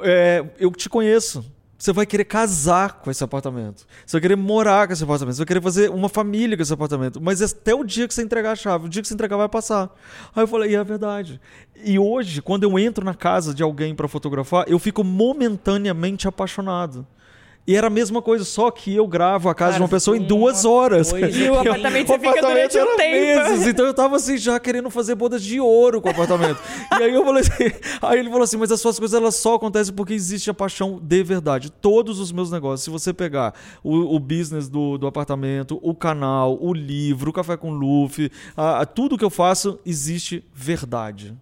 é, 0.03 0.45
Eu 0.59 0.71
te 0.71 0.89
conheço. 0.89 1.45
Você 1.83 1.93
vai 1.93 2.07
querer 2.07 2.25
casar 2.27 3.01
com 3.01 3.11
esse 3.11 3.25
apartamento. 3.25 3.85
Você 4.07 4.13
vai 4.13 4.21
querer 4.21 4.37
morar 4.37 4.87
com 4.87 4.93
esse 4.93 5.03
apartamento. 5.03 5.35
Você 5.35 5.41
vai 5.41 5.47
querer 5.49 5.61
fazer 5.61 5.91
uma 5.91 6.09
família 6.09 6.57
com 6.57 6.63
esse 6.63 6.73
apartamento. 6.73 7.21
Mas 7.21 7.43
até 7.43 7.75
o 7.75 7.83
dia 7.83 8.07
que 8.07 8.15
você 8.15 8.23
entregar 8.23 8.53
a 8.53 8.55
chave, 8.55 8.87
o 8.87 8.89
dia 8.89 9.03
que 9.03 9.09
você 9.09 9.15
entregar 9.15 9.37
vai 9.37 9.49
passar. 9.49 9.93
Aí 10.33 10.45
eu 10.45 10.47
falei, 10.47 10.71
e 10.71 10.75
é 10.77 10.85
verdade. 10.85 11.41
E 11.85 11.99
hoje, 11.99 12.41
quando 12.41 12.63
eu 12.63 12.79
entro 12.79 13.05
na 13.05 13.15
casa 13.15 13.53
de 13.53 13.65
alguém 13.65 13.97
pra 13.97 14.07
fotografar, 14.07 14.65
eu 14.69 14.79
fico 14.79 15.03
momentaneamente 15.03 16.29
apaixonado. 16.29 17.05
E 17.65 17.77
era 17.77 17.87
a 17.87 17.91
mesma 17.91 18.21
coisa, 18.21 18.45
só 18.45 18.73
que 18.73 18.93
eu 18.93 19.07
gravo 19.07 19.49
a 19.49 19.55
casa 19.55 19.73
Cara, 19.73 19.79
de 19.79 19.83
uma 19.83 19.89
pessoa 19.89 20.17
em 20.17 20.21
duas 20.21 20.65
horas. 20.65 21.13
coisa 21.13 21.29
E 21.39 21.49
o 21.49 21.59
apartamento 21.61 22.09
você 22.09 22.19
fica 22.19 22.41
durante 22.41 22.77
um 22.77 22.97
tempo. 22.97 22.99
meses, 22.99 23.67
então 23.69 23.87
eu 23.87 23.95
tava 23.95 24.17
assim, 24.17 24.37
já 24.37 24.59
querendo 24.59 24.91
fazer 24.91 25.15
bodas 25.15 25.41
de 25.43 25.61
ouro 25.61 26.01
com 26.01 26.09
o 26.09 26.11
apartamento. 26.11 26.59
e 26.99 27.03
aí 27.05 27.15
eu 27.15 27.25
falei 27.25 27.41
assim, 27.43 27.73
aí 28.03 28.19
ele 28.19 28.29
falou 28.31 28.43
assim, 28.43 28.57
mas 28.57 28.73
as 28.73 28.81
suas 28.81 28.99
coisas 28.99 29.17
elas 29.17 29.37
só 29.37 29.55
acontecem 29.55 29.95
porque 29.95 30.13
existe 30.13 30.51
a 30.51 30.55
paixão 30.55 30.99
de 31.01 31.23
verdade. 31.23 31.71
Todos 31.71 32.19
os 32.19 32.33
meus 32.33 32.51
negócios, 32.51 32.83
se 32.83 32.91
você 32.91 33.13
pegar 33.13 33.55
o, 33.85 34.17
o 34.17 34.19
business 34.19 34.69
do, 34.69 34.99
do 34.99 35.07
apartamento, 35.07 35.79
o 35.83 35.95
canal, 35.95 36.59
o 36.61 36.75
livro, 36.75 37.31
o 37.31 37.33
café 37.33 37.57
com 37.57 37.71
Luffy, 37.71 38.29
a- 38.57 38.81
a- 38.81 38.87
tudo 38.87 39.17
que 39.17 39.25
eu 39.25 39.31
faço, 39.31 39.79
existe 39.87 40.45
verdade. 40.53 41.33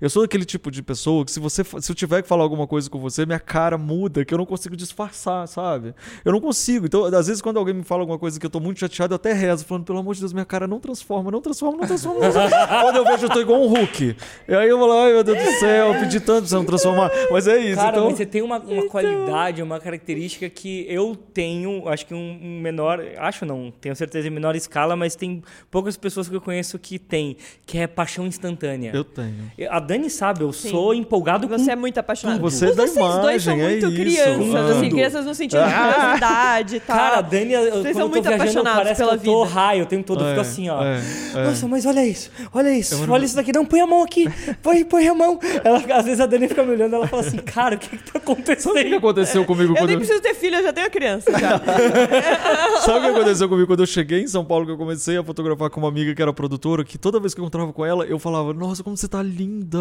Eu 0.00 0.10
sou 0.10 0.24
aquele 0.24 0.44
tipo 0.44 0.70
de 0.70 0.82
pessoa 0.82 1.24
que 1.24 1.30
se 1.30 1.40
você 1.40 1.64
se 1.64 1.90
eu 1.90 1.94
tiver 1.94 2.22
que 2.22 2.28
falar 2.28 2.42
alguma 2.42 2.66
coisa 2.66 2.88
com 2.90 2.98
você, 2.98 3.24
minha 3.24 3.40
cara 3.40 3.78
muda, 3.78 4.24
que 4.24 4.32
eu 4.32 4.38
não 4.38 4.46
consigo 4.46 4.76
disfarçar, 4.76 5.46
sabe? 5.48 5.94
Eu 6.24 6.32
não 6.32 6.40
consigo. 6.40 6.86
Então, 6.86 7.04
às 7.04 7.26
vezes 7.26 7.40
quando 7.40 7.58
alguém 7.58 7.74
me 7.74 7.82
fala 7.82 8.02
alguma 8.02 8.18
coisa 8.18 8.38
que 8.38 8.44
eu 8.44 8.50
tô 8.50 8.60
muito 8.60 8.80
chateado, 8.80 9.14
eu 9.14 9.16
até 9.16 9.32
rezo, 9.32 9.64
falando, 9.64 9.84
pelo 9.84 9.98
amor 9.98 10.14
de 10.14 10.20
Deus, 10.20 10.32
minha 10.32 10.44
cara 10.44 10.66
não 10.66 10.80
transforma, 10.80 11.30
não 11.30 11.40
transforma, 11.40 11.78
não 11.78 11.86
transforma. 11.86 12.20
Não 12.20 12.32
transforma. 12.32 12.66
quando 12.82 12.96
eu 12.96 13.04
vejo, 13.04 13.26
eu 13.26 13.30
tô 13.30 13.40
igual 13.40 13.60
um 13.60 13.68
Hulk. 13.68 14.16
E 14.48 14.54
aí 14.54 14.68
eu 14.68 14.78
falo, 14.78 14.92
ai 14.92 15.12
meu 15.12 15.24
Deus 15.24 15.38
do 15.38 15.50
céu, 15.58 15.94
eu 15.94 16.00
pedi 16.00 16.20
tanto 16.20 16.40
pra 16.40 16.48
você 16.48 16.54
não 16.54 16.64
transformar. 16.64 17.10
Mas 17.30 17.46
é 17.46 17.58
isso. 17.58 17.76
Cara, 17.76 17.96
então... 17.96 18.06
mas 18.06 18.16
você 18.16 18.26
tem 18.26 18.42
uma, 18.42 18.58
uma 18.58 18.88
qualidade, 18.88 19.62
uma 19.62 19.80
característica 19.80 20.48
que 20.48 20.86
eu 20.88 21.16
tenho, 21.16 21.88
acho 21.88 22.06
que 22.06 22.14
um, 22.14 22.38
um 22.42 22.60
menor, 22.60 23.00
acho 23.18 23.44
não, 23.44 23.72
tenho 23.80 23.94
certeza 23.96 24.28
em 24.28 24.30
menor 24.30 24.54
escala, 24.56 24.96
mas 24.96 25.14
tem 25.14 25.42
poucas 25.70 25.96
pessoas 25.96 26.28
que 26.28 26.34
eu 26.34 26.40
conheço 26.40 26.78
que 26.78 26.98
tem, 26.98 27.36
que 27.64 27.78
é 27.78 27.86
paixão 27.86 28.26
instantânea. 28.26 28.92
Eu 28.94 29.04
tenho. 29.04 29.50
A 29.70 29.80
Dani 29.86 30.10
sabe, 30.10 30.42
eu 30.42 30.52
Sim. 30.52 30.70
sou 30.70 30.94
empolgado 30.94 31.46
Você 31.48 31.64
com 31.66 31.70
é 31.72 31.76
muito 31.76 31.98
apaixonado. 31.98 32.40
Você 32.40 32.66
da 32.66 32.86
vocês 32.86 32.96
dois 33.20 33.42
são 33.42 33.56
imagem, 33.56 33.60
é 33.64 33.68
muito 33.70 33.86
isso. 33.86 33.96
crianças, 33.96 34.70
assim, 34.70 34.82
Tudo. 34.82 34.94
crianças 34.94 35.26
no 35.26 35.34
sentido 35.34 35.64
de 35.64 35.74
curiosidade 35.74 36.76
e 36.76 36.80
tal. 36.86 36.96
Cara, 36.96 37.16
a 37.18 37.20
Dani, 37.22 37.52
eu, 37.52 37.60
Vocês 37.62 37.72
quando 37.72 37.92
são 37.94 38.02
eu 38.02 38.08
tô 38.08 38.08
muito 38.08 38.22
viajando, 38.24 38.40
apaixonados 38.42 38.82
parece 38.82 39.00
pela 39.00 39.18
que 39.18 39.28
eu 39.28 39.32
tô 39.32 39.44
vida. 39.44 39.54
raio 39.54 39.82
o 39.82 39.86
tempo 39.86 40.04
todo, 40.04 40.20
eu 40.22 40.26
É, 40.26 40.30
fico 40.30 40.40
assim, 40.40 40.68
ó. 40.68 40.82
é, 40.84 41.00
é. 41.34 41.44
Nossa, 41.44 41.68
mas 41.68 41.86
olha 41.86 42.04
isso, 42.06 42.30
olha 42.52 42.76
isso, 42.76 42.94
Eu 42.94 43.10
olha 43.12 43.24
isso 43.24 43.36
daqui, 43.36 43.52
não, 43.52 43.64
põe 43.64 43.80
a 43.80 43.86
mão 43.86 44.02
aqui, 44.02 44.28
põe, 44.62 44.84
põe 44.84 45.08
a 45.08 45.14
mão. 45.14 45.38
Ela, 45.64 45.78
às 45.98 46.04
vezes 46.04 46.20
a 46.20 46.26
Dani 46.26 46.48
fica 46.48 46.62
me 46.62 46.72
olhando, 46.72 46.94
ela 46.96 47.06
fala 47.06 47.22
assim, 47.22 47.38
cara, 47.38 47.76
o 47.76 47.78
que 47.78 47.88
que 47.96 47.96
tá 48.12 48.18
Sabe 48.18 48.18
o 48.18 48.20
que 48.20 48.32
acontecendo? 48.32 48.96
aconteceu 48.96 49.44
comigo 49.44 49.72
Eu 49.72 49.76
quando 49.76 49.88
nem 49.88 49.98
preciso 49.98 50.20
ter 50.20 50.34
filho, 50.34 50.56
eu 50.56 50.62
já 50.62 50.72
tenho 50.72 50.90
criança. 50.90 51.30
Já. 51.38 51.60
Sabe 52.84 52.98
o 52.98 53.02
que 53.02 53.08
aconteceu 53.20 53.48
comigo 53.48 53.66
quando 53.66 53.80
eu 53.80 53.86
cheguei 53.86 54.20
em 54.22 54.26
São 54.26 54.44
Paulo, 54.44 54.66
que 54.66 54.72
eu 54.72 54.76
comecei 54.76 55.16
a 55.16 55.22
fotografar 55.24 55.70
com 55.70 55.80
uma 55.80 55.88
amiga 55.88 56.14
que 56.14 56.22
era 56.22 56.32
produtora, 56.32 56.84
que 56.84 56.98
toda 56.98 57.18
vez 57.20 57.34
que 57.34 57.40
eu 57.40 57.44
encontrava 57.44 57.72
com 57.72 57.84
ela, 57.84 58.04
eu 58.04 58.18
falava, 58.18 58.52
nossa, 58.52 58.82
como 58.82 58.96
você 58.96 59.08
tá 59.08 59.22
linda. 59.22 59.75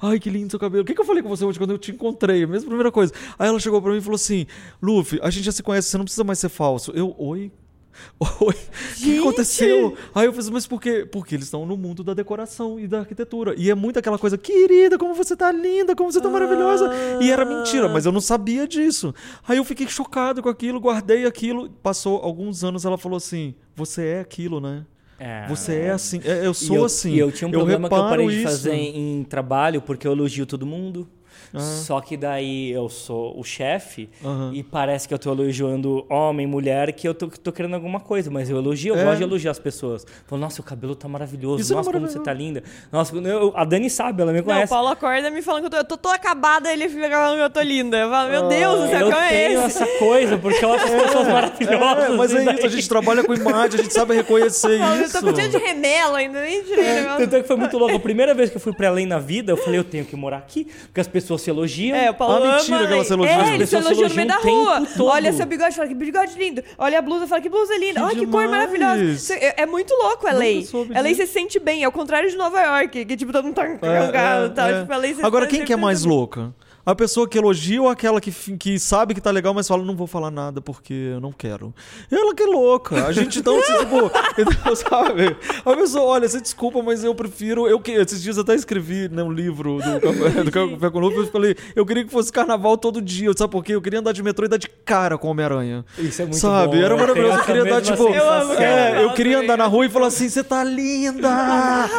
Ai, 0.00 0.18
que 0.18 0.30
lindo 0.30 0.50
seu 0.50 0.58
cabelo. 0.58 0.82
O 0.82 0.86
que, 0.86 0.94
que 0.94 1.00
eu 1.00 1.04
falei 1.04 1.22
com 1.22 1.28
você 1.28 1.44
hoje 1.44 1.58
quando 1.58 1.70
eu 1.70 1.78
te 1.78 1.90
encontrei? 1.90 2.44
A 2.44 2.46
mesma 2.46 2.68
primeira 2.68 2.90
coisa. 2.92 3.12
Aí 3.38 3.48
ela 3.48 3.60
chegou 3.60 3.80
pra 3.80 3.92
mim 3.92 3.98
e 3.98 4.02
falou 4.02 4.16
assim, 4.16 4.46
Luffy, 4.82 5.18
a 5.22 5.30
gente 5.30 5.44
já 5.44 5.52
se 5.52 5.62
conhece, 5.62 5.88
você 5.88 5.98
não 5.98 6.04
precisa 6.04 6.24
mais 6.24 6.38
ser 6.38 6.48
falso. 6.48 6.92
Eu, 6.94 7.14
oi? 7.18 7.50
Oi, 8.40 8.54
o 8.54 8.94
que 8.96 9.18
aconteceu? 9.18 9.96
Aí 10.14 10.26
eu 10.26 10.32
falei, 10.32 10.50
mas 10.52 10.66
por 10.66 10.80
quê? 10.80 11.06
Porque 11.10 11.34
eles 11.34 11.46
estão 11.46 11.66
no 11.66 11.76
mundo 11.76 12.02
da 12.02 12.14
decoração 12.14 12.78
e 12.78 12.86
da 12.86 13.00
arquitetura. 13.00 13.54
E 13.56 13.70
é 13.70 13.74
muito 13.74 13.98
aquela 13.98 14.18
coisa, 14.18 14.38
querida, 14.38 14.98
como 14.98 15.14
você 15.14 15.36
tá 15.36 15.50
linda, 15.52 15.94
como 15.94 16.10
você 16.10 16.20
tá 16.20 16.28
maravilhosa. 16.28 16.90
E 17.20 17.30
era 17.30 17.44
mentira, 17.44 17.88
mas 17.88 18.06
eu 18.06 18.12
não 18.12 18.20
sabia 18.20 18.66
disso. 18.66 19.14
Aí 19.46 19.58
eu 19.58 19.64
fiquei 19.64 19.88
chocado 19.88 20.42
com 20.42 20.48
aquilo, 20.48 20.80
guardei 20.80 21.26
aquilo. 21.26 21.70
Passou 21.82 22.18
alguns 22.18 22.64
anos, 22.64 22.84
ela 22.84 22.98
falou 22.98 23.16
assim: 23.16 23.54
Você 23.74 24.06
é 24.06 24.20
aquilo, 24.20 24.60
né? 24.60 24.84
É. 25.20 25.46
Você 25.48 25.74
é 25.80 25.90
assim. 25.90 26.18
É, 26.24 26.46
eu 26.46 26.52
E 26.52 26.54
sou 26.54 26.76
eu, 26.76 26.84
assim. 26.86 27.12
E 27.12 27.18
eu 27.18 27.30
tinha 27.30 27.46
um 27.46 27.50
problema 27.50 27.88
que 27.90 27.94
eu 27.94 27.98
parei 28.04 28.26
de 28.26 28.34
isso. 28.36 28.42
fazer 28.44 28.72
em, 28.72 29.20
em 29.20 29.24
trabalho 29.24 29.82
porque 29.82 30.08
eu 30.08 30.12
elogio 30.12 30.46
todo 30.46 30.64
mundo. 30.64 31.06
Ah. 31.52 31.58
Só 31.60 32.00
que 32.00 32.16
daí 32.16 32.70
eu 32.70 32.88
sou 32.88 33.38
o 33.38 33.42
chefe 33.42 34.08
Aham. 34.24 34.52
e 34.54 34.62
parece 34.62 35.08
que 35.08 35.14
eu 35.14 35.18
tô 35.18 35.32
elogiando 35.32 36.04
homem, 36.08 36.46
mulher, 36.46 36.92
que 36.92 37.08
eu 37.08 37.14
tô, 37.14 37.26
tô 37.28 37.50
querendo 37.52 37.74
alguma 37.74 37.98
coisa, 38.00 38.30
mas 38.30 38.48
eu 38.48 38.56
elogio, 38.56 38.94
eu 38.94 39.00
É. 39.00 39.04
gosto 39.04 39.18
de 39.18 39.24
elogiar 39.24 39.50
as 39.50 39.58
pessoas. 39.58 40.06
Falo, 40.26 40.40
nossa, 40.40 40.60
o 40.60 40.64
cabelo 40.64 40.94
tá 40.94 41.08
maravilhoso, 41.08 41.60
Isso 41.60 41.72
é 41.72 41.76
nossa, 41.76 41.90
como 41.90 42.00
maravilhoso. 42.00 42.24
você 42.24 42.24
tá 42.24 42.32
linda. 42.32 42.62
Nossa, 42.92 43.16
eu- 43.16 43.52
a 43.56 43.64
Dani 43.64 43.90
sabe, 43.90 44.22
ela 44.22 44.32
me 44.32 44.38
Não, 44.38 44.44
o 44.44 44.46
conhece. 44.46 44.70
Paulo 44.70 44.88
acorda 44.88 45.30
me 45.30 45.42
falando 45.42 45.62
que 45.62 45.66
eu 45.66 45.70
tô, 45.70 45.76
eu 45.78 45.84
tô 45.84 45.96
toda 45.96 46.14
acabada, 46.14 46.72
ele 46.72 46.88
fica 46.88 47.10
falando 47.10 47.36
que 47.38 47.42
eu 47.44 47.50
tô 47.50 47.60
linda. 47.62 47.96
Eu 47.98 48.10
falo, 48.10 48.30
meu 48.30 48.48
Deus 48.48 48.80
do 48.82 48.86
céu, 48.88 49.00
eu 49.00 49.10
como 49.10 49.22
é 49.22 49.28
tenho 49.28 49.66
esse? 49.66 49.82
essa 49.82 49.86
coisa, 49.98 50.38
porque 50.38 50.64
eu 50.64 50.72
acho 50.72 50.84
as 50.84 50.90
pessoas 51.02 51.28
maravilhosas. 51.28 52.04
É, 52.04 52.16
mas 52.16 52.34
é 52.34 52.44
daí- 52.44 52.56
isso, 52.56 52.66
a 52.66 52.68
gente 52.70 52.88
trabalha 52.88 53.24
com 53.24 53.34
imagem, 53.34 53.80
a 53.80 53.82
gente 53.82 53.92
sabe 53.92 54.14
reconhecer 54.14 54.80
Eu 54.80 54.86
tô 54.88 55.04
isso. 55.04 55.20
com 55.22 55.34
cheio 55.34 55.48
de 55.50 55.58
remelo 55.58 56.14
ainda, 56.14 56.40
nem 56.42 56.62
tirei 56.64 56.78
o 56.84 56.94
negócio. 56.94 57.18
Tanto 57.24 57.36
é 57.36 57.40
que 57.42 57.46
foi 57.48 57.56
muito 57.56 57.76
louco. 57.78 57.96
A 57.96 58.00
primeira 58.00 58.34
vez 58.34 58.50
que 58.50 58.56
eu 58.56 58.60
fui 58.60 58.72
pra 58.72 58.88
além 58.88 59.06
na 59.06 59.18
vida, 59.18 59.52
eu 59.52 59.56
falei, 59.56 59.78
eu 59.80 59.84
tenho 59.84 60.04
que 60.04 60.14
morar 60.16 60.38
aqui, 60.38 60.64
porque 60.86 61.00
as 61.00 61.08
pessoas 61.08 61.39
se 61.40 61.50
elogiam. 61.50 61.96
É, 61.96 62.10
o 62.10 62.14
Paulo 62.14 62.34
Ah, 62.34 62.38
ama, 62.38 62.56
mentira 62.56 62.86
que 62.86 62.92
ela 62.92 63.04
se 63.04 63.12
elogia. 63.12 63.32
É, 63.32 63.54
ele 63.54 63.66
se 63.66 63.76
elogia 63.76 64.08
no 64.08 64.14
meio 64.14 64.28
da 64.28 64.38
o 64.38 64.42
rua. 64.42 64.82
Olha 65.00 65.32
seu 65.32 65.46
bigode, 65.46 65.74
fala 65.74 65.88
que 65.88 65.94
bigode 65.94 66.38
lindo. 66.38 66.62
Olha 66.78 66.98
a 66.98 67.02
blusa, 67.02 67.26
fala 67.26 67.40
que 67.40 67.48
blusa 67.48 67.76
linda. 67.78 68.04
Olha 68.04 68.14
que 68.16 68.26
cor 68.26 68.46
maravilhosa. 68.48 69.34
É, 69.34 69.62
é 69.62 69.66
muito 69.66 69.92
louco 69.94 70.26
a 70.26 70.32
lei. 70.32 70.66
A 70.94 71.00
lei 71.00 71.14
se 71.14 71.26
sente 71.26 71.58
bem, 71.58 71.82
ao 71.84 71.90
contrário 71.92 72.30
de 72.30 72.36
Nova 72.36 72.60
York, 72.60 73.04
que 73.04 73.16
tipo, 73.16 73.32
todo 73.32 73.44
mundo 73.44 73.54
tá 73.54 73.64
É, 73.66 73.76
cagado 73.76 74.44
e 74.44 74.46
é, 74.46 74.48
tal. 74.50 74.68
é. 74.68 74.80
Tipo, 74.80 74.92
a 74.92 74.96
lei 74.96 75.14
se 75.14 75.24
Agora, 75.24 75.46
quem 75.46 75.64
que 75.64 75.72
é 75.72 75.76
mais 75.76 76.04
louca? 76.04 76.52
A 76.84 76.94
pessoa 76.94 77.28
que 77.28 77.36
elogia 77.36 77.82
ou 77.82 77.88
aquela 77.88 78.20
que, 78.20 78.32
que 78.56 78.78
sabe 78.78 79.14
que 79.14 79.20
tá 79.20 79.30
legal, 79.30 79.52
mas 79.52 79.68
fala, 79.68 79.84
não 79.84 79.94
vou 79.94 80.06
falar 80.06 80.30
nada 80.30 80.60
porque 80.60 80.94
eu 81.12 81.20
não 81.20 81.32
quero. 81.32 81.74
Ela 82.10 82.34
que 82.34 82.42
é 82.42 82.46
louca. 82.46 83.06
A 83.06 83.12
gente 83.12 83.38
então, 83.40 83.58
assim, 83.58 83.78
tipo, 83.78 84.10
então, 84.38 84.76
sabe? 84.76 85.36
A 85.64 85.76
pessoa, 85.76 86.04
olha, 86.04 86.28
você 86.28 86.40
desculpa, 86.40 86.82
mas 86.82 87.04
eu 87.04 87.14
prefiro. 87.14 87.68
Eu 87.68 87.80
que 87.80 87.92
esses 87.92 88.22
dias 88.22 88.36
eu 88.36 88.42
até 88.42 88.54
escrevi 88.54 89.08
né, 89.08 89.22
um 89.22 89.30
livro 89.30 89.76
do 89.76 90.00
Café, 90.00 90.44
do 90.44 90.50
Café 90.52 90.90
com 90.90 91.10
eu 91.10 91.26
falei, 91.26 91.56
eu 91.74 91.84
queria 91.84 92.04
que 92.04 92.10
fosse 92.10 92.32
carnaval 92.32 92.76
todo 92.78 93.00
dia. 93.02 93.30
Sabe 93.36 93.50
por 93.50 93.64
quê? 93.64 93.74
Eu 93.74 93.82
queria 93.82 94.00
andar 94.00 94.12
de 94.12 94.22
metrô 94.22 94.46
e 94.46 94.48
dar 94.48 94.56
de 94.56 94.68
cara 94.68 95.18
com 95.18 95.28
o 95.28 95.30
Homem-Aranha. 95.30 95.84
Isso 95.98 96.22
é 96.22 96.24
muito 96.24 96.38
Sabe? 96.38 96.78
bom. 96.78 96.84
Era 96.84 96.96
maravilhoso. 96.96 97.38
Eu 97.38 97.44
tenho 97.44 97.46
queria 97.46 97.60
essa 97.60 97.70
dar, 97.70 97.80
mesma 97.80 97.96
tipo. 97.96 98.12
Sensação. 98.12 98.62
É, 98.62 99.04
eu 99.04 99.12
queria 99.12 99.38
andar 99.40 99.56
na 99.56 99.66
rua 99.66 99.86
e 99.86 99.88
falar 99.90 100.06
assim: 100.06 100.28
você 100.28 100.42
tá 100.42 100.64
linda! 100.64 101.28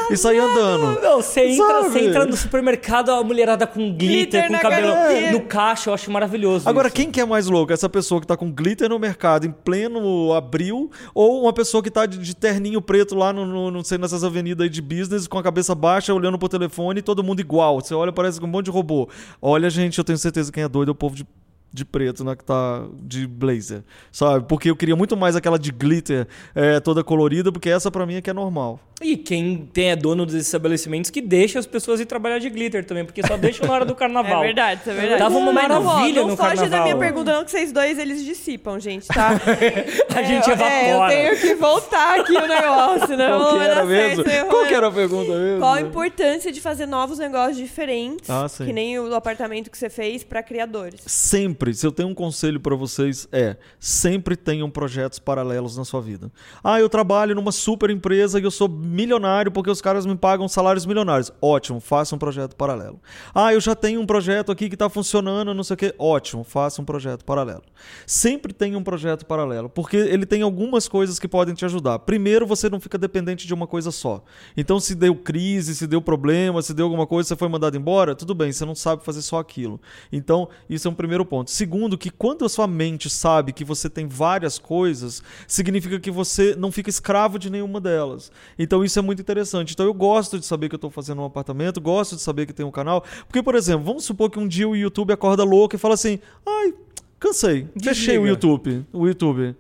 E 0.10 0.18
sair 0.18 0.40
andando. 0.40 1.02
Não, 1.02 1.22
você 1.22 1.42
entra, 1.42 1.84
você 1.84 2.00
entra 2.00 2.26
no 2.26 2.36
supermercado, 2.36 3.12
a 3.12 3.24
mulherada 3.24 3.68
com 3.68 3.96
glitter, 3.96 4.48
Glitter 4.48 4.48
com 4.48 4.60
cabelo 4.60 4.81
carinha. 4.84 5.32
no 5.32 5.42
caixa, 5.42 5.90
eu 5.90 5.94
acho 5.94 6.10
maravilhoso. 6.12 6.68
Agora, 6.68 6.88
isso. 6.88 6.96
quem 6.96 7.12
que 7.12 7.20
é 7.22 7.26
mais 7.26 7.48
louco? 7.48 7.72
Essa 7.74 7.90
pessoa 7.90 8.20
que 8.22 8.28
tá 8.28 8.36
com 8.38 8.52
glitter 8.52 8.90
no 8.90 8.98
mercado 9.00 9.46
em 9.46 9.52
pleno 9.52 10.34
abril 10.34 10.90
ou 11.14 11.42
uma 11.44 11.54
pessoa 11.54 11.82
que 11.84 11.92
tá 11.92 12.06
de, 12.06 12.18
de 12.18 12.36
terninho 12.36 12.82
preto 12.82 13.16
lá 13.16 13.32
no, 13.34 13.46
no- 13.46 13.72
não 13.72 13.84
sei, 13.84 13.98
nessas 13.98 14.24
avenidas 14.24 14.64
aí 14.64 14.70
de 14.70 14.82
business 14.82 15.28
com 15.28 15.38
a 15.38 15.44
cabeça 15.44 15.76
baixa, 15.76 16.14
olhando 16.14 16.38
pro 16.40 16.50
telefone 16.50 17.00
e 17.00 17.04
todo 17.04 17.24
mundo 17.24 17.40
igual. 17.40 17.80
Você 17.82 17.94
olha, 17.94 18.12
parece 18.12 18.42
um 18.44 18.48
monte 18.48 18.66
de 18.66 18.72
robô. 18.72 19.08
Olha, 19.42 19.70
gente, 19.70 19.98
eu 19.98 20.04
tenho 20.04 20.18
certeza 20.18 20.52
que 20.52 20.56
quem 20.56 20.64
é 20.64 20.70
doido 20.70 20.90
é 20.90 20.92
o 20.92 20.96
povo 20.96 21.16
de 21.16 21.26
de 21.74 21.86
preto 21.86 22.22
na 22.26 22.36
que 22.36 22.44
tá 22.44 22.84
de 23.02 23.26
blazer, 23.26 23.82
sabe? 24.12 24.46
Porque 24.46 24.70
eu 24.70 24.76
queria 24.76 24.94
muito 24.94 25.16
mais 25.16 25.38
aquela 25.38 25.58
de 25.58 25.72
glitter 25.72 26.28
é, 26.54 26.82
toda 26.82 27.02
colorida, 27.02 27.50
porque 27.50 27.70
essa 27.70 27.90
pra 27.90 28.06
mim 28.06 28.16
é 28.16 28.22
que 28.22 28.30
é 28.30 28.34
normal. 28.34 28.78
E 29.02 29.18
quem 29.18 29.68
tem 29.74 29.90
é 29.92 29.96
dono 29.96 30.26
dos 30.26 30.36
estabelecimentos 30.36 31.10
que 31.10 31.22
deixa 31.22 31.58
as 31.60 31.66
pessoas 31.66 32.00
ir 32.00 32.06
trabalhar 32.06 32.40
de 32.40 32.50
glitter 32.50 32.86
também, 32.86 33.04
porque 33.04 33.26
só 33.26 33.36
deixa 33.38 33.66
na 33.66 33.74
hora 33.74 33.86
do 33.86 33.96
carnaval. 33.96 34.42
É 34.44 34.46
verdade, 34.48 34.82
é 34.86 34.94
verdade. 34.94 35.18
Tava 35.20 35.38
uma 35.38 35.52
Mas 35.52 35.68
não, 35.70 35.82
ó, 35.82 35.84
maravilha 35.84 36.22
não 36.22 36.28
no 36.30 36.38
foge 36.38 36.50
da 36.56 36.62
carnaval. 36.62 36.84
minha 36.84 36.98
pergunta, 36.98 37.34
não, 37.34 37.44
que 37.46 37.52
vocês 37.52 37.72
dois 37.72 37.98
eles 37.98 38.24
dissipam, 38.24 38.80
gente, 38.80 39.08
tá? 39.08 39.32
A 40.16 40.24
gente 40.24 40.50
É, 40.50 40.54
É, 40.54 40.84
eu 40.92 40.96
evapora. 40.98 41.12
tenho 41.12 41.40
que 41.40 41.56
voltar 41.56 42.20
aqui 42.20 42.34
o 42.34 42.48
negócio, 42.48 43.18
né? 43.18 43.28
Qual 43.38 43.54
que 43.58 43.64
era 43.64 43.86
mesmo? 43.86 44.24
certo, 44.24 44.42
vou- 44.42 44.50
Qual 44.50 44.68
que 44.68 44.74
era 44.74 44.88
a 44.88 44.92
pergunta 44.92 45.32
mesmo? 45.34 45.60
Qual 45.60 45.74
a 45.74 45.82
importância 45.82 46.52
de 46.52 46.62
fazer 46.62 46.86
novos 46.86 47.18
negócios 47.20 47.58
diferentes, 47.58 48.30
Ah, 48.30 48.48
sim. 48.48 48.66
que 48.66 48.74
nem 48.74 49.00
o 49.00 49.14
apartamento 49.16 49.70
que 49.72 49.78
você 49.78 49.90
fez 49.90 50.24
para 50.24 50.44
criadores? 50.44 51.02
Sempre, 51.06 51.74
se 51.74 51.86
eu 51.86 51.92
tenho 51.92 52.10
um 52.10 52.14
conselho 52.14 52.60
pra 52.60 52.76
vocês, 52.76 53.28
é 53.32 53.56
sempre 53.80 54.36
tenham 54.36 54.70
projetos 54.70 55.20
paralelos 55.20 55.78
na 55.78 55.86
sua 55.86 56.02
vida. 56.02 56.32
Ah, 56.64 56.80
eu 56.80 56.90
trabalho 56.90 57.34
numa 57.36 57.52
super 57.52 57.90
empresa 57.90 58.40
e 58.40 58.44
eu 58.44 58.52
sou 58.52 58.68
milionário 58.92 59.52
porque 59.52 59.70
os 59.70 59.82
caras 59.82 60.06
me 60.06 60.16
pagam 60.16 60.48
salários 60.48 60.86
milionários. 60.86 61.32
Ótimo, 61.42 61.80
faça 61.80 62.16
um 62.16 62.20
projeto 62.20 62.56
paralelo. 62.56 63.00
Ah, 63.34 63.54
eu 63.54 63.62
já 63.62 63.74
tenho 63.74 64.02
um 64.02 64.06
projeto 64.06 64.52
aqui 64.52 64.70
que 64.70 64.78
tá 64.78 64.90
funcionando, 64.90 65.54
não 65.54 65.64
sei 65.64 65.74
o 65.74 65.78
quê. 65.78 65.96
Ótimo, 65.98 66.44
faça 66.44 66.82
um 66.82 66.86
projeto 66.86 67.24
paralelo. 67.24 67.64
Sempre 68.06 68.54
tenha 68.54 68.78
um 68.78 68.84
projeto 68.84 69.26
paralelo, 69.26 69.70
porque 69.70 69.98
ele 69.98 70.26
tem 70.26 70.42
algumas 70.42 70.88
coisas 70.88 71.18
que 71.18 71.28
podem 71.28 71.56
te 71.56 71.66
ajudar. 71.66 72.00
Primeiro, 72.00 72.46
você 72.46 72.70
não 72.70 72.80
fica 72.80 72.98
dependente 72.98 73.48
de 73.48 73.54
uma 73.54 73.66
coisa 73.66 73.92
só. 73.92 74.24
Então, 74.56 74.80
se 74.80 74.94
deu 74.94 75.16
crise, 75.16 75.76
se 75.76 75.88
deu 75.88 76.02
problema, 76.02 76.62
se 76.62 76.74
deu 76.74 76.86
alguma 76.86 77.08
coisa, 77.08 77.30
você 77.30 77.36
foi 77.36 77.48
mandado 77.48 77.78
embora, 77.78 78.16
tudo 78.16 78.36
bem, 78.36 78.52
você 78.52 78.66
não 78.66 78.76
sabe 78.76 79.04
fazer 79.04 79.22
só 79.22 79.40
aquilo. 79.40 79.80
Então, 80.12 80.50
isso 80.70 80.88
é 80.88 80.92
um 80.92 80.96
primeiro 80.96 81.26
ponto. 81.26 81.50
Segundo, 81.52 81.98
que 81.98 82.10
quando 82.10 82.46
a 82.46 82.50
sua 82.50 82.68
mente 82.68 83.10
sabe 83.10 83.54
que 83.54 83.64
você 83.64 83.90
tem 83.90 84.08
várias 84.08 84.60
coisas, 84.60 85.24
significa 85.48 86.00
que 86.00 86.12
você 86.12 86.56
não 86.56 86.72
fica 86.72 86.90
escravo 86.90 87.40
de 87.40 87.50
nenhuma 87.50 87.80
delas. 87.80 88.32
Então, 88.58 88.81
isso 88.84 88.98
é 89.00 89.02
muito 89.02 89.22
interessante. 89.22 89.74
Então, 89.74 89.86
eu 89.86 89.94
gosto 89.94 90.40
de 90.40 90.46
saber 90.46 90.70
que 90.70 90.76
eu 90.76 90.78
estou 90.78 90.90
fazendo 90.90 91.22
um 91.22 91.26
apartamento, 91.26 91.80
gosto 91.82 92.16
de 92.16 92.22
saber 92.22 92.46
que 92.46 92.54
tem 92.54 92.66
um 92.66 92.72
canal. 92.72 93.04
Porque, 93.28 93.42
por 93.42 93.56
exemplo, 93.56 93.86
vamos 93.86 94.04
supor 94.04 94.30
que 94.30 94.40
um 94.40 94.48
dia 94.48 94.68
o 94.68 94.76
YouTube 94.76 95.14
acorda 95.14 95.44
louco 95.44 95.76
e 95.76 95.80
fala 95.80 95.94
assim: 95.94 96.20
ai, 96.46 96.74
cansei, 97.20 97.68
fechei 97.82 98.18
o 98.18 98.22
Desliga. 98.22 98.28
YouTube. 98.28 98.86
O 98.94 99.08
YouTube. 99.08 99.56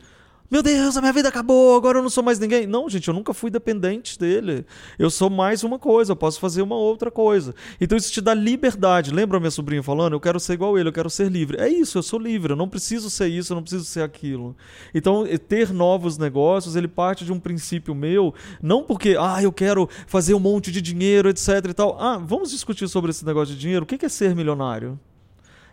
Meu 0.51 0.61
Deus, 0.61 0.97
a 0.97 0.99
minha 0.99 1.13
vida 1.13 1.29
acabou, 1.29 1.77
agora 1.77 1.99
eu 1.99 2.01
não 2.01 2.09
sou 2.09 2.21
mais 2.21 2.37
ninguém. 2.37 2.67
Não, 2.67 2.89
gente, 2.89 3.07
eu 3.07 3.13
nunca 3.13 3.33
fui 3.33 3.49
dependente 3.49 4.19
dele. 4.19 4.65
Eu 4.99 5.09
sou 5.09 5.29
mais 5.29 5.63
uma 5.63 5.79
coisa, 5.79 6.11
eu 6.11 6.15
posso 6.15 6.41
fazer 6.41 6.61
uma 6.61 6.75
outra 6.75 7.09
coisa. 7.09 7.55
Então 7.79 7.97
isso 7.97 8.11
te 8.11 8.19
dá 8.19 8.33
liberdade. 8.33 9.13
Lembra 9.13 9.39
minha 9.39 9.49
sobrinha 9.49 9.81
falando? 9.81 10.11
Eu 10.11 10.19
quero 10.19 10.41
ser 10.41 10.55
igual 10.55 10.77
ele, 10.77 10.89
eu 10.89 10.93
quero 10.93 11.09
ser 11.09 11.31
livre. 11.31 11.57
É 11.57 11.69
isso, 11.69 11.97
eu 11.97 12.03
sou 12.03 12.19
livre, 12.19 12.51
eu 12.51 12.57
não 12.57 12.67
preciso 12.67 13.09
ser 13.09 13.29
isso, 13.29 13.53
eu 13.53 13.55
não 13.55 13.61
preciso 13.61 13.85
ser 13.85 14.01
aquilo. 14.01 14.53
Então, 14.93 15.23
ter 15.47 15.71
novos 15.71 16.17
negócios, 16.17 16.75
ele 16.75 16.89
parte 16.89 17.23
de 17.23 17.31
um 17.31 17.39
princípio 17.39 17.95
meu, 17.95 18.33
não 18.61 18.83
porque, 18.83 19.15
ah, 19.17 19.41
eu 19.41 19.53
quero 19.53 19.87
fazer 20.05 20.33
um 20.33 20.39
monte 20.39 20.69
de 20.69 20.81
dinheiro, 20.81 21.29
etc 21.29 21.47
e 21.69 21.73
tal. 21.73 21.97
Ah, 21.97 22.17
vamos 22.17 22.51
discutir 22.51 22.89
sobre 22.89 23.11
esse 23.11 23.25
negócio 23.25 23.55
de 23.55 23.61
dinheiro. 23.61 23.83
O 23.83 23.87
que 23.87 24.05
é 24.05 24.09
ser 24.09 24.35
milionário? 24.35 24.99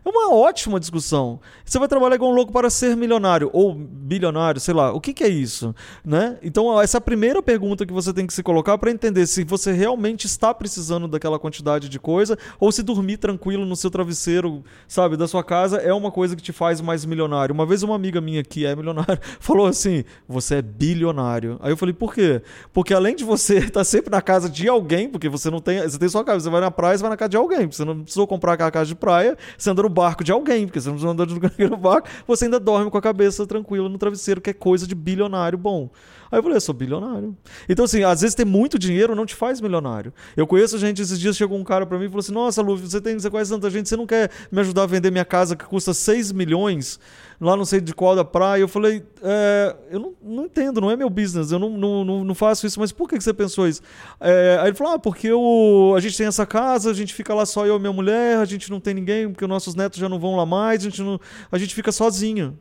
É 0.05 0.09
uma 0.09 0.33
ótima 0.33 0.79
discussão. 0.81 1.41
Você 1.65 1.79
vai 1.79 1.89
trabalhar 1.89 2.15
igual 2.15 2.31
um 2.31 2.35
louco 2.35 2.53
para 2.53 2.71
ser 2.71 2.97
milionário 2.97 3.51
ou 3.53 3.75
bilionário, 3.75 4.61
sei 4.61 4.75
lá. 4.75 4.93
O 4.93 5.01
que, 5.01 5.13
que 5.13 5.25
é 5.25 5.29
isso, 5.29 5.75
né? 6.05 6.39
Então 6.43 6.81
essa 6.81 6.97
é 6.97 6.99
a 6.99 7.01
primeira 7.01 7.43
pergunta 7.43 7.85
que 7.85 7.93
você 7.93 8.13
tem 8.13 8.27
que 8.27 8.33
se 8.33 8.43
colocar 8.43 8.79
para 8.79 8.91
entender 8.91 9.27
se 9.27 9.45
você 9.45 9.73
realmente 9.73 10.27
está 10.27 10.55
precisando 10.55 11.09
daquela 11.09 11.39
quantidade 11.39 11.89
de 11.89 11.99
coisa 11.99 12.39
ou 12.59 12.71
se 12.73 12.83
dormir 12.83 13.19
tranquilo 13.19 13.67
no 13.67 13.77
seu 13.77 13.91
travesseiro, 13.91 14.65
sabe, 14.87 15.17
da 15.17 15.29
sua 15.29 15.45
casa 15.45 15.79
é 15.79 15.93
uma 15.93 16.11
coisa 16.11 16.37
que 16.37 16.43
te 16.43 16.53
faz 16.53 16.81
mais 16.81 17.05
milionário. 17.05 17.53
Uma 17.53 17.67
vez 17.67 17.83
uma 17.83 17.95
amiga 17.95 18.21
minha 18.21 18.43
que 18.43 18.65
é 18.65 18.75
milionária 18.75 19.21
falou 19.41 19.67
assim: 19.67 20.05
"Você 20.29 20.57
é 20.57 20.63
bilionário". 20.63 21.59
Aí 21.61 21.73
eu 21.73 21.77
falei: 21.77 21.93
"Por 21.93 22.15
quê?" 22.15 22.41
Porque 22.73 22.95
além 22.95 23.15
de 23.15 23.25
você 23.25 23.59
estar 23.59 23.85
sempre 23.85 24.11
na 24.11 24.23
casa 24.23 24.49
de 24.49 24.69
alguém, 24.69 25.09
porque 25.09 25.29
você 25.29 25.51
não 25.51 25.61
tem, 25.61 25.81
você 25.83 25.99
tem 25.99 26.09
sua 26.09 26.25
casa, 26.25 26.45
você 26.45 26.51
vai 26.51 26.61
na 26.61 26.71
praia, 26.71 26.97
você 26.97 27.03
vai 27.03 27.11
na 27.11 27.17
casa 27.17 27.31
de 27.31 27.37
alguém, 27.37 27.67
você 27.67 27.85
não 27.85 28.03
precisou 28.03 28.27
comprar 28.27 28.55
aquela 28.55 28.71
casa 28.71 28.87
de 28.87 28.95
praia, 28.95 29.37
você 29.57 29.71
anda 29.71 29.83
barco 29.89 30.22
de 30.22 30.32
alguém, 30.32 30.66
porque 30.66 30.80
você 30.80 30.91
não 30.91 31.14
de 31.26 31.34
no 31.68 31.76
barco, 31.76 32.09
você 32.26 32.45
ainda 32.45 32.61
dorme 32.61 32.91
com 32.91 32.99
a 32.99 33.03
cabeça 33.03 33.47
tranquila 33.47 33.89
no 33.89 33.99
travesseiro, 33.99 34.41
que 34.41 34.51
é 34.51 34.53
coisa 34.53 34.86
de 34.86 34.95
bilionário 34.95 35.59
bom. 35.59 35.91
Aí 36.30 36.39
eu 36.39 36.43
falei, 36.43 36.57
eu 36.57 36.61
sou 36.61 36.74
bilionário. 36.74 37.36
Então, 37.68 37.84
assim, 37.84 38.05
às 38.05 38.20
vezes 38.20 38.34
ter 38.34 38.45
muito 38.45 38.78
dinheiro 38.78 39.14
não 39.14 39.24
te 39.24 39.34
faz 39.34 39.61
milionário. 39.61 40.12
Eu 40.36 40.47
conheço 40.47 40.78
gente, 40.78 41.01
esses 41.01 41.18
dias 41.18 41.36
chegou 41.36 41.59
um 41.59 41.64
cara 41.64 41.86
pra 41.86 41.99
mim 41.99 42.05
e 42.05 42.09
falou 42.09 42.20
assim: 42.20 42.32
Nossa, 42.32 42.61
Lu, 42.61 42.76
você, 42.76 43.01
tem, 43.01 43.18
você 43.18 43.30
conhece 43.30 43.51
tanta 43.51 43.70
gente, 43.70 43.89
você 43.89 43.97
não 43.97 44.07
quer 44.07 44.30
me 44.53 44.61
ajudar 44.61 44.82
a 44.82 44.86
vender 44.86 45.11
minha 45.11 45.24
casa 45.24 45.57
que 45.57 45.64
custa 45.64 45.95
6 45.95 46.32
milhões, 46.32 47.01
lá 47.41 47.57
não 47.57 47.64
sei 47.64 47.80
de 47.80 47.95
qual 47.95 48.16
da 48.16 48.24
praia? 48.24 48.61
Eu 48.61 48.68
falei, 48.68 49.03
é, 49.22 49.76
eu 49.91 50.01
não, 50.01 50.14
não 50.22 50.45
entendo, 50.47 50.80
não 50.80 50.91
é 50.91 50.97
meu 50.97 51.09
business, 51.09 51.53
eu 51.53 51.59
não, 51.59 51.70
não, 51.70 52.24
não, 52.24 52.34
faço 52.34 52.66
isso, 52.66 52.80
mas 52.80 52.91
por 52.91 53.09
que 53.09 53.16
que 53.16 53.24
você 53.24 53.32
pensou 53.32 53.68
isso? 53.68 53.80
É, 54.20 54.59
aí 54.61 54.68
ele 54.68 54.76
falou: 54.76 54.95
Ah, 54.95 54.99
porque 54.99 55.28
eu, 55.28 55.95
a 55.97 56.01
gente 56.01 56.16
tem 56.16 56.26
essa 56.26 56.45
casa, 56.45 56.91
a 56.91 56.95
gente 56.95 57.14
fica 57.14 57.32
lá 57.34 57.47
só 57.47 57.66
eu 57.66 57.76
e 57.76 57.78
minha 57.80 57.93
mulher, 57.93 58.39
a 58.39 58.45
gente 58.45 58.70
não 58.70 58.80
tem 58.80 58.95
ninguém, 58.95 59.30
porque 59.30 59.45
os 59.45 59.49
nossos 59.49 59.74
netos 59.74 59.99
já 59.99 60.09
não 60.09 60.18
vão 60.18 60.36
lá 60.36 60.45
mais, 60.45 60.80
a 60.80 60.84
gente, 60.84 61.03
não, 61.03 61.20
a 61.51 61.59
gente 61.59 61.74
fica 61.74 61.93
sozinho. 61.93 62.59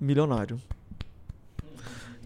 Milionário. 0.00 0.60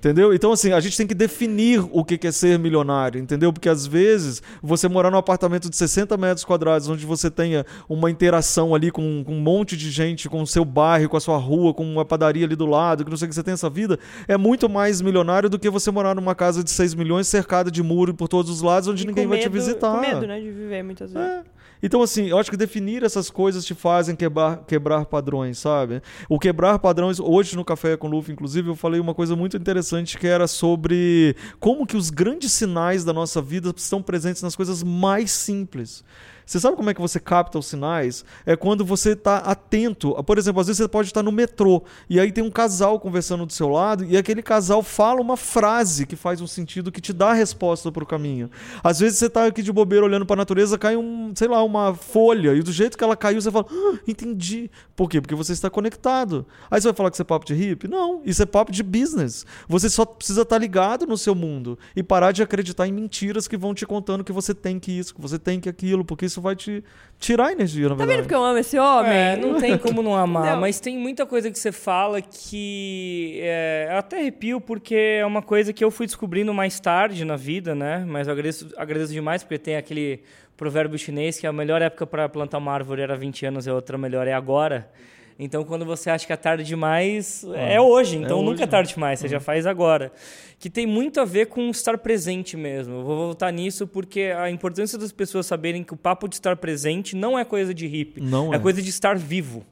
Entendeu? 0.02 0.34
Então, 0.34 0.50
assim, 0.50 0.72
a 0.72 0.80
gente 0.80 0.96
tem 0.96 1.06
que 1.06 1.14
definir 1.14 1.80
o 1.92 2.04
que 2.04 2.26
é 2.26 2.32
ser 2.32 2.58
milionário, 2.58 3.20
entendeu? 3.20 3.52
Porque 3.52 3.68
às 3.68 3.86
vezes 3.86 4.42
você 4.60 4.88
morar 4.88 5.12
num 5.12 5.16
apartamento 5.16 5.70
de 5.70 5.76
60 5.76 6.16
metros 6.16 6.44
quadrados, 6.44 6.88
onde 6.88 7.06
você 7.06 7.30
tenha 7.30 7.64
uma 7.88 8.10
interação 8.10 8.74
ali 8.74 8.90
com, 8.90 9.22
com 9.24 9.32
um 9.36 9.40
monte 9.40 9.76
de 9.76 9.92
gente, 9.92 10.28
com 10.28 10.42
o 10.42 10.46
seu 10.46 10.64
bairro, 10.64 11.08
com 11.08 11.16
a 11.16 11.20
sua 11.20 11.36
rua, 11.36 11.72
com 11.72 11.84
uma 11.84 12.04
padaria 12.04 12.44
ali 12.44 12.56
do 12.56 12.66
lado, 12.66 13.04
que 13.04 13.10
não 13.10 13.16
sei 13.16 13.26
o 13.26 13.28
que 13.28 13.34
você 13.36 13.44
tem 13.44 13.54
essa 13.54 13.70
vida, 13.70 13.96
é 14.26 14.36
muito 14.36 14.68
mais 14.68 15.00
milionário 15.00 15.48
do 15.48 15.56
que 15.56 15.70
você 15.70 15.88
morar 15.92 16.16
numa 16.16 16.34
casa 16.34 16.64
de 16.64 16.70
6 16.72 16.94
milhões 16.94 17.28
cercada 17.28 17.70
de 17.70 17.80
muro 17.80 18.12
por 18.12 18.26
todos 18.26 18.50
os 18.50 18.60
lados, 18.60 18.88
onde 18.88 19.04
E 19.04 19.06
ninguém 19.06 19.22
com 19.22 19.30
vai 19.30 19.38
te 19.38 19.48
medo- 19.48 19.52
visitar. 19.52 19.94
Com 19.94 20.00
medo, 20.00 20.26
né, 20.26 20.40
de 20.40 20.50
viver 20.50 20.82
muitas 20.82 21.12
vezes. 21.12 21.28
É. 21.28 21.42
Então, 21.82 22.00
assim, 22.00 22.26
eu 22.28 22.38
acho 22.38 22.50
que 22.50 22.56
definir 22.56 23.02
essas 23.02 23.28
coisas 23.28 23.64
te 23.64 23.74
fazem 23.74 24.14
quebrar, 24.14 24.64
quebrar 24.66 25.04
padrões, 25.06 25.58
sabe? 25.58 26.00
O 26.28 26.38
quebrar 26.38 26.78
padrões, 26.78 27.18
hoje 27.18 27.56
no 27.56 27.64
Café 27.64 27.96
com 27.96 28.08
Luffy, 28.08 28.32
inclusive, 28.32 28.68
eu 28.68 28.76
falei 28.76 29.00
uma 29.00 29.14
coisa 29.14 29.34
muito 29.34 29.56
interessante 29.56 30.16
que 30.16 30.26
era 30.26 30.46
sobre 30.46 31.34
como 31.58 31.86
que 31.86 31.96
os 31.96 32.10
grandes 32.10 32.52
sinais 32.52 33.04
da 33.04 33.12
nossa 33.12 33.42
vida 33.42 33.74
estão 33.76 34.00
presentes 34.00 34.42
nas 34.42 34.54
coisas 34.54 34.82
mais 34.82 35.32
simples. 35.32 36.04
Você 36.52 36.60
sabe 36.60 36.76
como 36.76 36.90
é 36.90 36.92
que 36.92 37.00
você 37.00 37.18
capta 37.18 37.58
os 37.58 37.64
sinais? 37.64 38.26
É 38.44 38.54
quando 38.54 38.84
você 38.84 39.12
está 39.12 39.38
atento. 39.38 40.12
Por 40.22 40.36
exemplo, 40.36 40.60
às 40.60 40.66
vezes 40.66 40.82
você 40.82 40.88
pode 40.88 41.08
estar 41.08 41.22
no 41.22 41.32
metrô 41.32 41.82
e 42.10 42.20
aí 42.20 42.30
tem 42.30 42.44
um 42.44 42.50
casal 42.50 43.00
conversando 43.00 43.46
do 43.46 43.52
seu 43.54 43.70
lado 43.70 44.04
e 44.04 44.18
aquele 44.18 44.42
casal 44.42 44.82
fala 44.82 45.22
uma 45.22 45.38
frase 45.38 46.04
que 46.04 46.14
faz 46.14 46.42
um 46.42 46.46
sentido 46.46 46.92
que 46.92 47.00
te 47.00 47.10
dá 47.10 47.30
a 47.30 47.32
resposta 47.32 47.90
para 47.90 48.04
o 48.04 48.06
caminho. 48.06 48.50
Às 48.84 49.00
vezes 49.00 49.18
você 49.18 49.28
está 49.28 49.46
aqui 49.46 49.62
de 49.62 49.72
bobeira 49.72 50.04
olhando 50.04 50.26
para 50.26 50.34
a 50.34 50.42
natureza, 50.44 50.76
cai 50.76 50.94
um, 50.94 51.32
sei 51.34 51.48
lá, 51.48 51.62
uma 51.62 51.94
folha 51.94 52.54
e 52.54 52.62
do 52.62 52.70
jeito 52.70 52.98
que 52.98 53.04
ela 53.04 53.16
caiu 53.16 53.40
você 53.40 53.50
fala, 53.50 53.64
ah, 53.70 53.98
entendi. 54.06 54.70
Por 54.94 55.08
quê? 55.08 55.22
Porque 55.22 55.34
você 55.34 55.54
está 55.54 55.70
conectado. 55.70 56.44
Aí 56.70 56.82
você 56.82 56.88
vai 56.88 56.94
falar 56.94 57.08
que 57.08 57.16
isso 57.16 57.22
é 57.22 57.24
papo 57.24 57.46
de 57.46 57.54
hippie? 57.54 57.88
Não, 57.88 58.20
isso 58.26 58.42
é 58.42 58.44
papo 58.44 58.70
de 58.70 58.82
business. 58.82 59.46
Você 59.66 59.88
só 59.88 60.04
precisa 60.04 60.42
estar 60.42 60.58
ligado 60.58 61.06
no 61.06 61.16
seu 61.16 61.34
mundo 61.34 61.78
e 61.96 62.02
parar 62.02 62.30
de 62.30 62.42
acreditar 62.42 62.86
em 62.86 62.92
mentiras 62.92 63.48
que 63.48 63.56
vão 63.56 63.72
te 63.72 63.86
contando 63.86 64.22
que 64.22 64.32
você 64.32 64.54
tem 64.54 64.78
que 64.78 64.92
isso, 64.92 65.14
que 65.14 65.20
você 65.22 65.38
tem 65.38 65.58
que 65.58 65.66
aquilo, 65.70 66.04
porque 66.04 66.26
isso 66.26 66.41
vai 66.42 66.54
te 66.56 66.82
tirar 67.18 67.52
energia, 67.52 67.84
na 67.84 67.90
Tá 67.90 67.94
verdade. 67.98 68.16
vendo 68.16 68.22
porque 68.24 68.34
eu 68.34 68.44
amo 68.44 68.58
esse 68.58 68.78
homem? 68.78 69.12
É, 69.12 69.36
não 69.36 69.60
tem 69.60 69.78
como 69.78 70.02
não 70.02 70.16
amar, 70.16 70.52
Não. 70.54 70.60
mas 70.60 70.80
tem 70.80 70.98
muita 70.98 71.24
coisa 71.24 71.50
que 71.50 71.58
você 71.58 71.70
fala 71.70 72.20
que 72.20 73.38
é, 73.40 73.88
eu 73.92 73.96
até 73.98 74.18
arrepio 74.18 74.60
porque 74.60 74.94
é 74.94 75.24
uma 75.24 75.40
coisa 75.40 75.72
que 75.72 75.84
eu 75.84 75.90
fui 75.90 76.06
descobrindo 76.06 76.52
mais 76.52 76.80
tarde 76.80 77.24
na 77.24 77.36
vida, 77.36 77.74
né? 77.74 78.04
Mas 78.06 78.26
eu 78.26 78.32
agradeço, 78.32 78.68
agradeço 78.76 79.12
demais 79.12 79.42
porque 79.44 79.58
tem 79.58 79.76
aquele 79.76 80.20
provérbio 80.56 80.98
chinês 80.98 81.38
que 81.38 81.46
a 81.46 81.52
melhor 81.52 81.80
época 81.80 82.06
para 82.06 82.28
plantar 82.28 82.58
uma 82.58 82.72
árvore 82.72 83.02
era 83.02 83.16
20 83.16 83.46
anos 83.46 83.66
e 83.66 83.70
a 83.70 83.74
outra 83.74 83.96
melhor 83.96 84.26
é 84.26 84.32
agora. 84.32 84.90
Então, 85.38 85.64
quando 85.64 85.84
você 85.84 86.10
acha 86.10 86.26
que 86.26 86.32
é 86.32 86.36
tarde 86.36 86.64
demais, 86.64 87.44
é 87.54 87.80
hoje. 87.80 88.16
Então, 88.16 88.38
hoje, 88.38 88.50
nunca 88.50 88.62
é 88.62 88.66
né? 88.66 88.70
tarde 88.70 88.94
demais, 88.94 89.20
você 89.20 89.28
já 89.28 89.40
faz 89.40 89.66
agora. 89.66 90.12
Que 90.58 90.70
tem 90.70 90.86
muito 90.86 91.20
a 91.20 91.24
ver 91.24 91.46
com 91.46 91.68
estar 91.70 91.98
presente 91.98 92.56
mesmo. 92.56 92.94
Eu 92.94 93.04
vou 93.04 93.16
voltar 93.16 93.50
nisso 93.52 93.86
porque 93.86 94.32
a 94.36 94.50
importância 94.50 94.98
das 94.98 95.12
pessoas 95.12 95.46
saberem 95.46 95.82
que 95.82 95.92
o 95.92 95.96
papo 95.96 96.28
de 96.28 96.36
estar 96.36 96.56
presente 96.56 97.16
não 97.16 97.38
é 97.38 97.44
coisa 97.44 97.74
de 97.74 97.86
hippie. 97.86 98.20
Não 98.20 98.52
é 98.52 98.56
é. 98.56 98.58
coisa 98.58 98.80
de 98.80 98.88
estar 98.88 99.16
vivo. 99.16 99.64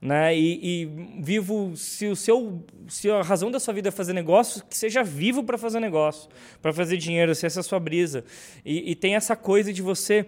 Né? 0.00 0.36
E, 0.36 0.82
e 0.82 1.22
vivo, 1.22 1.76
se 1.76 2.08
o 2.08 2.16
seu, 2.16 2.64
se 2.88 3.08
a 3.08 3.22
razão 3.22 3.52
da 3.52 3.60
sua 3.60 3.72
vida 3.72 3.88
é 3.88 3.92
fazer 3.92 4.12
negócio, 4.12 4.60
que 4.68 4.76
seja 4.76 5.04
vivo 5.04 5.44
para 5.44 5.56
fazer 5.56 5.78
negócio, 5.78 6.28
para 6.60 6.72
fazer 6.72 6.96
dinheiro, 6.96 7.32
se 7.36 7.46
essa 7.46 7.60
é 7.60 7.62
a 7.62 7.62
sua 7.62 7.78
brisa. 7.78 8.24
E, 8.64 8.90
e 8.90 8.94
tem 8.96 9.14
essa 9.14 9.36
coisa 9.36 9.72
de 9.72 9.80
você 9.80 10.26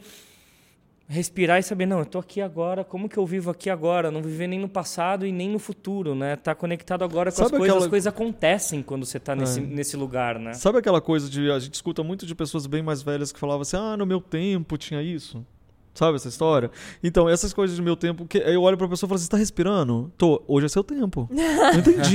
respirar 1.09 1.59
e 1.59 1.63
saber, 1.63 1.87
não, 1.87 1.99
eu 1.99 2.07
tô 2.07 2.19
aqui 2.19 2.41
agora, 2.41 2.83
como 2.83 3.09
que 3.09 3.17
eu 3.19 3.27
vivo 3.27 3.51
aqui 3.51 3.69
agora? 3.69 4.11
Não 4.11 4.23
viver 4.23 4.47
nem 4.47 4.59
no 4.59 4.69
passado 4.69 5.27
e 5.27 5.33
nem 5.33 5.51
no 5.51 5.59
futuro, 5.59 6.15
né? 6.15 6.37
Tá 6.37 6.55
conectado 6.55 7.05
agora 7.05 7.31
com 7.31 7.37
Sabe 7.37 7.47
as 7.47 7.51
coisas, 7.51 7.69
aquela- 7.71 7.85
as 7.87 7.91
coisas 7.91 8.07
acontecem 8.07 8.83
quando 8.83 9.05
você 9.05 9.21
tá 9.21 9.37
nesse, 9.37 9.61
É. 9.61 9.63
nesse 9.63 9.97
lugar, 9.97 10.39
né? 10.39 10.55
Sabe 10.55 10.79
aquela 10.79 11.01
coisa 11.01 11.29
de. 11.29 11.51
A 11.51 11.59
gente 11.59 11.75
escuta 11.75 12.03
muito 12.03 12.25
de 12.27 12.35
pessoas 12.35 12.67
bem 12.67 12.83
mais 12.83 13.03
velhas 13.03 13.31
que 13.33 13.39
falavam 13.39 13.63
assim: 13.63 13.77
ah, 13.77 13.97
no 13.97 14.07
meu 14.07 14.21
tempo 14.21 14.77
tinha 14.79 15.03
isso. 15.03 15.45
Sabe 15.93 16.17
essa 16.17 16.27
história? 16.29 16.73
Então, 17.05 17.29
essas 17.29 17.53
coisas 17.53 17.77
do 17.77 17.83
meu 17.83 17.95
tempo, 17.95 18.27
que 18.27 18.39
eu 18.39 18.63
olho 18.63 18.77
pra 18.77 18.89
pessoa 18.89 19.07
e 19.07 19.09
falo 19.11 19.17
assim: 19.17 19.25
você 19.27 19.31
tá 19.31 19.37
respirando? 19.37 20.11
Tô, 20.19 20.43
hoje 20.49 20.67
é 20.67 20.69
seu 20.69 20.83
tempo. 20.83 21.29
Não 21.31 21.79
entendi. 21.79 22.13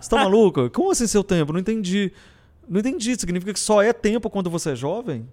você 0.00 0.10
tá 0.10 0.16
maluca? 0.16 0.68
Como 0.70 0.90
assim 0.90 1.06
seu 1.06 1.22
tempo? 1.22 1.52
Não 1.52 1.60
entendi. 1.60 2.10
Não 2.68 2.80
entendi. 2.80 3.14
Significa 3.14 3.52
que 3.52 3.60
só 3.60 3.80
é 3.82 3.92
tempo 3.92 4.28
quando 4.30 4.48
você 4.50 4.70
é 4.70 4.74
jovem? 4.74 5.28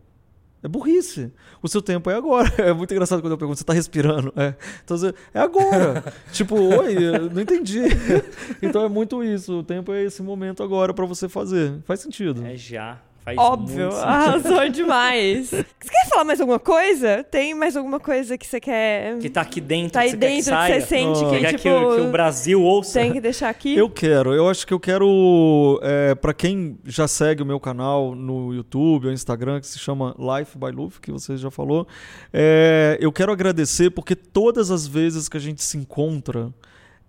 É 0.62 0.68
burrice. 0.68 1.32
O 1.62 1.68
seu 1.68 1.82
tempo 1.82 2.10
é 2.10 2.16
agora. 2.16 2.50
É 2.60 2.74
muito 2.74 2.92
engraçado 2.92 3.22
quando 3.22 3.32
eu 3.32 3.38
pergunto, 3.38 3.58
você 3.58 3.64
tá 3.64 3.74
respirando? 3.74 4.34
É. 4.36 4.54
Então, 4.84 4.98
é 5.34 5.40
agora. 5.40 6.04
tipo, 6.32 6.56
oi, 6.56 6.96
não 7.34 7.42
entendi. 7.42 7.82
então 8.62 8.84
é 8.84 8.90
muito 8.90 9.24
isso. 9.24 9.60
O 9.60 9.64
tempo 9.64 9.94
é 9.94 10.04
esse 10.04 10.22
momento 10.22 10.62
agora 10.62 10.94
para 10.94 11.06
você 11.06 11.30
fazer. 11.30 11.80
Faz 11.86 12.02
sentido. 12.02 12.46
É 12.46 12.56
já. 12.56 13.02
Faz 13.24 13.38
Óbvio, 13.38 13.92
arrasou 13.92 14.68
demais. 14.70 15.50
Você 15.50 15.64
quer 15.64 16.10
falar 16.10 16.24
mais 16.24 16.40
alguma 16.40 16.60
coisa? 16.60 17.24
Tem 17.24 17.54
mais 17.54 17.76
alguma 17.76 18.00
coisa 18.00 18.38
que 18.38 18.48
você 18.48 18.60
quer. 18.60 19.18
Que 19.20 19.30
tá 19.30 19.42
aqui 19.42 19.60
dentro, 19.60 19.94
tá 19.94 20.02
aí 20.02 20.12
que 20.12 20.18
dentro 20.18 20.56
que, 20.56 20.66
que 20.66 20.74
você 20.74 20.82
sente 20.82 21.24
oh. 21.24 21.30
que, 21.30 21.38
tipo, 21.40 21.58
que, 21.58 21.60
que, 21.60 22.02
o 22.02 22.12
Brasil 22.12 22.62
ouça. 22.62 23.00
Tem 23.00 23.12
que 23.12 23.22
deixar 23.22 23.50
aqui. 23.50 23.76
Eu 23.76 23.90
quero, 23.90 24.34
eu 24.34 24.50
acho 24.50 24.66
que 24.66 24.74
eu 24.74 24.80
quero. 24.80 25.80
É, 25.84 26.16
para 26.16 26.34
quem 26.34 26.78
já 26.86 27.08
segue 27.08 27.44
o 27.44 27.46
meu 27.46 27.60
canal 27.60 28.16
no 28.16 28.54
YouTube 28.54 29.08
ou 29.08 29.14
Instagram, 29.14 29.60
que 29.60 29.68
se 29.68 29.80
chama 29.80 30.16
Life 30.18 30.58
by 30.58 30.72
Luffy, 30.72 31.02
que 31.02 31.12
você 31.12 31.38
já 31.38 31.52
falou, 31.52 31.88
é, 32.34 32.98
eu 33.02 33.12
quero 33.12 33.32
agradecer 33.32 33.90
porque 33.90 34.16
todas 34.16 34.72
as 34.72 34.88
vezes 34.88 35.28
que 35.28 35.38
a 35.38 35.42
gente 35.42 35.64
se 35.64 35.78
encontra 35.78 36.54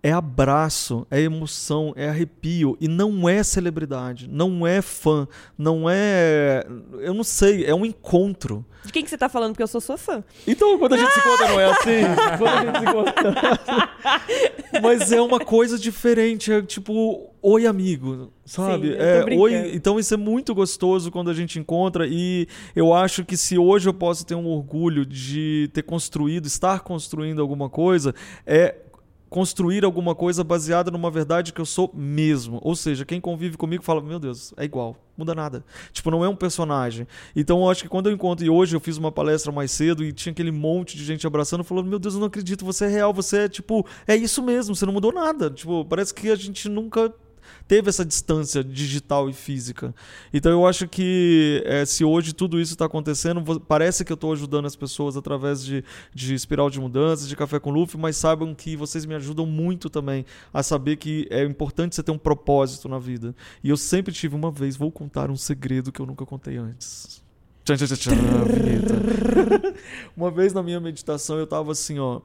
é 0.03 0.13
abraço, 0.13 1.07
é 1.11 1.21
emoção, 1.21 1.93
é 1.97 2.09
arrepio 2.09 2.77
e 2.81 2.89
não 2.89 3.29
é 3.29 3.43
celebridade, 3.43 4.29
não 4.29 4.67
é 4.67 4.81
fã, 4.81 5.29
não 5.57 5.89
é, 5.89 6.67
eu 7.01 7.13
não 7.13 7.25
sei, 7.25 7.65
é 7.65 7.75
um 7.75 7.85
encontro. 7.85 8.65
De 8.85 8.93
quem 8.93 9.05
que 9.05 9.11
você 9.11 9.19
tá 9.19 9.29
falando? 9.29 9.53
Porque 9.53 9.63
eu 9.63 9.69
sou 9.69 9.81
sua 9.81 9.99
fã. 9.99 10.25
Então, 10.47 10.79
quando 10.79 10.95
a 10.95 10.97
gente 10.97 11.13
se 11.13 11.21
encontra 11.21 11.49
não 11.49 11.61
é 11.61 11.65
assim. 11.67 12.01
Quando 12.39 12.49
a 12.49 12.65
gente 12.65 12.79
se 12.79 12.85
encontra. 12.85 13.91
Mas 14.83 15.13
é 15.13 15.21
uma 15.21 15.39
coisa 15.39 15.79
diferente, 15.79 16.51
é 16.51 16.63
tipo, 16.63 17.31
oi 17.43 17.67
amigo, 17.67 18.33
sabe? 18.45 18.93
Sim, 18.93 18.97
é, 18.99 19.37
oi, 19.37 19.75
então 19.75 19.99
isso 19.99 20.15
é 20.15 20.17
muito 20.17 20.55
gostoso 20.55 21.11
quando 21.11 21.29
a 21.31 21.35
gente 21.35 21.59
encontra 21.59 22.07
e 22.07 22.47
eu 22.75 22.95
acho 22.95 23.23
que 23.25 23.37
se 23.37 23.59
hoje 23.59 23.89
eu 23.89 23.95
posso 23.95 24.25
ter 24.25 24.35
um 24.35 24.47
orgulho 24.47 25.05
de 25.05 25.69
ter 25.75 25.83
construído, 25.83 26.47
estar 26.47 26.81
construindo 26.81 27.43
alguma 27.43 27.69
coisa, 27.69 28.15
é 28.47 28.77
construir 29.31 29.85
alguma 29.85 30.15
coisa 30.15 30.43
baseada 30.43 30.91
numa 30.91 31.11
verdade 31.11 31.53
que 31.53 31.61
eu 31.61 31.65
sou 31.65 31.91
mesmo. 31.95 32.59
Ou 32.63 32.75
seja, 32.75 33.05
quem 33.05 33.21
convive 33.21 33.57
comigo 33.57 33.85
fala: 33.85 34.03
Meu 34.03 34.19
Deus, 34.19 34.53
é 34.57 34.65
igual, 34.65 34.97
muda 35.17 35.35
nada. 35.35 35.65
Tipo, 35.93 36.11
não 36.11 36.25
é 36.25 36.29
um 36.29 36.35
personagem. 36.35 37.07
Então 37.35 37.61
eu 37.61 37.71
acho 37.71 37.85
que 37.85 37.89
quando 37.89 38.09
eu 38.09 38.13
encontro, 38.13 38.45
e 38.45 38.51
hoje 38.51 38.75
eu 38.75 38.81
fiz 38.81 38.97
uma 38.97 39.13
palestra 39.13 39.53
mais 39.53 39.71
cedo 39.71 40.05
e 40.05 40.13
tinha 40.13 40.33
aquele 40.33 40.51
monte 40.51 40.97
de 40.97 41.05
gente 41.05 41.27
abraçando, 41.27 41.63
falando: 41.63 41.87
Meu 41.87 42.01
Deus, 42.01 42.15
eu 42.15 42.21
não 42.21 42.27
acredito, 42.27 42.65
você 42.65 42.87
é 42.87 42.89
real, 42.89 43.15
você 43.15 43.39
é 43.39 43.49
tipo, 43.49 43.87
é 44.07 44.17
isso 44.17 44.43
mesmo, 44.43 44.75
você 44.75 44.85
não 44.85 44.93
mudou 44.93 45.13
nada. 45.13 45.49
Tipo, 45.49 45.85
parece 45.85 46.13
que 46.13 46.29
a 46.29 46.35
gente 46.37 46.69
nunca 46.69 47.15
teve 47.67 47.89
essa 47.89 48.05
distância 48.05 48.63
digital 48.63 49.29
e 49.29 49.33
física. 49.33 49.95
Então 50.33 50.51
eu 50.51 50.67
acho 50.67 50.89
que 50.89 51.63
é, 51.67 51.85
se 51.85 52.05
hoje 52.05 52.33
tudo 52.33 52.61
isso 52.61 52.73
está 52.73 52.87
acontecendo, 52.87 53.61
parece 53.61 54.05
que 54.05 54.13
eu 54.13 54.15
estou 54.15 54.33
ajudando 54.33 54.67
as 54.67 54.77
pessoas 54.77 55.17
através 55.17 55.65
de, 55.65 55.85
de 56.15 56.35
espiral 56.35 56.71
de 56.71 56.81
mudanças, 56.81 57.29
de 57.29 57.37
café 57.37 57.59
com 57.59 57.71
Luffy, 57.71 57.99
mas 57.99 58.17
saibam 58.17 58.55
que 58.55 58.77
vocês 58.77 59.05
me 59.07 59.15
ajudam 59.15 59.47
muito 59.47 59.89
também 59.89 60.25
a 60.53 60.63
saber 60.63 60.97
que 60.97 61.27
é 61.31 61.45
importante 61.45 61.95
você 61.95 62.03
ter 62.03 62.13
um 62.13 62.19
propósito 62.19 62.89
na 62.89 62.99
vida. 62.99 63.35
E 63.63 63.71
eu 63.71 63.77
sempre 63.77 64.13
tive 64.13 64.35
uma 64.35 64.51
vez, 64.51 64.77
vou 64.77 64.91
contar 64.91 65.31
um 65.31 65.37
segredo 65.37 65.93
que 65.93 66.01
eu 66.01 66.07
nunca 66.07 66.27
contei 66.27 66.57
antes. 66.57 67.23
Tchan, 67.65 67.77
tchan, 67.77 67.97
tchan, 67.97 68.15
uma 70.17 70.31
vez 70.31 70.53
na 70.53 70.63
minha 70.63 70.81
meditação 70.81 71.39
eu 71.39 71.47
tava 71.47 71.73
assim, 71.73 71.99
ó. 71.99 72.21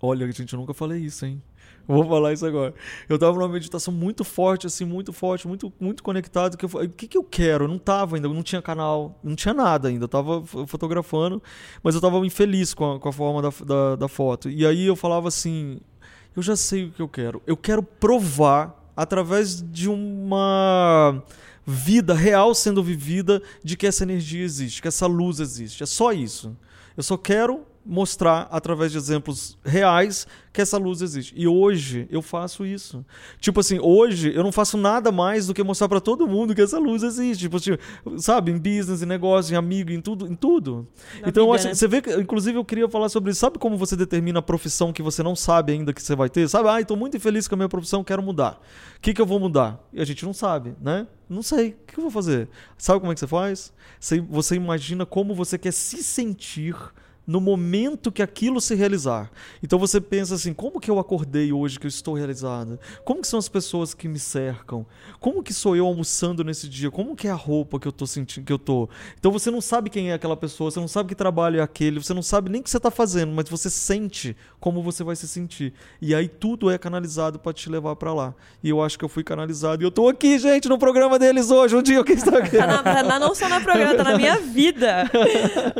Olha, 0.00 0.30
gente, 0.30 0.52
eu 0.52 0.58
nunca 0.58 0.74
falei 0.74 1.00
isso, 1.00 1.24
hein? 1.24 1.42
Vou 1.88 2.04
falar 2.04 2.32
isso 2.32 2.44
agora. 2.44 2.74
Eu 3.08 3.18
tava 3.18 3.38
numa 3.38 3.48
meditação 3.48 3.94
muito 3.94 4.24
forte, 4.24 4.66
assim, 4.66 4.84
muito 4.84 5.12
forte, 5.12 5.46
muito, 5.46 5.72
muito 5.78 6.02
conectado. 6.02 6.56
Que 6.56 6.64
eu, 6.64 6.68
o 6.68 6.88
que, 6.88 7.06
que 7.06 7.16
eu 7.16 7.22
quero? 7.22 7.64
Eu 7.64 7.68
não 7.68 7.78
tava 7.78 8.16
ainda, 8.16 8.28
não 8.28 8.42
tinha 8.42 8.60
canal, 8.60 9.18
não 9.22 9.36
tinha 9.36 9.54
nada 9.54 9.88
ainda. 9.88 10.04
Eu 10.04 10.08
tava 10.08 10.44
fotografando, 10.66 11.40
mas 11.82 11.94
eu 11.94 12.00
tava 12.00 12.18
infeliz 12.26 12.74
com 12.74 12.94
a, 12.94 13.00
com 13.00 13.08
a 13.08 13.12
forma 13.12 13.40
da, 13.40 13.50
da, 13.64 13.96
da 13.96 14.08
foto. 14.08 14.50
E 14.50 14.66
aí 14.66 14.84
eu 14.84 14.96
falava 14.96 15.28
assim: 15.28 15.80
eu 16.34 16.42
já 16.42 16.56
sei 16.56 16.86
o 16.86 16.90
que 16.90 17.00
eu 17.00 17.08
quero. 17.08 17.40
Eu 17.46 17.56
quero 17.56 17.82
provar, 17.82 18.92
através 18.96 19.62
de 19.62 19.88
uma 19.88 21.22
vida 21.64 22.14
real 22.14 22.54
sendo 22.54 22.82
vivida, 22.82 23.42
de 23.62 23.76
que 23.76 23.86
essa 23.86 24.04
energia 24.04 24.44
existe, 24.44 24.82
que 24.82 24.88
essa 24.88 25.06
luz 25.06 25.40
existe. 25.40 25.82
É 25.82 25.86
só 25.86 26.12
isso. 26.12 26.56
Eu 26.96 27.02
só 27.02 27.16
quero 27.16 27.64
mostrar 27.86 28.48
através 28.50 28.92
de 28.92 28.98
exemplos 28.98 29.56
reais 29.64 30.26
que 30.52 30.60
essa 30.60 30.78
luz 30.78 31.02
existe. 31.02 31.34
E 31.36 31.46
hoje 31.46 32.08
eu 32.10 32.22
faço 32.22 32.64
isso. 32.64 33.04
Tipo 33.38 33.60
assim, 33.60 33.78
hoje 33.78 34.32
eu 34.34 34.42
não 34.42 34.50
faço 34.50 34.76
nada 34.76 35.12
mais 35.12 35.46
do 35.46 35.54
que 35.54 35.62
mostrar 35.62 35.88
para 35.88 36.00
todo 36.00 36.26
mundo 36.26 36.54
que 36.54 36.62
essa 36.62 36.78
luz 36.78 37.02
existe. 37.02 37.42
Tipo, 37.42 37.58
assim, 37.58 37.76
sabe, 38.18 38.50
em 38.50 38.58
business, 38.58 39.02
em 39.02 39.06
negócio, 39.06 39.52
em 39.52 39.56
amigo, 39.56 39.92
em 39.92 40.00
tudo, 40.00 40.26
em 40.26 40.34
tudo. 40.34 40.88
Na 41.20 41.28
então, 41.28 41.44
vida, 41.44 41.56
acho, 41.56 41.68
né? 41.68 41.74
você 41.74 41.86
vê 41.86 42.00
que, 42.00 42.10
inclusive, 42.14 42.58
eu 42.58 42.64
queria 42.64 42.88
falar 42.88 43.08
sobre 43.08 43.30
isso. 43.30 43.40
Sabe 43.40 43.58
como 43.58 43.76
você 43.76 43.94
determina 43.94 44.38
a 44.38 44.42
profissão 44.42 44.92
que 44.92 45.02
você 45.02 45.22
não 45.22 45.36
sabe 45.36 45.72
ainda 45.72 45.92
que 45.92 46.02
você 46.02 46.16
vai 46.16 46.30
ter? 46.30 46.48
Sabe, 46.48 46.68
ah, 46.70 46.80
estou 46.80 46.96
muito 46.96 47.16
infeliz 47.16 47.46
com 47.46 47.54
a 47.54 47.58
minha 47.58 47.68
profissão, 47.68 48.02
quero 48.02 48.22
mudar. 48.22 48.60
O 48.96 49.00
que, 49.00 49.12
que 49.12 49.20
eu 49.20 49.26
vou 49.26 49.38
mudar? 49.38 49.78
E 49.92 50.00
a 50.00 50.04
gente 50.04 50.24
não 50.24 50.32
sabe, 50.32 50.74
né? 50.80 51.06
Não 51.28 51.42
sei. 51.42 51.70
O 51.70 51.86
que 51.86 51.98
eu 51.98 52.02
vou 52.02 52.10
fazer? 52.10 52.48
Sabe 52.78 53.00
como 53.00 53.12
é 53.12 53.14
que 53.14 53.20
você 53.20 53.26
faz? 53.26 53.72
Você, 54.00 54.20
você 54.20 54.54
imagina 54.54 55.04
como 55.04 55.34
você 55.34 55.58
quer 55.58 55.72
se 55.72 56.02
sentir 56.02 56.74
no 57.26 57.40
momento 57.40 58.12
que 58.12 58.22
aquilo 58.22 58.60
se 58.60 58.74
realizar. 58.74 59.30
Então 59.62 59.78
você 59.78 60.00
pensa 60.00 60.34
assim, 60.34 60.52
como 60.52 60.80
que 60.80 60.90
eu 60.90 60.98
acordei 60.98 61.52
hoje 61.52 61.78
que 61.78 61.86
eu 61.86 61.88
estou 61.88 62.14
realizada? 62.14 62.78
Como 63.04 63.20
que 63.20 63.26
são 63.26 63.38
as 63.38 63.48
pessoas 63.48 63.94
que 63.94 64.06
me 64.06 64.18
cercam? 64.18 64.86
Como 65.18 65.42
que 65.42 65.52
sou 65.52 65.74
eu 65.74 65.86
almoçando 65.86 66.44
nesse 66.44 66.68
dia? 66.68 66.90
Como 66.90 67.16
que 67.16 67.26
é 67.26 67.30
a 67.30 67.34
roupa 67.34 67.80
que 67.80 67.88
eu 67.88 67.92
tô 67.92 68.06
sentindo 68.06 68.44
que 68.44 68.52
eu 68.52 68.58
tô? 68.58 68.88
Então 69.18 69.32
você 69.32 69.50
não 69.50 69.60
sabe 69.60 69.90
quem 69.90 70.10
é 70.10 70.14
aquela 70.14 70.36
pessoa, 70.36 70.70
você 70.70 70.78
não 70.78 70.88
sabe 70.88 71.08
que 71.08 71.14
trabalho 71.14 71.58
é 71.58 71.62
aquele, 71.62 72.02
você 72.02 72.14
não 72.14 72.22
sabe 72.22 72.50
nem 72.50 72.60
o 72.60 72.64
que 72.64 72.70
você 72.70 72.76
está 72.76 72.90
fazendo, 72.90 73.32
mas 73.32 73.48
você 73.48 73.68
sente 73.68 74.36
como 74.60 74.82
você 74.82 75.02
vai 75.02 75.16
se 75.16 75.26
sentir. 75.26 75.72
E 76.00 76.14
aí 76.14 76.28
tudo 76.28 76.70
é 76.70 76.78
canalizado 76.78 77.38
para 77.38 77.52
te 77.52 77.68
levar 77.68 77.96
para 77.96 78.12
lá. 78.12 78.34
E 78.62 78.68
eu 78.68 78.82
acho 78.82 78.98
que 78.98 79.04
eu 79.04 79.08
fui 79.08 79.24
canalizado 79.24 79.82
e 79.82 79.86
eu 79.86 79.90
tô 79.90 80.08
aqui, 80.08 80.38
gente, 80.38 80.68
no 80.68 80.78
programa 80.78 81.18
deles 81.18 81.50
hoje, 81.50 81.74
um 81.74 81.82
dia 81.82 82.04
que 82.04 82.12
está 82.12 82.38
aqui. 82.38 82.56
Tá, 82.56 82.66
na, 82.66 82.82
tá 82.82 83.02
na, 83.02 83.18
não 83.18 83.34
só 83.34 83.48
no 83.48 83.60
programa, 83.60 83.94
tá 83.94 84.04
na 84.04 84.16
minha 84.16 84.38
vida. 84.40 85.10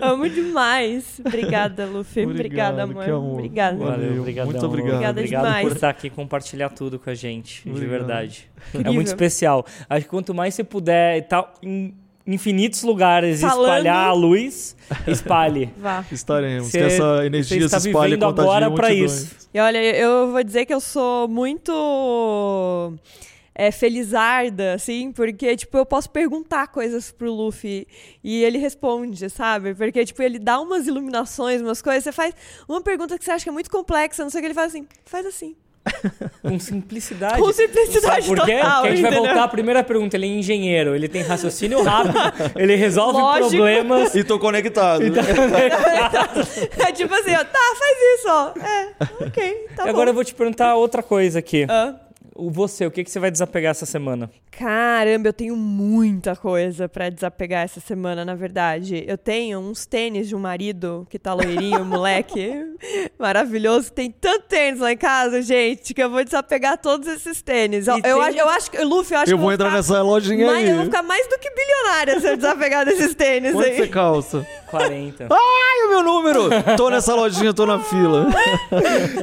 Amo 0.02 0.28
demais. 0.28 1.20
Obrigada, 1.38 1.86
Luffy. 1.86 2.24
Obrigada, 2.26 2.82
amor. 2.84 3.08
Obrigada. 3.08 3.76
Valeu, 3.76 4.20
obrigado. 4.20 4.46
Muito 4.46 4.64
obrigado. 4.66 4.92
Obrigada 4.94 5.20
obrigado 5.20 5.44
demais. 5.44 5.68
por 5.68 5.74
estar 5.74 5.88
aqui 5.90 6.06
e 6.06 6.10
compartilhar 6.10 6.68
tudo 6.70 6.98
com 6.98 7.10
a 7.10 7.14
gente, 7.14 7.60
Obrigado. 7.68 7.80
de 7.80 7.86
verdade. 7.90 8.50
Incrível. 8.68 8.90
É 8.92 8.94
muito 8.94 9.06
especial. 9.08 9.64
Acho 9.88 10.04
que 10.04 10.10
quanto 10.10 10.34
mais 10.34 10.54
você 10.54 10.64
puder 10.64 11.18
estar 11.22 11.52
em 11.62 11.94
infinitos 12.26 12.82
lugares 12.82 13.38
e 13.38 13.42
Falando. 13.42 13.62
espalhar 13.68 14.08
a 14.08 14.12
luz, 14.12 14.76
espalhe. 15.06 15.70
Vá. 15.78 16.04
Estaremos. 16.10 16.68
Você- 16.68 16.78
que 16.78 16.84
essa 16.84 17.16
você 17.20 17.26
energia 17.26 17.64
está 17.64 17.78
se 17.80 17.88
espalhe 17.88 18.14
vivendo 18.16 18.24
agora 18.40 18.70
pra 18.70 18.88
multidões. 18.88 19.12
isso. 19.22 19.48
E 19.54 19.60
olha, 19.60 19.78
eu 19.96 20.32
vou 20.32 20.42
dizer 20.42 20.66
que 20.66 20.74
eu 20.74 20.80
sou 20.80 21.28
muito 21.28 22.92
é, 23.58 23.70
felizarda, 23.70 24.74
assim, 24.74 25.10
porque, 25.10 25.56
tipo, 25.56 25.78
eu 25.78 25.86
posso 25.86 26.10
perguntar 26.10 26.66
coisas 26.68 27.10
pro 27.10 27.32
Luffy 27.32 27.88
e 28.22 28.44
ele 28.44 28.58
responde, 28.58 29.30
sabe? 29.30 29.74
Porque, 29.74 30.04
tipo, 30.04 30.22
ele 30.22 30.38
dá 30.38 30.60
umas 30.60 30.86
iluminações, 30.86 31.62
umas 31.62 31.80
coisas, 31.80 32.04
você 32.04 32.12
faz 32.12 32.34
uma 32.68 32.82
pergunta 32.82 33.18
que 33.18 33.24
você 33.24 33.30
acha 33.30 33.44
que 33.44 33.48
é 33.48 33.52
muito 33.52 33.70
complexa, 33.70 34.22
não 34.22 34.28
sei 34.28 34.40
o 34.40 34.42
que, 34.42 34.46
ele 34.48 34.54
faz 34.54 34.68
assim, 34.74 34.86
faz 35.06 35.24
assim. 35.24 35.56
Com 36.42 36.58
simplicidade. 36.58 37.40
Com 37.40 37.52
simplicidade 37.52 38.26
Sabe 38.26 38.36
por 38.36 38.44
quê? 38.44 38.56
total, 38.58 38.82
Porque 38.82 38.88
a 38.88 38.90
gente 38.90 39.02
vai 39.02 39.10
entendeu? 39.12 39.28
voltar 39.28 39.44
à 39.44 39.48
primeira 39.48 39.84
pergunta. 39.84 40.16
Ele 40.16 40.26
é 40.26 40.30
engenheiro, 40.30 40.96
ele 40.96 41.08
tem 41.08 41.22
raciocínio 41.22 41.80
rápido, 41.82 42.18
ele 42.58 42.74
resolve 42.74 43.20
Lógico. 43.20 43.50
problemas. 43.50 44.14
E 44.16 44.24
tô 44.24 44.36
conectado. 44.38 45.02
é 45.06 46.92
tipo 46.92 47.14
assim, 47.14 47.34
ó, 47.34 47.44
tá, 47.44 47.74
faz 47.78 47.98
isso, 48.18 48.28
ó. 48.28 48.52
É, 48.60 49.26
ok, 49.26 49.68
tá 49.76 49.86
E 49.86 49.88
Agora 49.88 50.10
eu 50.10 50.12
bom. 50.12 50.16
vou 50.16 50.24
te 50.24 50.34
perguntar 50.34 50.74
outra 50.74 51.02
coisa 51.04 51.38
aqui. 51.38 51.66
Ah. 51.68 51.94
O 52.38 52.50
você, 52.50 52.84
o 52.86 52.90
que, 52.90 53.02
que 53.02 53.10
você 53.10 53.18
vai 53.18 53.30
desapegar 53.30 53.70
essa 53.70 53.86
semana? 53.86 54.30
Caramba, 54.50 55.28
eu 55.28 55.32
tenho 55.32 55.56
muita 55.56 56.36
coisa 56.36 56.88
pra 56.88 57.08
desapegar 57.08 57.64
essa 57.64 57.80
semana, 57.80 58.24
na 58.24 58.34
verdade. 58.34 59.04
Eu 59.06 59.16
tenho 59.16 59.58
uns 59.58 59.86
tênis 59.86 60.28
de 60.28 60.36
um 60.36 60.38
marido 60.38 61.06
que 61.08 61.18
tá 61.18 61.32
loirinho, 61.32 61.84
moleque, 61.84 62.52
maravilhoso. 63.18 63.92
Tem 63.92 64.10
tanto 64.10 64.44
tênis 64.48 64.80
lá 64.80 64.92
em 64.92 64.96
casa, 64.96 65.40
gente, 65.40 65.94
que 65.94 66.02
eu 66.02 66.10
vou 66.10 66.22
desapegar 66.24 66.78
todos 66.78 67.08
esses 67.08 67.40
tênis. 67.40 67.86
Eu, 67.86 67.98
eu 68.04 68.20
acho, 68.20 68.38
eu 68.38 68.48
acho 68.48 68.70
que, 68.70 68.84
Luffy, 68.84 69.14
eu 69.14 69.20
acho 69.20 69.32
Eu 69.32 69.36
que 69.38 69.42
vou 69.42 69.52
entrar 69.52 69.66
ficar 69.66 69.76
nessa 69.78 70.02
lojinha 70.02 70.46
mais, 70.46 70.64
aí. 70.64 70.70
Eu 70.70 70.76
vou 70.76 70.84
ficar 70.84 71.02
mais 71.02 71.26
do 71.28 71.38
que 71.38 71.50
bilionária 71.50 72.20
se 72.20 72.28
eu 72.28 72.36
desapegar 72.36 72.84
desses 72.84 73.14
tênis 73.14 73.52
Quanto 73.52 73.66
aí. 73.66 73.76
você 73.76 73.88
calça? 73.88 74.46
40. 74.70 75.28
Ai, 75.30 75.86
o 75.86 75.88
meu 75.90 76.02
número! 76.02 76.48
Tô 76.76 76.90
nessa 76.90 77.14
lojinha, 77.14 77.54
tô 77.54 77.64
na 77.64 77.78
fila. 77.78 78.26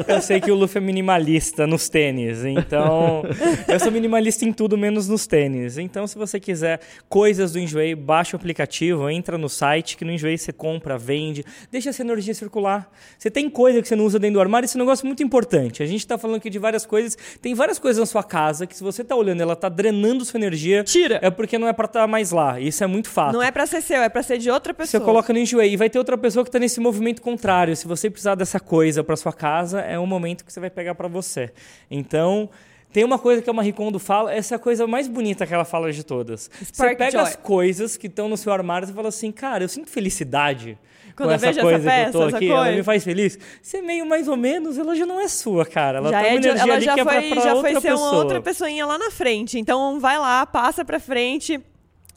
Eu 0.07 0.21
sei 0.21 0.39
que 0.39 0.51
o 0.51 0.55
Luffy 0.55 0.77
é 0.77 0.81
minimalista 0.81 1.67
nos 1.67 1.89
tênis, 1.89 2.43
então 2.45 3.02
Então, 3.03 3.23
eu 3.67 3.79
sou 3.79 3.91
minimalista 3.91 4.45
em 4.45 4.53
tudo, 4.53 4.77
menos 4.77 5.07
nos 5.07 5.27
tênis. 5.27 5.77
Então, 5.77 6.07
se 6.07 6.17
você 6.17 6.39
quiser 6.39 6.79
coisas 7.09 7.51
do 7.51 7.59
Enjoei, 7.59 7.95
baixa 7.95 8.35
o 8.35 8.39
aplicativo, 8.39 9.09
entra 9.09 9.37
no 9.37 9.49
site, 9.49 9.97
que 9.97 10.05
no 10.05 10.11
Enjoei 10.11 10.37
você 10.37 10.53
compra, 10.53 10.97
vende, 10.97 11.43
deixa 11.71 11.89
essa 11.89 12.01
energia 12.01 12.33
circular. 12.33 12.89
Você 13.17 13.29
tem 13.29 13.49
coisa 13.49 13.81
que 13.81 13.87
você 13.87 13.95
não 13.95 14.05
usa 14.05 14.19
dentro 14.19 14.35
do 14.35 14.41
armário, 14.41 14.65
esse 14.65 14.77
é 14.77 14.79
negócio 14.79 15.05
muito 15.05 15.23
importante. 15.23 15.83
A 15.83 15.85
gente 15.85 15.99
está 15.99 16.17
falando 16.17 16.37
aqui 16.37 16.49
de 16.49 16.59
várias 16.59 16.85
coisas. 16.85 17.17
Tem 17.41 17.53
várias 17.53 17.79
coisas 17.79 17.99
na 17.99 18.05
sua 18.05 18.23
casa 18.23 18.65
que, 18.65 18.75
se 18.75 18.83
você 18.83 19.01
está 19.01 19.15
olhando, 19.15 19.41
ela 19.41 19.53
está 19.53 19.69
drenando 19.69 20.23
sua 20.25 20.37
energia. 20.37 20.83
Tira. 20.83 21.19
É 21.21 21.29
porque 21.29 21.57
não 21.57 21.67
é 21.67 21.73
para 21.73 21.85
estar 21.85 22.07
mais 22.07 22.31
lá. 22.31 22.59
Isso 22.59 22.83
é 22.83 22.87
muito 22.87 23.09
fato. 23.09 23.33
Não 23.33 23.43
é 23.43 23.51
pra 23.51 23.65
ser 23.65 23.81
seu, 23.81 24.01
é 24.01 24.09
pra 24.09 24.23
ser 24.23 24.37
de 24.37 24.49
outra 24.49 24.73
Você 24.73 24.77
pessoa. 24.77 25.03
coloca 25.03 25.31
no 25.33 25.39
Enjoei 25.39 25.73
e 25.73 25.77
vai 25.77 25.89
ter 25.89 25.97
outra 25.97 26.17
pessoa 26.17 26.43
que 26.43 26.49
está 26.49 26.59
nesse 26.59 26.79
movimento 26.79 27.21
contrário. 27.21 27.75
Se 27.75 27.87
você 27.87 28.09
precisar 28.09 28.35
dessa 28.35 28.59
coisa 28.59 29.03
para 29.03 29.15
sua 29.15 29.33
casa, 29.33 29.81
é 29.81 29.99
um 29.99 30.05
momento 30.05 30.43
que 30.45 30.51
você 30.51 30.59
vai 30.59 30.69
pegar 30.69 30.95
para 30.95 31.07
você. 31.07 31.51
Então, 31.89 32.49
tem 32.93 33.03
uma 33.03 33.17
coisa 33.19 33.41
que 33.41 33.49
a 33.49 33.53
Marie 33.53 33.73
Kondo 33.73 33.99
fala, 33.99 34.33
essa 34.33 34.53
é 34.53 34.57
a 34.57 34.59
coisa 34.59 34.85
mais 34.87 35.07
bonita 35.07 35.45
que 35.45 35.53
ela 35.53 35.65
fala 35.65 35.91
de 35.91 36.03
todas. 36.03 36.49
você 36.57 36.65
Spark 36.65 36.97
pega 36.97 37.11
joy. 37.11 37.21
as 37.21 37.35
coisas 37.35 37.97
que 37.97 38.07
estão 38.07 38.29
no 38.29 38.37
seu 38.37 38.53
armário 38.53 38.87
e 38.89 38.93
fala 38.93 39.09
assim, 39.09 39.31
cara, 39.31 39.63
eu 39.63 39.67
sinto 39.67 39.89
felicidade. 39.89 40.77
Quando 41.15 41.27
com 41.27 41.31
eu 41.33 41.35
essa 41.35 41.45
vejo 41.47 41.59
essa 41.59 41.61
coisa 41.69 41.79
que 41.79 41.85
eu 41.85 41.91
peça, 42.05 42.11
tô 42.11 42.23
aqui, 42.35 42.49
ela 42.49 42.59
coisa. 42.61 42.75
me 42.77 42.83
faz 42.83 43.03
feliz. 43.03 43.37
Você 43.61 43.81
meio 43.81 44.05
mais 44.05 44.27
ou 44.27 44.35
menos, 44.37 44.77
ela 44.79 44.95
já 44.95 45.05
não 45.05 45.19
é 45.21 45.27
sua, 45.27 45.63
cara. 45.65 45.99
Ela 45.99 46.09
já 46.09 46.21
tá 46.21 46.27
é 46.27 46.29
de- 46.39 46.47
energia 46.47 46.61
ela 46.63 46.73
ali 46.75 46.85
já 46.85 46.93
que 46.95 46.99
é 46.99 47.03
pra, 47.03 47.13
foi, 47.21 47.29
pra 47.29 47.41
já 47.41 47.53
outra 47.53 47.71
foi 47.71 47.81
ser 47.81 47.87
pessoa. 47.89 48.09
uma 48.11 48.17
outra 48.19 48.41
pessoinha 48.41 48.85
lá 48.85 48.97
na 48.97 49.11
frente. 49.11 49.59
Então 49.59 49.99
vai 49.99 50.17
lá, 50.17 50.43
passa 50.45 50.83
pra 50.83 50.99
frente. 50.99 51.59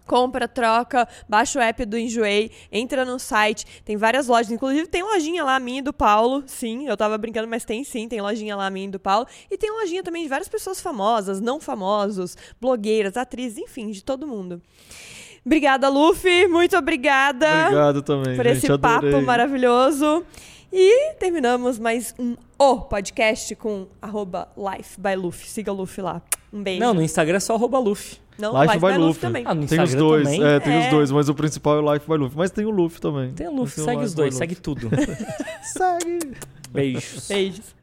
Compra, 0.06 0.46
troca, 0.46 1.08
baixa 1.28 1.58
o 1.58 1.62
app 1.62 1.84
do 1.84 1.98
Enjoei, 1.98 2.50
entra 2.70 3.04
no 3.04 3.18
site, 3.18 3.66
tem 3.84 3.96
várias 3.96 4.28
lojas, 4.28 4.52
inclusive 4.52 4.86
tem 4.86 5.02
lojinha 5.02 5.42
lá 5.42 5.58
minha 5.58 5.80
e 5.80 5.82
do 5.82 5.92
Paulo, 5.92 6.44
sim, 6.46 6.86
eu 6.86 6.96
tava 6.96 7.18
brincando, 7.18 7.48
mas 7.48 7.64
tem 7.64 7.82
sim, 7.82 8.08
tem 8.08 8.20
lojinha 8.20 8.54
lá 8.54 8.70
minha 8.70 8.86
e 8.86 8.90
do 8.90 9.00
Paulo, 9.00 9.26
e 9.50 9.58
tem 9.58 9.70
lojinha 9.70 10.02
também 10.02 10.22
de 10.22 10.28
várias 10.28 10.48
pessoas 10.48 10.80
famosas, 10.80 11.40
não 11.40 11.60
famosos, 11.60 12.36
blogueiras, 12.60 13.16
atrizes, 13.16 13.58
enfim, 13.58 13.90
de 13.90 14.02
todo 14.04 14.26
mundo. 14.26 14.62
Obrigada, 15.44 15.88
Luffy, 15.88 16.48
muito 16.48 16.76
obrigada 16.76 17.46
Obrigado 17.62 18.02
também, 18.02 18.36
por 18.36 18.44
gente. 18.44 18.58
esse 18.58 18.72
adorei. 18.72 19.12
papo 19.12 19.24
maravilhoso. 19.24 20.24
E 20.72 21.14
terminamos 21.14 21.78
mais 21.78 22.12
um 22.18 22.36
O 22.58 22.80
podcast 22.80 23.54
com 23.54 23.86
arroba 24.02 24.48
Life 24.56 25.00
by 25.00 25.14
Luffy. 25.14 25.48
Siga 25.48 25.72
o 25.72 25.76
Luffy 25.76 26.02
lá. 26.02 26.20
Um 26.52 26.62
beijo. 26.62 26.80
Não, 26.80 26.92
no 26.92 27.00
Instagram 27.00 27.36
é 27.36 27.40
só 27.40 27.54
arroba 27.54 27.78
Luffy. 27.78 28.18
Não, 28.38 28.52
Life 28.62 28.78
by 28.78 28.98
Luffy. 28.98 29.20
também. 29.20 29.44
Ah, 29.46 29.54
no 29.54 29.66
Tem 29.66 29.78
os 29.80 29.84
Instagram 29.90 29.98
dois, 30.08 30.24
também. 30.24 30.44
é, 30.44 30.60
tem 30.60 30.72
É. 30.74 30.84
os 30.84 30.90
dois, 30.90 31.10
mas 31.10 31.28
o 31.28 31.34
principal 31.34 31.76
é 31.78 31.80
o 31.80 31.92
Life 31.94 32.06
by 32.06 32.16
Luffy. 32.16 32.36
Mas 32.36 32.50
tem 32.50 32.64
o 32.66 32.70
Luffy 32.70 33.00
também. 33.00 33.32
Tem 33.32 33.48
o 33.48 33.54
Luffy, 33.54 33.74
Tem 33.76 33.84
o 33.84 33.86
segue 33.86 33.96
Life 33.98 34.06
os 34.06 34.14
by 34.14 34.16
dois, 34.20 34.34
segue 34.34 34.54
tudo. 34.56 34.90
Segue! 35.62 36.32
Beijos. 36.70 37.28
Beijos. 37.28 37.74